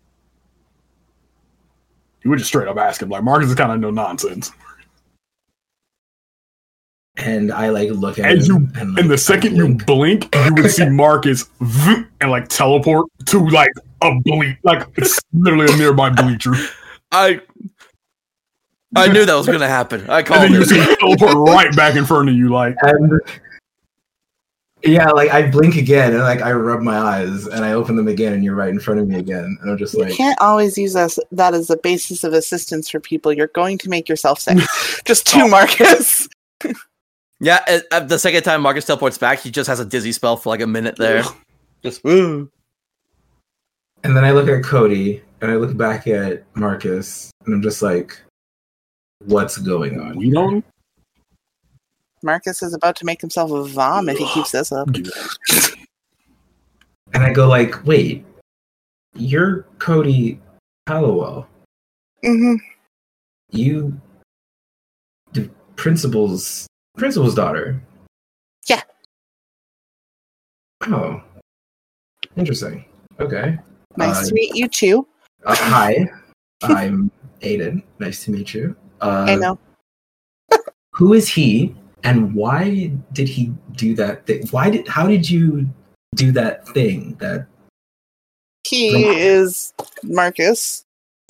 You 2.23 2.29
would 2.31 2.39
just 2.39 2.49
straight 2.49 2.67
up 2.67 2.77
ask 2.77 3.01
him. 3.01 3.09
Like 3.09 3.23
Marcus 3.23 3.49
is 3.49 3.55
kind 3.55 3.71
of 3.71 3.79
no 3.79 3.89
nonsense. 3.91 4.51
And 7.17 7.51
I 7.51 7.69
like 7.69 7.89
look 7.91 8.19
at 8.19 8.25
And 8.31 8.45
you- 8.47 8.55
and, 8.75 8.93
like, 8.93 9.01
And 9.01 9.09
the 9.09 9.13
I 9.13 9.17
second 9.17 9.55
you 9.55 9.63
blink. 9.75 10.29
blink, 10.31 10.35
you 10.35 10.53
would 10.55 10.69
see 10.71 10.87
Marcus 10.89 11.45
and 11.59 12.29
like 12.31 12.47
teleport 12.47 13.07
to 13.27 13.39
like 13.49 13.71
a 14.01 14.11
bleach, 14.23 14.57
like 14.63 14.85
it's 14.97 15.19
literally 15.33 15.73
a 15.73 15.77
nearby 15.77 16.09
bleacher. 16.11 16.53
I 17.11 17.41
I 18.95 19.07
knew 19.07 19.25
that 19.25 19.33
was 19.35 19.47
gonna 19.47 19.67
happen. 19.67 20.07
I 20.09 20.19
And 20.19 20.27
called 20.27 20.41
then 20.43 20.51
you 20.53 20.61
it. 20.61 20.67
see 20.69 20.95
teleport 20.99 21.49
right 21.49 21.75
back 21.75 21.95
in 21.95 22.05
front 22.05 22.29
of 22.29 22.35
you, 22.35 22.49
like 22.49 22.75
and 22.83 23.19
yeah, 24.83 25.09
like 25.09 25.31
I 25.31 25.49
blink 25.49 25.75
again 25.75 26.13
and 26.13 26.21
like 26.21 26.41
I 26.41 26.51
rub 26.51 26.81
my 26.81 26.97
eyes 26.97 27.47
and 27.47 27.65
I 27.65 27.73
open 27.73 27.95
them 27.95 28.07
again 28.07 28.33
and 28.33 28.43
you're 28.43 28.55
right 28.55 28.69
in 28.69 28.79
front 28.79 28.99
of 28.99 29.07
me 29.07 29.17
again 29.17 29.57
and 29.61 29.71
I'm 29.71 29.77
just 29.77 29.95
You 29.95 30.01
like 30.01 30.11
You 30.11 30.17
can't 30.17 30.39
always 30.39 30.77
use 30.77 30.95
us, 30.95 31.17
that 31.31 31.53
as 31.53 31.69
a 31.69 31.77
basis 31.77 32.23
of 32.23 32.33
assistance 32.33 32.89
for 32.89 32.99
people. 32.99 33.33
You're 33.33 33.47
going 33.47 33.79
to 33.79 33.89
make 33.89 34.07
yourself 34.07 34.39
sick. 34.39 34.59
Just 35.05 35.25
two, 35.25 35.47
Marcus. 35.47 36.27
Yeah, 37.39 37.63
uh, 37.67 37.79
uh, 37.91 37.99
the 38.01 38.19
second 38.19 38.43
time 38.43 38.61
Marcus 38.61 38.85
teleports 38.85 39.17
back, 39.17 39.39
he 39.39 39.51
just 39.51 39.67
has 39.67 39.79
a 39.79 39.85
dizzy 39.85 40.11
spell 40.11 40.37
for 40.37 40.49
like 40.49 40.61
a 40.61 40.67
minute 40.67 40.95
there. 40.95 41.23
Just 41.83 42.03
woo. 42.03 42.49
and 44.03 44.17
then 44.17 44.25
I 44.25 44.31
look 44.31 44.47
at 44.47 44.63
Codi 44.63 45.21
and 45.41 45.51
I 45.51 45.55
look 45.55 45.77
back 45.77 46.07
at 46.07 46.43
Marcus 46.55 47.31
and 47.45 47.53
I'm 47.53 47.61
just 47.61 47.83
like, 47.83 48.19
what's 49.25 49.57
going 49.57 49.99
on? 49.99 50.17
we 50.17 50.31
don't 50.31 50.65
Marcus 52.23 52.61
is 52.63 52.73
about 52.73 52.95
to 52.97 53.05
make 53.05 53.21
himself 53.21 53.51
a 53.51 53.63
vom 53.63 54.09
if 54.09 54.17
he 54.17 54.27
keeps 54.33 54.51
this 54.51 54.71
up. 54.71 54.89
And 57.13 57.23
I 57.23 57.31
go 57.31 57.47
like, 57.47 57.85
wait, 57.85 58.25
you're 59.15 59.63
Codi 59.77 60.39
Hallowell. 60.87 61.47
hmm 62.23 62.55
You 63.49 63.99
the 65.31 65.49
principal's 65.77 66.67
principal's 66.97 67.33
daughter. 67.33 67.81
Yeah. 68.67 68.81
Oh. 70.87 71.21
Interesting. 72.35 72.83
Okay. 73.19 73.57
Nice 73.95 74.17
Uh, 74.17 74.25
to 74.25 74.33
meet 74.33 74.55
you 74.55 74.67
too. 74.67 75.07
Uh, 75.45 75.55
hi. 75.55 76.09
I'm 76.63 77.09
Aidan. 77.41 77.83
Nice 77.99 78.25
to 78.25 78.31
meet 78.31 78.53
you. 78.53 78.75
Uh, 79.01 79.25
I 79.29 79.35
know. 79.35 79.57
Who 80.91 81.13
is 81.13 81.29
he 81.29 81.73
and 82.07 82.33
why 82.33 82.91
did 83.11 83.27
he 83.27 83.53
do 83.73 83.93
that 83.95 84.25
thing? 84.25 84.47
Why 84.51 84.69
did 84.69 84.87
how 84.87 85.07
did 85.07 85.29
you 85.29 85.67
do 86.15 86.31
that 86.31 86.67
thing 86.69 87.15
that 87.19 87.47
He 88.65 89.05
is 89.05 89.73
Marcus. 90.03 90.85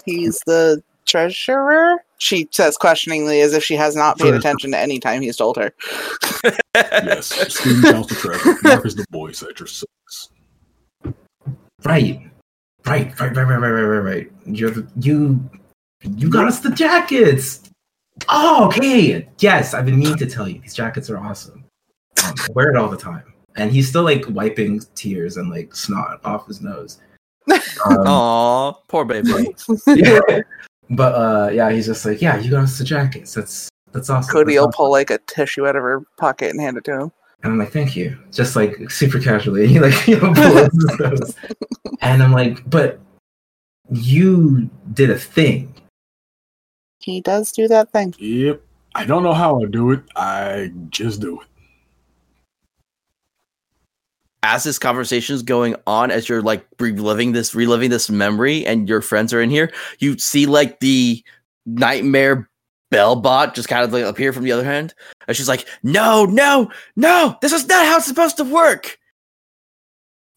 He's 0.05 0.39
the 0.45 0.83
treasurer. 1.05 1.97
She 2.19 2.47
says 2.51 2.77
questioningly, 2.77 3.41
as 3.41 3.53
if 3.53 3.63
she 3.63 3.75
has 3.75 3.95
not 3.95 4.17
paid 4.17 4.27
Sure. 4.27 4.35
attention 4.35 4.71
to 4.71 4.77
any 4.77 4.99
time 4.99 5.21
he's 5.21 5.37
told 5.37 5.57
her. 5.57 5.73
Yes, 6.75 7.27
student 7.53 7.85
council 7.85 8.17
treasurer. 8.17 8.55
Marcus 8.63 8.93
the 8.93 9.05
voice 9.11 9.43
at 9.43 9.59
your. 9.59 9.67
Right. 11.83 12.21
Right, 12.85 13.19
right, 13.19 13.35
right, 13.35 13.35
right, 13.35 13.57
right, 13.57 13.69
right, 13.69 13.81
right, 13.81 13.99
right. 13.99 14.31
You 14.45 14.67
have, 14.69 14.87
you 14.99 15.49
you 16.03 16.29
got 16.29 16.47
us 16.47 16.59
the 16.59 16.69
jackets. 16.69 17.61
Oh, 18.29 18.65
okay. 18.67 19.27
Yes, 19.39 19.73
I've 19.73 19.85
been 19.85 19.99
meaning 19.99 20.17
to 20.17 20.25
tell 20.25 20.47
you. 20.47 20.59
These 20.59 20.73
jackets 20.73 21.09
are 21.09 21.17
awesome. 21.17 21.63
Um, 22.25 22.33
I 22.39 22.47
wear 22.53 22.69
it 22.69 22.75
all 22.77 22.89
the 22.89 22.97
time. 22.97 23.33
And 23.55 23.71
he's 23.71 23.89
still 23.89 24.03
like 24.03 24.25
wiping 24.29 24.81
tears 24.95 25.37
and 25.37 25.49
like 25.49 25.73
snot 25.75 26.19
off 26.25 26.47
his 26.47 26.61
nose. 26.61 26.99
Um, 27.85 27.97
Aw, 28.07 28.71
poor 28.87 29.05
baby. 29.05 29.55
yeah. 29.87 30.19
But 30.89 31.13
uh 31.13 31.49
yeah, 31.53 31.69
he's 31.71 31.85
just 31.85 32.05
like, 32.05 32.21
Yeah, 32.21 32.37
you 32.37 32.51
got 32.51 32.63
us 32.63 32.77
the 32.77 32.83
jackets. 32.83 33.33
That's 33.33 33.69
That's 33.93 34.09
awesome. 34.09 34.33
Codi 34.35 34.45
That's 34.47 34.55
will 34.57 34.63
awesome. 34.67 34.71
pull 34.73 34.91
like 34.91 35.09
a 35.11 35.19
tissue 35.19 35.65
out 35.67 35.75
of 35.75 35.83
her 35.83 36.01
pocket 36.17 36.49
and 36.51 36.59
hand 36.59 36.77
it 36.77 36.83
to 36.85 36.93
him. 37.01 37.11
And 37.43 37.53
I'm 37.53 37.57
like, 37.59 37.71
thank 37.71 37.95
you. 37.95 38.17
Just 38.31 38.55
like 38.55 38.89
super 38.91 39.19
casually. 39.19 39.67
He 39.69 39.79
like, 39.79 40.07
you 40.07 40.19
know, 40.19 40.33
pulls 40.33 40.71
his 40.73 40.99
nose. 40.99 41.35
And 42.01 42.21
I'm 42.23 42.31
like, 42.33 42.67
but 42.69 42.99
you 43.91 44.69
did 44.93 45.09
a 45.09 45.17
thing. 45.17 45.73
He 47.07 47.21
does 47.21 47.53
do 47.53 47.69
that 47.69 47.89
thing. 47.93 48.13
Yep. 48.19 48.61
I 48.93 49.05
don't 49.05 49.23
know 49.23 49.33
how 49.33 49.63
I 49.63 49.65
do 49.65 49.91
it. 49.91 50.01
I 50.17 50.73
just 50.89 51.21
do 51.21 51.39
it. 51.39 51.47
as 54.43 54.63
this 54.63 54.77
conversation 54.77 55.33
is 55.33 55.41
going 55.41 55.75
on, 55.87 56.11
as 56.11 56.27
you're 56.27 56.41
like 56.41 56.65
reliving 56.79 57.31
this, 57.31 57.55
reliving 57.55 57.89
this 57.89 58.09
memory, 58.09 58.65
and 58.65 58.89
your 58.89 59.01
friends 59.01 59.33
are 59.33 59.41
in 59.41 59.49
here, 59.49 59.71
you 59.99 60.17
see 60.17 60.45
like 60.45 60.79
the 60.81 61.23
nightmare 61.65 62.49
bellbot 62.93 63.55
just 63.55 63.67
kind 63.69 63.83
of 63.83 63.91
like 63.91 64.03
appear 64.03 64.33
from 64.33 64.43
the 64.43 64.51
other 64.51 64.63
hand, 64.65 64.93
and 65.27 65.35
she's 65.35 65.49
like, 65.49 65.65
"No, 65.83 66.25
no, 66.25 66.69
no! 66.97 67.37
This 67.41 67.53
is 67.53 67.67
not 67.67 67.85
how 67.85 67.97
it's 67.97 68.05
supposed 68.05 68.37
to 68.37 68.43
work." 68.43 68.99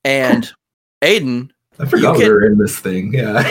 And 0.04 0.50
Aidan, 1.02 1.52
I 1.80 1.86
forgot 1.86 2.18
You 2.18 2.24
we 2.24 2.30
were 2.30 2.44
in 2.44 2.58
this 2.58 2.78
thing. 2.78 3.14
Yeah. 3.14 3.42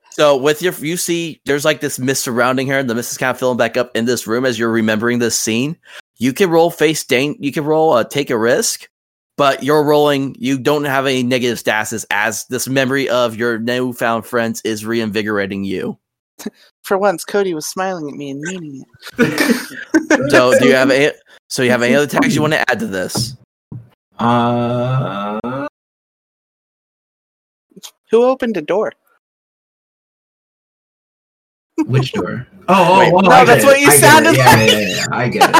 so 0.10 0.36
with 0.36 0.62
your, 0.62 0.72
you 0.74 0.96
see, 0.96 1.40
there's 1.44 1.64
like 1.64 1.80
this 1.80 1.98
mist 1.98 2.22
surrounding 2.22 2.68
her, 2.68 2.78
and 2.78 2.88
the 2.88 2.94
mist 2.94 3.12
is 3.12 3.18
kind 3.18 3.30
of 3.30 3.38
filling 3.38 3.58
back 3.58 3.76
up 3.76 3.96
in 3.96 4.04
this 4.04 4.26
room 4.26 4.44
as 4.44 4.58
you're 4.58 4.70
remembering 4.70 5.18
this 5.18 5.38
scene. 5.38 5.76
You 6.18 6.32
can 6.32 6.50
roll 6.50 6.70
face 6.70 7.04
dang, 7.04 7.36
you 7.42 7.52
can 7.52 7.64
roll 7.64 7.92
uh, 7.92 8.04
take 8.04 8.30
a 8.30 8.38
risk, 8.38 8.88
but 9.36 9.62
you're 9.62 9.84
rolling. 9.84 10.36
You 10.38 10.58
don't 10.58 10.84
have 10.84 11.06
any 11.06 11.22
negative 11.22 11.58
statuses 11.58 12.04
as 12.10 12.44
this 12.46 12.68
memory 12.68 13.08
of 13.08 13.36
your 13.36 13.58
newfound 13.58 14.26
friends 14.26 14.60
is 14.64 14.86
reinvigorating 14.86 15.64
you. 15.64 15.98
For 16.84 16.96
once, 16.96 17.24
Codi 17.24 17.54
was 17.54 17.66
smiling 17.66 18.08
at 18.08 18.14
me 18.14 18.30
and 18.30 18.40
meaning 18.40 18.84
it. 19.18 19.64
So 20.30 20.58
do 20.58 20.66
you 20.66 20.74
have 20.74 20.90
any? 20.90 21.12
So 21.48 21.62
you 21.62 21.70
have 21.70 21.82
any 21.82 21.94
other 21.94 22.06
tags 22.06 22.34
you 22.34 22.40
want 22.40 22.54
to 22.54 22.70
add 22.70 22.78
to 22.80 22.86
this? 22.86 23.36
uh, 24.18 25.38
Who 28.10 28.24
opened 28.24 28.56
a 28.56 28.62
door? 28.62 28.92
which 31.86 32.12
door? 32.12 32.46
Oh, 32.70 32.74
oh, 32.76 32.98
Wait. 32.98 33.12
oh 33.14 33.20
No, 33.20 33.30
I 33.30 33.44
that's 33.46 33.64
what 33.64 33.78
it. 33.78 33.80
you 33.80 33.86
I 33.88 33.90
get 33.92 33.96
it. 33.96 34.00
sounded 34.00 34.36
yeah, 34.36 34.60
Yeah, 34.60 34.66
yeah, 34.66 34.88
yeah, 34.88 35.06
I 35.10 35.28
get 35.30 35.50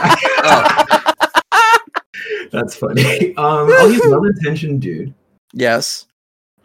it. 2.44 2.51
That's 2.53 2.76
funny. 2.76 3.28
Um, 3.36 3.68
oh, 3.70 3.88
he's 3.90 4.03
well 4.07 4.22
intentioned 4.24 4.82
dude. 4.82 5.14
Yes. 5.55 6.05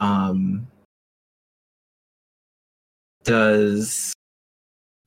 Um, 0.01 0.67
does 3.23 4.11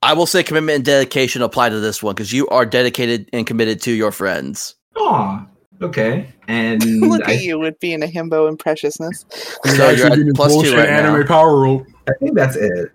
I 0.01 0.15
will 0.15 0.25
say 0.25 0.43
commitment 0.43 0.77
and 0.77 0.85
dedication 0.87 1.43
apply 1.43 1.69
to 1.69 1.81
this 1.81 2.03
one 2.03 2.15
because 2.15 2.33
you 2.33 2.49
are 2.49 2.65
dedicated 2.65 3.29
and 3.35 3.47
committed 3.47 3.83
to 3.83 3.93
your 3.93 4.13
friends. 4.13 4.75
oh 4.97 5.45
okay? 5.83 6.29
And 6.49 6.85
Look 7.01 7.29
I, 7.29 7.35
at 7.35 7.43
you 7.43 7.59
with 7.59 7.79
being 7.81 8.03
a 8.03 8.07
himbo 8.07 8.49
and 8.49 8.59
preciousness. 8.59 9.25
So 9.65 9.91
you're 9.91 10.07
at 10.07 10.35
plus 10.35 10.53
two 10.53 10.59
bullshit 10.61 10.77
right 10.77 10.89
now. 10.89 11.15
anime 11.15 11.27
power 11.27 11.61
rope. 11.61 11.87
I 12.09 12.13
think 12.21 12.35
that's 12.35 12.57
it. 12.57 12.93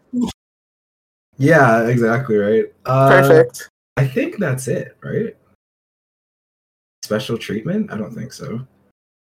Yeah, 1.38 1.88
exactly 1.88 2.38
right. 2.38 2.66
Uh, 2.86 3.10
Perfect. 3.10 3.70
I 3.98 4.08
think 4.08 4.38
that's 4.38 4.68
it, 4.68 4.98
right? 5.04 5.36
Special 7.04 7.38
treatment? 7.38 7.92
I 7.92 7.98
don't 7.98 8.14
think 8.14 8.32
so. 8.32 8.66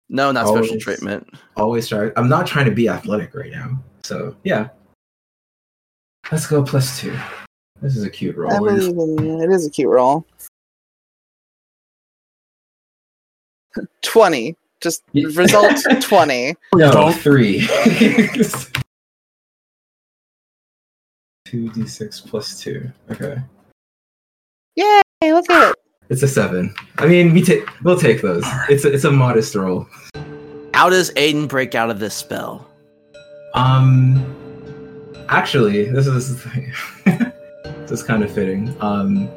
No, 0.08 0.32
not 0.32 0.48
special 0.48 0.78
treatment. 0.78 1.28
Always 1.56 1.88
try. 1.88 2.10
I'm 2.16 2.28
not 2.28 2.46
trying 2.46 2.64
to 2.64 2.70
be 2.70 2.88
athletic 2.88 3.34
right 3.34 3.50
now, 3.50 3.82
so 4.02 4.34
yeah. 4.42 4.68
Let's 6.32 6.46
go 6.46 6.62
plus 6.62 7.00
two. 7.00 7.16
This 7.80 7.96
is 7.96 8.04
a 8.04 8.10
cute 8.10 8.36
roll. 8.36 8.52
I 8.52 8.58
believe 8.58 8.88
in 8.88 9.24
you. 9.24 9.42
It 9.42 9.50
is 9.50 9.66
a 9.66 9.70
cute 9.70 9.88
roll. 9.88 10.26
20. 14.02 14.56
Just 14.80 15.02
Yeah. 15.12 15.28
result 15.34 15.76
20. 16.00 16.54
No, 16.74 16.92
Don't. 16.92 17.12
three. 17.14 17.66
Two 21.44 21.70
d 21.70 21.86
six 21.86 22.20
plus 22.20 22.60
two. 22.60 22.90
Okay, 23.10 23.38
Yay, 24.76 25.00
look 25.22 25.48
at 25.50 25.70
it. 25.70 25.76
it's 26.10 26.22
a 26.22 26.28
seven. 26.28 26.74
I 26.98 27.06
mean, 27.06 27.32
we 27.32 27.42
take 27.42 27.64
we'll 27.82 27.98
take 27.98 28.20
those. 28.20 28.44
It's 28.68 28.84
a, 28.84 28.92
it's 28.92 29.04
a 29.04 29.10
modest 29.10 29.54
roll. 29.54 29.86
How 30.74 30.90
does 30.90 31.10
Aiden 31.12 31.48
break 31.48 31.74
out 31.74 31.88
of 31.90 32.00
this 32.00 32.14
spell? 32.14 32.68
Um, 33.54 34.22
actually, 35.30 35.86
this 35.90 36.06
is 36.06 36.44
this 37.04 37.90
is 37.90 38.02
kind 38.02 38.22
of 38.22 38.30
fitting. 38.30 38.76
Um, 38.82 39.30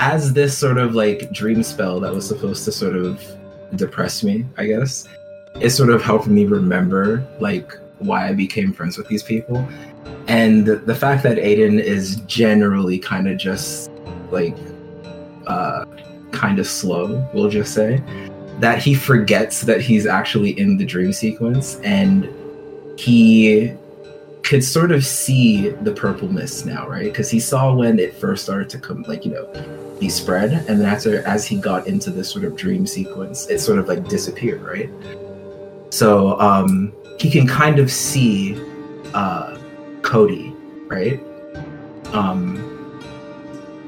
as 0.00 0.32
this 0.32 0.58
sort 0.58 0.78
of 0.78 0.94
like 0.96 1.30
dream 1.32 1.62
spell 1.62 2.00
that 2.00 2.12
was 2.12 2.26
supposed 2.26 2.64
to 2.64 2.72
sort 2.72 2.96
of 2.96 3.24
depress 3.76 4.22
me, 4.22 4.46
I 4.56 4.66
guess, 4.66 5.06
it 5.60 5.70
sort 5.70 5.90
of 5.90 6.02
helped 6.02 6.26
me 6.26 6.44
remember 6.44 7.26
like 7.40 7.76
why 7.98 8.28
I 8.28 8.32
became 8.32 8.72
friends 8.72 8.96
with 8.96 9.08
these 9.08 9.22
people, 9.22 9.66
and 10.28 10.64
the, 10.66 10.76
the 10.76 10.94
fact 10.94 11.22
that 11.24 11.38
Aidan 11.38 11.78
is 11.80 12.16
generally 12.26 12.98
kind 12.98 13.28
of 13.28 13.38
just 13.38 13.90
like 14.30 14.56
uh 15.46 15.84
kind 16.32 16.58
of 16.58 16.66
slow, 16.66 17.28
we'll 17.32 17.50
just 17.50 17.74
say 17.74 18.02
that 18.60 18.78
he 18.78 18.94
forgets 18.94 19.62
that 19.62 19.80
he's 19.80 20.06
actually 20.06 20.58
in 20.58 20.76
the 20.76 20.84
dream 20.84 21.12
sequence 21.12 21.76
and 21.80 22.28
he 22.98 23.72
could 24.48 24.64
sort 24.64 24.92
of 24.92 25.04
see 25.04 25.68
the 25.68 25.92
purple 25.92 26.26
mist 26.26 26.64
now, 26.64 26.88
right? 26.88 27.04
Because 27.04 27.30
he 27.30 27.38
saw 27.38 27.74
when 27.74 27.98
it 27.98 28.14
first 28.14 28.44
started 28.44 28.70
to 28.70 28.78
come, 28.78 29.02
like 29.02 29.26
you 29.26 29.30
know, 29.30 29.96
be 30.00 30.08
spread, 30.08 30.52
and 30.68 30.80
then 30.80 30.86
after 30.86 31.22
as 31.26 31.46
he 31.46 31.58
got 31.58 31.86
into 31.86 32.10
this 32.10 32.30
sort 32.30 32.46
of 32.46 32.56
dream 32.56 32.86
sequence, 32.86 33.46
it 33.48 33.58
sort 33.58 33.78
of 33.78 33.88
like 33.88 34.08
disappeared, 34.08 34.62
right? 34.62 34.88
So 35.90 36.40
um, 36.40 36.94
he 37.20 37.30
can 37.30 37.46
kind 37.46 37.78
of 37.78 37.90
see 37.92 38.54
uh, 39.12 39.58
Codi, 40.00 40.56
right? 40.88 41.20
Um, 42.14 42.64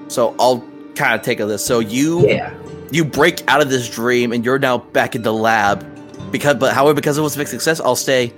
So 0.09 0.37
I'll 0.39 0.61
kind 0.95 1.15
of 1.15 1.23
take 1.23 1.41
of 1.41 1.49
this. 1.49 1.65
So 1.65 1.79
you 1.79 2.29
yeah, 2.29 2.55
you 2.91 3.03
break 3.03 3.43
out 3.49 3.63
of 3.63 3.71
this 3.71 3.89
dream 3.89 4.31
and 4.31 4.45
you're 4.45 4.59
now 4.59 4.77
back 4.77 5.15
in 5.15 5.23
the 5.23 5.33
lab 5.33 5.87
because 6.31 6.57
but 6.57 6.75
however 6.75 6.95
because 6.95 7.17
it 7.17 7.23
was 7.23 7.35
a 7.35 7.39
big 7.39 7.49
success 7.49 7.81
i'll 7.81 7.97
say 7.97 8.33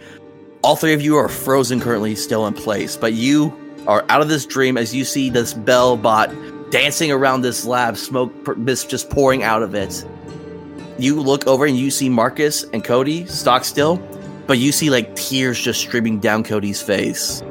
all 0.62 0.76
three 0.76 0.92
of 0.92 1.02
you 1.02 1.16
are 1.16 1.28
frozen 1.28 1.80
currently 1.80 2.14
still 2.14 2.46
in 2.46 2.54
place 2.54 2.96
but 2.96 3.12
you 3.14 3.52
are 3.86 4.04
out 4.08 4.20
of 4.20 4.28
this 4.28 4.46
dream 4.46 4.76
as 4.78 4.94
you 4.94 5.04
see 5.04 5.28
this 5.30 5.54
bell 5.54 5.96
bot 5.96 6.30
dancing 6.70 7.10
around 7.10 7.42
this 7.42 7.64
lab 7.64 7.96
smoke 7.96 8.56
mist 8.56 8.88
just 8.88 9.10
pouring 9.10 9.42
out 9.42 9.62
of 9.62 9.74
it 9.74 10.04
you 10.98 11.20
look 11.20 11.46
over 11.46 11.66
and 11.66 11.76
you 11.76 11.90
see 11.90 12.08
marcus 12.08 12.62
and 12.72 12.84
codi 12.84 13.28
stock 13.28 13.64
still 13.64 13.96
but 14.46 14.58
you 14.58 14.70
see 14.72 14.88
like 14.90 15.14
tears 15.16 15.58
just 15.60 15.80
streaming 15.80 16.18
down 16.20 16.44
codi's 16.44 16.80
face 16.82 17.42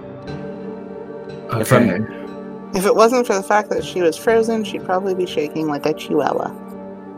okay. 1.52 1.64
From- 1.64 2.74
If 2.76 2.86
it 2.86 2.96
wasn't 2.96 3.28
for 3.28 3.34
the 3.36 3.44
fact 3.44 3.70
that 3.72 3.84
she 3.84 4.02
was 4.02 4.16
frozen, 4.16 4.64
she'd 4.64 4.86
probably 4.86 5.14
be 5.14 5.26
shaking 5.26 5.68
like 5.68 5.86
a 5.86 5.94
chihuahua. 5.94 6.54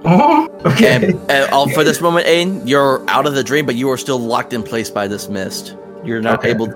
Oh, 0.06 0.48
okay. 0.66 0.96
and, 0.96 1.04
and 1.30 1.52
all, 1.54 1.70
for 1.70 1.84
this 1.84 2.02
moment 2.02 2.26
aidan 2.28 2.68
you're 2.68 3.08
out 3.10 3.26
of 3.28 3.36
the 3.36 3.44
dream 3.44 3.66
but 3.66 3.76
you 3.76 3.90
are 3.92 3.98
still 3.98 4.20
locked 4.20 4.52
in 4.52 4.64
place 4.64 4.90
by 4.90 5.08
this 5.08 5.30
mist 5.30 5.78
you're 6.04 6.22
not 6.22 6.40
Okay. 6.40 6.50
able 6.52 6.68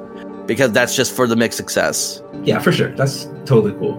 because 0.46 0.72
that's 0.72 0.96
just 0.96 1.14
for 1.14 1.28
the 1.28 1.36
mixed 1.36 1.58
success 1.58 2.22
Yeah, 2.44 2.60
for 2.60 2.72
sure. 2.72 2.90
That's 2.96 3.26
totally 3.46 3.74
cool. 3.74 3.94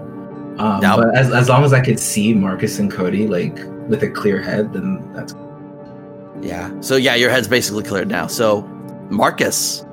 Um, 0.59 0.81
Now- 0.81 0.97
but 0.97 1.15
as, 1.15 1.31
as 1.31 1.47
long 1.49 1.63
as 1.63 1.73
I 1.73 1.79
could 1.81 1.99
see 1.99 2.33
Marcus 2.33 2.79
and 2.79 2.91
Codi 2.91 3.29
like 3.29 3.57
with 3.89 4.01
a 4.03 4.09
clear 4.09 4.41
head, 4.41 4.73
then 4.73 5.01
that's 5.13 5.33
Yeah. 6.41 6.69
So 6.81 6.95
yeah, 6.95 7.15
your 7.15 7.29
head's 7.29 7.47
basically 7.47 7.83
cleared 7.83 8.07
now. 8.09 8.27
So 8.27 8.61
Marcus, 9.09 9.85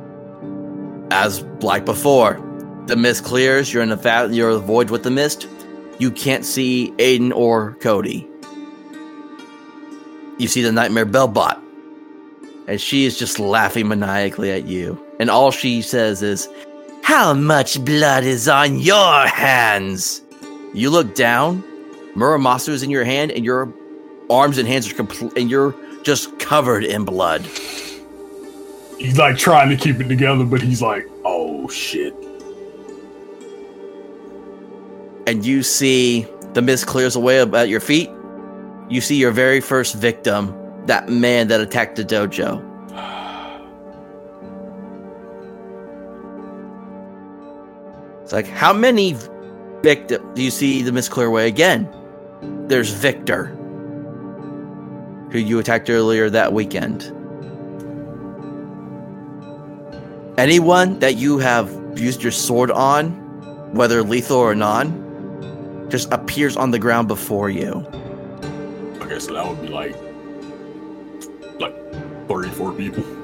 as 1.10 1.42
like 1.60 1.84
before, 1.84 2.40
the 2.86 2.96
mist 2.96 3.24
clears. 3.24 3.72
You're 3.72 3.82
in 3.82 3.88
the 3.90 3.96
fa- 3.96 4.28
you're 4.30 4.50
in 4.50 4.56
the 4.56 4.62
void 4.66 4.90
with 4.90 5.02
the 5.02 5.10
mist. 5.10 5.46
You 5.98 6.10
can't 6.10 6.44
see 6.44 6.92
Aidan 6.98 7.32
or 7.32 7.76
Codi. 7.80 8.26
You 10.38 10.48
see 10.48 10.62
the 10.62 10.70
nightmare 10.72 11.06
bellbot, 11.06 11.58
and 12.68 12.80
she 12.80 13.04
is 13.06 13.18
just 13.18 13.38
laughing 13.40 13.88
maniacally 13.88 14.50
at 14.50 14.66
you. 14.66 14.98
And 15.18 15.30
all 15.30 15.50
she 15.50 15.82
says 15.82 16.22
is, 16.22 16.48
"How 17.02 17.34
much 17.34 17.82
blood 17.84 18.24
is 18.24 18.48
on 18.48 18.78
your 18.78 19.26
hands?" 19.26 20.22
You 20.74 20.90
look 20.90 21.14
down. 21.14 21.64
Muramasu 22.14 22.70
is 22.70 22.82
in 22.82 22.90
your 22.90 23.04
hand, 23.04 23.30
and 23.30 23.44
your 23.44 23.72
arms 24.30 24.58
and 24.58 24.66
hands 24.66 24.90
are 24.90 24.94
complete, 24.94 25.32
and 25.36 25.50
you're 25.50 25.74
just 26.02 26.38
covered 26.38 26.84
in 26.84 27.04
blood. 27.04 27.46
He's 28.98 29.18
like 29.18 29.36
trying 29.36 29.68
to 29.68 29.76
keep 29.76 30.00
it 30.00 30.08
together, 30.08 30.44
but 30.44 30.62
he's 30.62 30.80
like, 30.80 31.06
oh 31.24 31.68
shit. 31.68 32.14
And 35.26 35.44
you 35.44 35.62
see 35.62 36.26
the 36.54 36.62
mist 36.62 36.86
clears 36.86 37.16
away 37.16 37.40
at 37.40 37.68
your 37.68 37.80
feet. 37.80 38.10
You 38.88 39.00
see 39.00 39.16
your 39.16 39.32
very 39.32 39.60
first 39.60 39.94
victim, 39.96 40.54
that 40.86 41.08
man 41.08 41.48
that 41.48 41.60
attacked 41.60 41.96
the 41.96 42.04
dojo. 42.04 42.62
Like, 48.36 48.46
how 48.46 48.74
many 48.74 49.16
Victor, 49.80 50.18
do 50.34 50.42
you 50.42 50.50
see 50.50 50.82
the 50.82 50.92
Miss 50.92 51.08
Clearway 51.08 51.46
again? 51.46 51.88
There's 52.68 52.90
Victor, 52.90 53.46
who 55.32 55.38
you 55.38 55.58
attacked 55.58 55.88
earlier 55.88 56.28
that 56.28 56.52
weekend. 56.52 57.04
Anyone 60.38 60.98
that 60.98 61.16
you 61.16 61.38
have 61.38 61.72
used 61.98 62.22
your 62.22 62.30
sword 62.30 62.70
on, 62.70 63.08
whether 63.72 64.02
lethal 64.02 64.36
or 64.36 64.54
non, 64.54 65.88
just 65.88 66.12
appears 66.12 66.58
on 66.58 66.72
the 66.72 66.78
ground 66.78 67.08
before 67.08 67.48
you. 67.48 67.86
Okay, 69.00 69.18
so 69.18 69.32
that 69.32 69.48
would 69.48 69.62
be 69.62 69.68
like 69.68 69.96
like 71.58 71.74
34 72.28 72.72
people. 72.74 73.15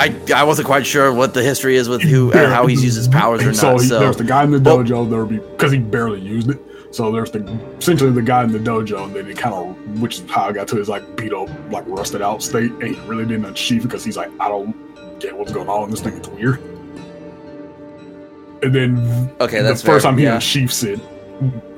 I 0.00 0.14
I 0.34 0.44
wasn't 0.44 0.66
quite 0.66 0.86
sure 0.86 1.12
what 1.12 1.34
the 1.34 1.42
history 1.42 1.76
is 1.76 1.88
with 1.88 2.00
who 2.00 2.32
uh, 2.32 2.48
how 2.48 2.66
he's 2.66 2.82
used 2.82 2.96
his 2.96 3.06
powers 3.08 3.44
or 3.44 3.52
so 3.52 3.72
not. 3.72 3.82
he- 3.82 3.88
So 3.88 4.00
there's 4.00 4.16
the 4.16 4.24
guy 4.24 4.44
in 4.44 4.50
the 4.50 4.58
dojo. 4.58 5.08
There 5.08 5.24
would 5.24 5.28
be 5.28 5.38
because 5.38 5.72
he 5.72 5.78
barely 5.78 6.20
used 6.20 6.48
it. 6.50 6.58
So 6.90 7.12
there's 7.12 7.30
the 7.30 7.46
essentially 7.78 8.10
the 8.10 8.22
guy 8.22 8.42
in 8.42 8.50
the 8.50 8.58
dojo, 8.58 9.04
and 9.04 9.14
then 9.14 9.26
he 9.26 9.34
kind 9.34 9.54
of, 9.54 10.00
which 10.00 10.20
is 10.20 10.30
how 10.30 10.48
I 10.48 10.52
got 10.52 10.66
to 10.68 10.76
his 10.76 10.88
like 10.88 11.16
beat 11.16 11.32
up, 11.32 11.48
like 11.70 11.84
rusted 11.86 12.22
out 12.22 12.42
state, 12.42 12.72
and 12.72 12.96
he 12.96 13.00
really 13.02 13.26
didn't 13.26 13.44
achieve 13.44 13.82
it 13.82 13.88
because 13.88 14.04
he's 14.04 14.16
like, 14.16 14.30
I 14.40 14.48
don't 14.48 14.74
get 15.20 15.36
what's 15.36 15.52
going 15.52 15.68
on. 15.68 15.84
In 15.84 15.90
this 15.90 16.00
thing 16.00 16.14
is 16.14 16.28
weird. 16.30 16.60
And 18.62 18.74
then 18.74 19.30
okay, 19.40 19.60
that's 19.62 19.82
the 19.82 19.86
first 19.86 20.02
fair, 20.04 20.10
time 20.10 20.18
he 20.18 20.24
yeah. 20.24 20.34
unsheaths 20.36 20.82
it 20.82 20.98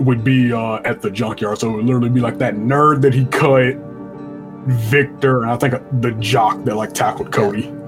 would 0.01 0.25
be 0.25 0.53
uh, 0.53 0.77
at 0.85 1.03
the 1.03 1.11
junkyard. 1.11 1.59
So 1.59 1.71
it 1.71 1.77
would 1.77 1.87
literally 1.87 2.09
be 2.09 2.21
like 2.21 2.39
that 2.39 2.55
nerd 2.55 3.03
that 3.03 3.15
he 3.15 3.25
cut, 3.27 3.77
Victor, 4.91 5.43
and 5.43 5.51
I 5.51 5.57
think 5.57 5.75
the 6.01 6.13
jock 6.21 6.65
that 6.65 6.77
like 6.77 6.95
tackled 6.95 7.33
Codi. 7.33 7.65
So 7.65 7.82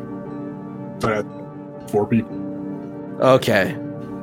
four 1.88 2.06
people. 2.06 2.36
Okay. 3.20 3.76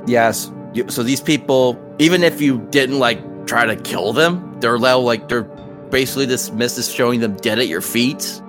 Yes. 0.07 0.51
So 0.87 1.03
these 1.03 1.21
people, 1.21 1.79
even 1.99 2.23
if 2.23 2.41
you 2.41 2.59
didn't 2.71 2.99
like 2.99 3.19
try 3.45 3.65
to 3.65 3.75
kill 3.75 4.13
them, 4.13 4.57
they're 4.59 4.77
now 4.77 4.99
like 4.99 5.27
they're 5.27 5.43
basically 5.43 6.25
this 6.25 6.51
mist 6.51 6.77
is 6.77 6.91
showing 6.91 7.19
them 7.19 7.35
dead 7.35 7.59
at 7.59 7.67
your 7.67 7.81
feet. 7.81 8.41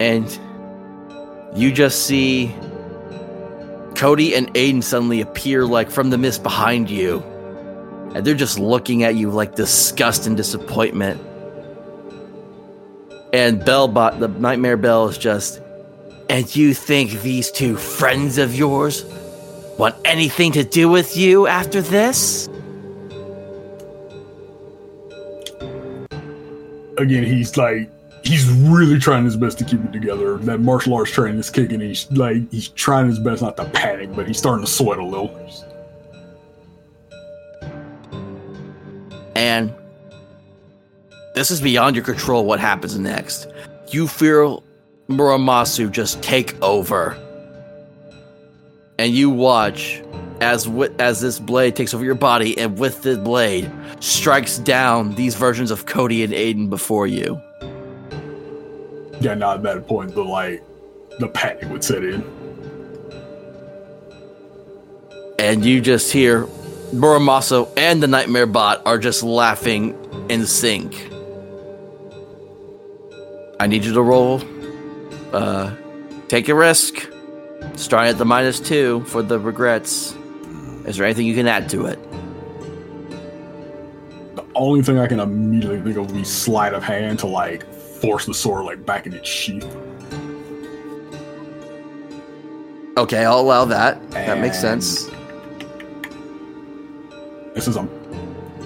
And 0.00 0.38
you 1.54 1.70
just 1.72 2.06
see 2.06 2.54
Codi 3.94 4.36
and 4.36 4.50
Aidan 4.56 4.82
suddenly 4.82 5.20
appear 5.20 5.64
like 5.66 5.90
from 5.90 6.10
the 6.10 6.18
mist 6.18 6.42
behind 6.42 6.90
you. 6.90 7.22
And 8.14 8.24
they're 8.24 8.34
just 8.34 8.58
looking 8.58 9.04
at 9.04 9.14
you 9.14 9.30
like 9.30 9.54
disgust 9.54 10.26
and 10.26 10.36
disappointment. 10.36 11.20
And 13.34 13.60
Bellbot, 13.60 14.20
the 14.20 14.28
Nightmare 14.28 14.76
Bell, 14.76 15.08
is 15.08 15.18
just 15.18 15.60
and 16.30 16.54
you 16.56 16.72
think 16.72 17.10
these 17.20 17.50
two 17.50 17.76
friends 17.76 18.38
of 18.38 18.54
yours 18.54 19.04
want 19.76 19.94
anything 20.06 20.52
to 20.52 20.64
do 20.64 20.88
with 20.88 21.16
you 21.16 21.46
after 21.46 21.82
this? 21.82 22.48
again, 26.98 27.24
he's 27.24 27.56
like 27.56 27.90
he's 28.24 28.48
really 28.50 28.98
trying 28.98 29.24
his 29.24 29.36
best 29.36 29.58
to 29.58 29.64
keep 29.64 29.84
it 29.84 29.92
together. 29.92 30.38
That 30.38 30.60
martial 30.60 30.94
arts 30.94 31.10
training 31.10 31.38
is 31.38 31.50
kicking. 31.50 31.80
He's 31.80 32.10
like 32.12 32.50
he's 32.50 32.68
trying 32.68 33.06
his 33.06 33.18
best 33.18 33.42
not 33.42 33.56
to 33.56 33.64
panic, 33.66 34.14
but 34.14 34.26
he's 34.26 34.38
starting 34.38 34.64
to 34.64 34.70
sweat 34.70 34.98
a 34.98 35.04
little. 35.04 35.30
And 39.36 39.74
this 41.34 41.50
is 41.50 41.60
beyond 41.60 41.96
your 41.96 42.04
control 42.04 42.44
what 42.44 42.60
happens 42.60 42.98
next. 42.98 43.46
You 43.88 44.08
feel 44.08 44.62
Muramasu 45.08 45.90
just 45.90 46.22
take 46.22 46.60
over. 46.62 47.16
And 48.98 49.12
you 49.12 49.28
watch 49.28 50.02
as 50.40 50.64
wi- 50.64 50.94
as 50.98 51.20
this 51.20 51.38
blade 51.40 51.74
takes 51.76 51.92
over 51.94 52.04
your 52.04 52.14
body 52.14 52.56
and 52.58 52.78
with 52.78 53.02
the 53.02 53.16
blade 53.16 53.70
strikes 54.00 54.58
down 54.58 55.14
these 55.16 55.34
versions 55.34 55.70
of 55.70 55.86
Codi 55.86 56.22
and 56.24 56.32
Aidan 56.32 56.70
before 56.70 57.06
you. 57.06 57.40
Yeah, 59.20 59.34
not 59.34 59.58
at 59.58 59.62
that 59.64 59.88
point, 59.88 60.14
but 60.14 60.26
like 60.26 60.62
the 61.18 61.28
panic 61.28 61.68
would 61.70 61.82
set 61.84 62.04
in. 62.04 62.24
and 65.38 65.64
you 65.64 65.80
just 65.80 66.12
hear 66.12 66.46
Muramasu 66.94 67.68
and 67.76 68.02
the 68.02 68.06
Nightmare 68.06 68.46
Bot 68.46 68.80
are 68.86 68.98
just 68.98 69.22
laughing 69.22 69.94
in 70.30 70.46
sync. 70.46 71.10
I 73.60 73.66
need 73.66 73.84
you 73.84 73.92
to 73.94 74.02
roll. 74.02 74.42
Uh, 75.32 75.74
take 76.28 76.48
a 76.48 76.54
risk. 76.54 77.10
Starting 77.76 78.10
at 78.10 78.18
the 78.18 78.24
minus 78.24 78.60
two 78.60 79.04
for 79.04 79.22
the 79.22 79.38
regrets. 79.38 80.14
Is 80.86 80.96
there 80.96 81.06
anything 81.06 81.26
you 81.26 81.34
can 81.34 81.48
add 81.48 81.68
to 81.70 81.86
it? 81.86 81.98
The 84.36 84.44
only 84.54 84.82
thing 84.82 84.98
I 84.98 85.06
can 85.06 85.18
immediately 85.18 85.80
think 85.80 85.96
of 85.96 86.06
would 86.06 86.14
be 86.14 86.24
sleight 86.24 86.74
of 86.74 86.82
hand 86.82 87.18
to 87.20 87.26
like 87.26 87.64
force 87.72 88.26
the 88.26 88.34
sword 88.34 88.66
like 88.66 88.84
back 88.84 89.06
in 89.06 89.14
its 89.14 89.28
sheath. 89.28 89.64
Okay, 92.96 93.24
I'll 93.24 93.40
allow 93.40 93.64
that. 93.64 94.10
That 94.10 94.38
makes 94.40 94.60
sense. 94.60 95.08
And 97.54 97.62
since 97.62 97.76
I'm 97.76 97.88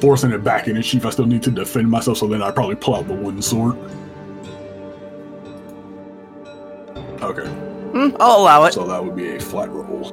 forcing 0.00 0.32
it 0.32 0.42
back 0.44 0.68
in 0.68 0.76
its 0.76 0.88
sheath, 0.88 1.06
I 1.06 1.10
still 1.10 1.26
need 1.26 1.42
to 1.44 1.50
defend 1.50 1.88
myself. 1.90 2.18
So 2.18 2.26
then 2.26 2.42
I 2.42 2.50
probably 2.50 2.74
pull 2.74 2.96
out 2.96 3.06
the 3.06 3.14
wooden 3.14 3.42
sword. 3.42 3.76
Okay, 7.22 7.46
Hmm, 7.48 8.16
I'll 8.20 8.38
allow 8.42 8.64
it. 8.64 8.72
so 8.74 8.86
that 8.86 9.02
would 9.04 9.16
be 9.16 9.36
a 9.36 9.40
flat 9.40 9.70
roll. 9.70 10.12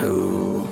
Ooh. 0.00 0.68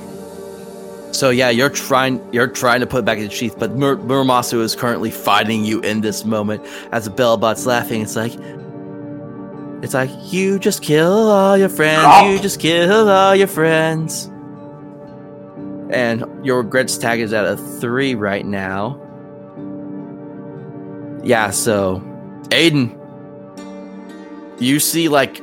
So 1.12 1.31
yeah, 1.31 1.51
you're 1.51 1.68
trying 1.70 2.20
you're 2.33 2.47
trying 2.49 2.81
to 2.81 2.87
put 2.87 3.01
it 3.01 3.05
back 3.05 3.18
in 3.18 3.24
the 3.24 3.31
sheath, 3.31 3.57
but 3.59 3.72
Mur- 3.76 3.97
Muramasu 3.97 4.61
is 4.61 4.74
currently 4.74 5.11
fighting 5.11 5.64
you 5.64 5.81
in 5.81 6.01
this 6.01 6.24
moment 6.24 6.64
as 6.93 7.05
the 7.05 7.11
Bellbot's 7.11 7.66
laughing. 7.66 8.01
It's 8.01 8.16
like 8.16 8.33
it's 9.83 9.95
like 9.95 10.11
you 10.33 10.59
just 10.59 10.83
kill 10.83 11.12
all 11.31 11.57
your 11.59 11.68
friends, 11.68 12.33
you 12.33 12.39
just 12.41 12.61
kill 12.61 13.09
all 13.09 13.35
your 13.35 13.49
friends. 13.49 14.31
And 15.91 16.24
your 16.47 16.59
regrets 16.59 16.97
tag 16.97 17.18
is 17.18 17.33
at 17.33 17.45
a 17.45 17.57
three 17.57 18.14
right 18.14 18.47
now. 18.47 19.01
Yeah, 21.22 21.50
so 21.50 22.02
Aidan, 22.50 22.96
you 24.58 24.80
see 24.80 25.08
like 25.08 25.42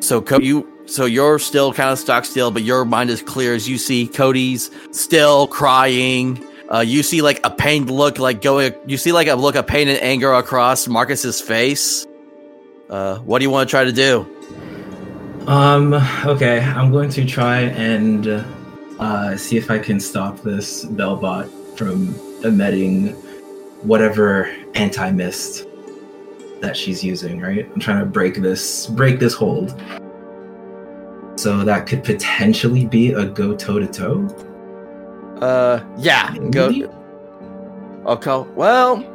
so 0.00 0.20
Co- 0.20 0.38
you 0.38 0.68
so 0.86 1.04
you're 1.06 1.38
still 1.38 1.72
kind 1.72 1.90
of 1.90 1.98
stock 1.98 2.24
still, 2.24 2.50
but 2.50 2.62
your 2.62 2.84
mind 2.84 3.10
is 3.10 3.22
clear 3.22 3.54
as 3.54 3.68
you 3.68 3.78
see 3.78 4.06
Codi's 4.06 4.70
still 4.92 5.46
crying. 5.46 6.44
Uh, 6.72 6.80
you 6.80 7.02
see 7.02 7.22
like 7.22 7.40
a 7.44 7.50
pained 7.50 7.90
look, 7.90 8.18
like 8.18 8.42
going. 8.42 8.74
You 8.86 8.96
see 8.96 9.12
like 9.12 9.28
a 9.28 9.34
look 9.34 9.54
of 9.54 9.66
pain 9.66 9.88
and 9.88 10.00
anger 10.02 10.32
across 10.32 10.88
Marcus's 10.88 11.40
face. 11.40 12.06
Uh, 12.88 13.18
what 13.18 13.38
do 13.38 13.44
you 13.44 13.50
want 13.50 13.68
to 13.68 13.70
try 13.70 13.84
to 13.84 13.92
do? 13.92 14.26
Um. 15.46 15.94
Okay, 16.24 16.60
I'm 16.60 16.90
going 16.90 17.10
to 17.10 17.24
try 17.24 17.60
and 17.60 18.26
uh, 18.98 19.36
see 19.36 19.56
if 19.56 19.70
I 19.70 19.78
can 19.78 20.00
stop 20.00 20.40
this 20.40 20.84
Bellbot 20.84 21.76
from 21.76 22.14
emitting 22.44 23.14
whatever 23.84 24.50
anti 24.74 25.10
mist 25.10 25.66
that 26.60 26.76
she's 26.76 27.04
using. 27.04 27.40
Right. 27.40 27.70
I'm 27.72 27.80
trying 27.80 28.00
to 28.00 28.06
break 28.06 28.36
this 28.36 28.86
break 28.88 29.20
this 29.20 29.34
hold. 29.34 29.80
So 31.36 31.64
that 31.64 31.86
could 31.86 32.04
potentially 32.04 32.86
be 32.86 33.12
a 33.12 33.24
go 33.24 33.54
toe 33.56 33.78
to 33.78 33.86
toe. 33.86 34.28
Uh, 35.40 35.84
yeah, 35.98 36.36
go. 36.50 36.68
Okay. 38.06 38.50
Well. 38.54 39.10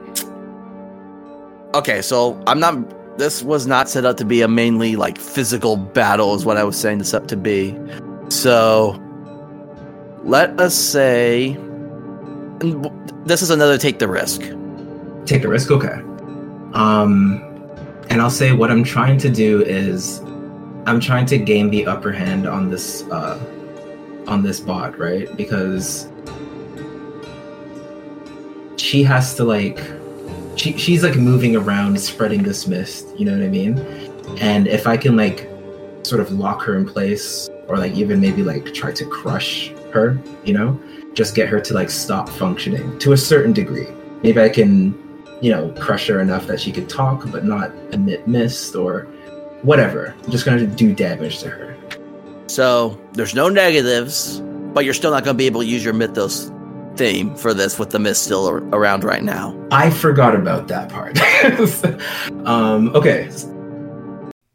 Okay, 1.75 2.01
so 2.01 2.41
I'm 2.47 2.59
not. 2.59 3.17
This 3.17 3.43
was 3.43 3.67
not 3.67 3.89
set 3.89 4.05
up 4.05 4.17
to 4.17 4.25
be 4.25 4.41
a 4.41 4.47
mainly 4.47 4.95
like 4.95 5.17
physical 5.17 5.75
battle, 5.75 6.35
is 6.35 6.45
what 6.45 6.57
I 6.57 6.63
was 6.63 6.77
saying 6.77 6.99
this 6.99 7.13
up 7.13 7.27
to 7.27 7.37
be. 7.37 7.77
So, 8.29 9.01
let 10.23 10.59
us 10.59 10.75
say, 10.75 11.57
this 13.25 13.41
is 13.41 13.49
another 13.49 13.77
take 13.77 13.99
the 13.99 14.07
risk. 14.07 14.41
Take 15.29 15.43
a 15.43 15.47
risk. 15.47 15.69
Okay. 15.69 16.01
Um, 16.73 17.39
and 18.09 18.19
I'll 18.19 18.31
say 18.31 18.51
what 18.51 18.71
I'm 18.71 18.83
trying 18.83 19.19
to 19.19 19.29
do 19.29 19.61
is 19.61 20.21
I'm 20.87 20.99
trying 20.99 21.27
to 21.27 21.37
gain 21.37 21.69
the 21.69 21.85
upper 21.85 22.11
hand 22.11 22.47
on 22.47 22.71
this 22.71 23.03
uh, 23.11 23.39
on 24.25 24.41
this 24.41 24.59
bot, 24.59 24.97
right? 24.97 25.29
Because 25.37 26.11
she 28.77 29.03
has 29.03 29.35
to 29.35 29.43
like 29.43 29.79
she 30.55 30.75
she's 30.79 31.03
like 31.03 31.15
moving 31.15 31.55
around 31.55 32.01
spreading 32.01 32.41
this 32.41 32.65
mist, 32.65 33.07
you 33.15 33.23
know 33.23 33.33
what 33.33 33.43
I 33.45 33.49
mean? 33.49 33.77
And 34.39 34.67
if 34.67 34.87
I 34.87 34.97
can 34.97 35.15
like 35.15 35.47
sort 36.01 36.21
of 36.21 36.31
lock 36.31 36.63
her 36.63 36.75
in 36.75 36.87
place 36.87 37.47
or 37.67 37.77
like 37.77 37.93
even 37.93 38.19
maybe 38.19 38.41
like 38.41 38.73
try 38.73 38.91
to 38.93 39.05
crush 39.05 39.69
her, 39.93 40.19
you 40.43 40.55
know, 40.55 40.81
just 41.13 41.35
get 41.35 41.49
her 41.49 41.61
to 41.61 41.75
like 41.75 41.91
stop 41.91 42.29
functioning 42.29 42.97
to 42.97 43.11
a 43.11 43.17
certain 43.17 43.53
degree. 43.53 43.89
Maybe 44.23 44.41
I 44.41 44.49
can 44.49 45.08
you 45.41 45.51
know, 45.51 45.69
crush 45.79 46.07
her 46.07 46.19
enough 46.19 46.47
that 46.47 46.59
she 46.59 46.71
could 46.71 46.89
talk 46.89 47.29
but 47.31 47.45
not 47.45 47.71
emit 47.91 48.27
mist 48.27 48.75
or 48.75 49.01
whatever. 49.61 50.15
I'm 50.23 50.31
just 50.31 50.45
gonna 50.45 50.67
do 50.67 50.93
damage 50.93 51.39
to 51.39 51.49
her. 51.49 51.75
So 52.47 52.99
there's 53.13 53.35
no 53.35 53.47
negatives, 53.47 54.41
but 54.73 54.83
you're 54.83 54.95
still 54.95 55.11
not 55.11 55.23
going 55.23 55.35
to 55.35 55.37
be 55.37 55.45
able 55.45 55.61
to 55.61 55.67
use 55.67 55.85
your 55.85 55.93
mythos 55.93 56.51
theme 56.95 57.35
for 57.35 57.53
this 57.53 57.77
with 57.77 57.91
the 57.91 57.99
mist 57.99 58.23
still 58.23 58.49
around 58.49 59.03
right 59.03 59.23
now. 59.23 59.55
I 59.71 59.91
forgot 59.91 60.35
about 60.35 60.67
that 60.67 60.89
part. 60.89 61.19
um, 62.47 62.89
okay, 62.95 63.29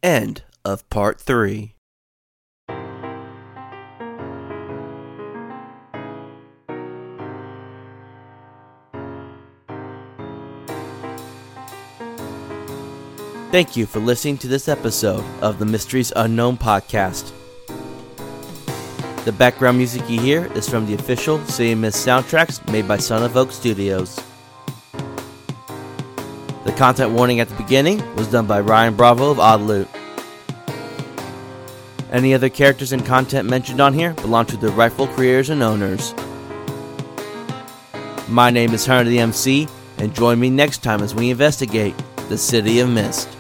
End 0.03 0.43
of 0.67 0.89
part 0.91 1.21
three. 1.21 1.74
Thank 13.55 13.77
you 13.77 13.87
for 13.87 14.01
listening 14.01 14.37
to 14.39 14.49
this 14.49 14.67
episode 14.67 15.25
of 15.41 15.61
the 15.61 15.65
Misteries 15.65 16.13
Unknown 16.17 16.57
podcast. 16.57 17.31
The 19.25 19.31
background 19.31 19.79
music 19.79 20.11
you 20.11 20.21
hear 20.21 20.53
is 20.55 20.69
from 20.69 20.87
the 20.87 20.95
official 20.95 21.39
City 21.47 21.71
of 21.71 21.79
Mist 21.79 22.05
soundtracks 22.05 22.69
made 22.73 22.89
by 22.89 22.97
Son 22.97 23.23
of 23.23 23.37
Oak 23.37 23.53
Studios. 23.53 24.21
The 26.65 26.73
content 26.77 27.13
warning 27.13 27.39
at 27.39 27.49
the 27.49 27.55
beginning 27.55 28.03
was 28.17 28.27
done 28.27 28.49
by 28.49 28.59
Ryan 28.59 28.97
Bravo 28.97 29.31
of 29.31 29.39
Odd 29.39 29.61
Loot. 29.61 29.89
Any 32.11 32.35
other 32.35 32.49
characters 32.49 32.91
and 32.91 33.07
content 33.07 33.49
mentioned 33.49 33.81
on 33.81 33.95
here 33.95 34.15
belong 34.15 34.47
to 34.47 34.57
the 34.57 34.71
rightful 34.71 35.07
creators 35.07 35.51
and 35.51 35.63
owners. 35.63 36.13
My 38.29 38.51
name 38.51 38.75
is 38.75 38.85
Hunter 38.85 39.09
the 39.09 39.21
MC, 39.21 39.69
and 39.99 40.13
join 40.13 40.41
me 40.41 40.51
next 40.51 40.83
time 40.83 41.03
as 41.03 41.15
we 41.15 41.31
investigate 41.31 41.95
the 42.29 42.37
City 42.37 42.81
of 42.81 42.89
Mist. 42.89 43.34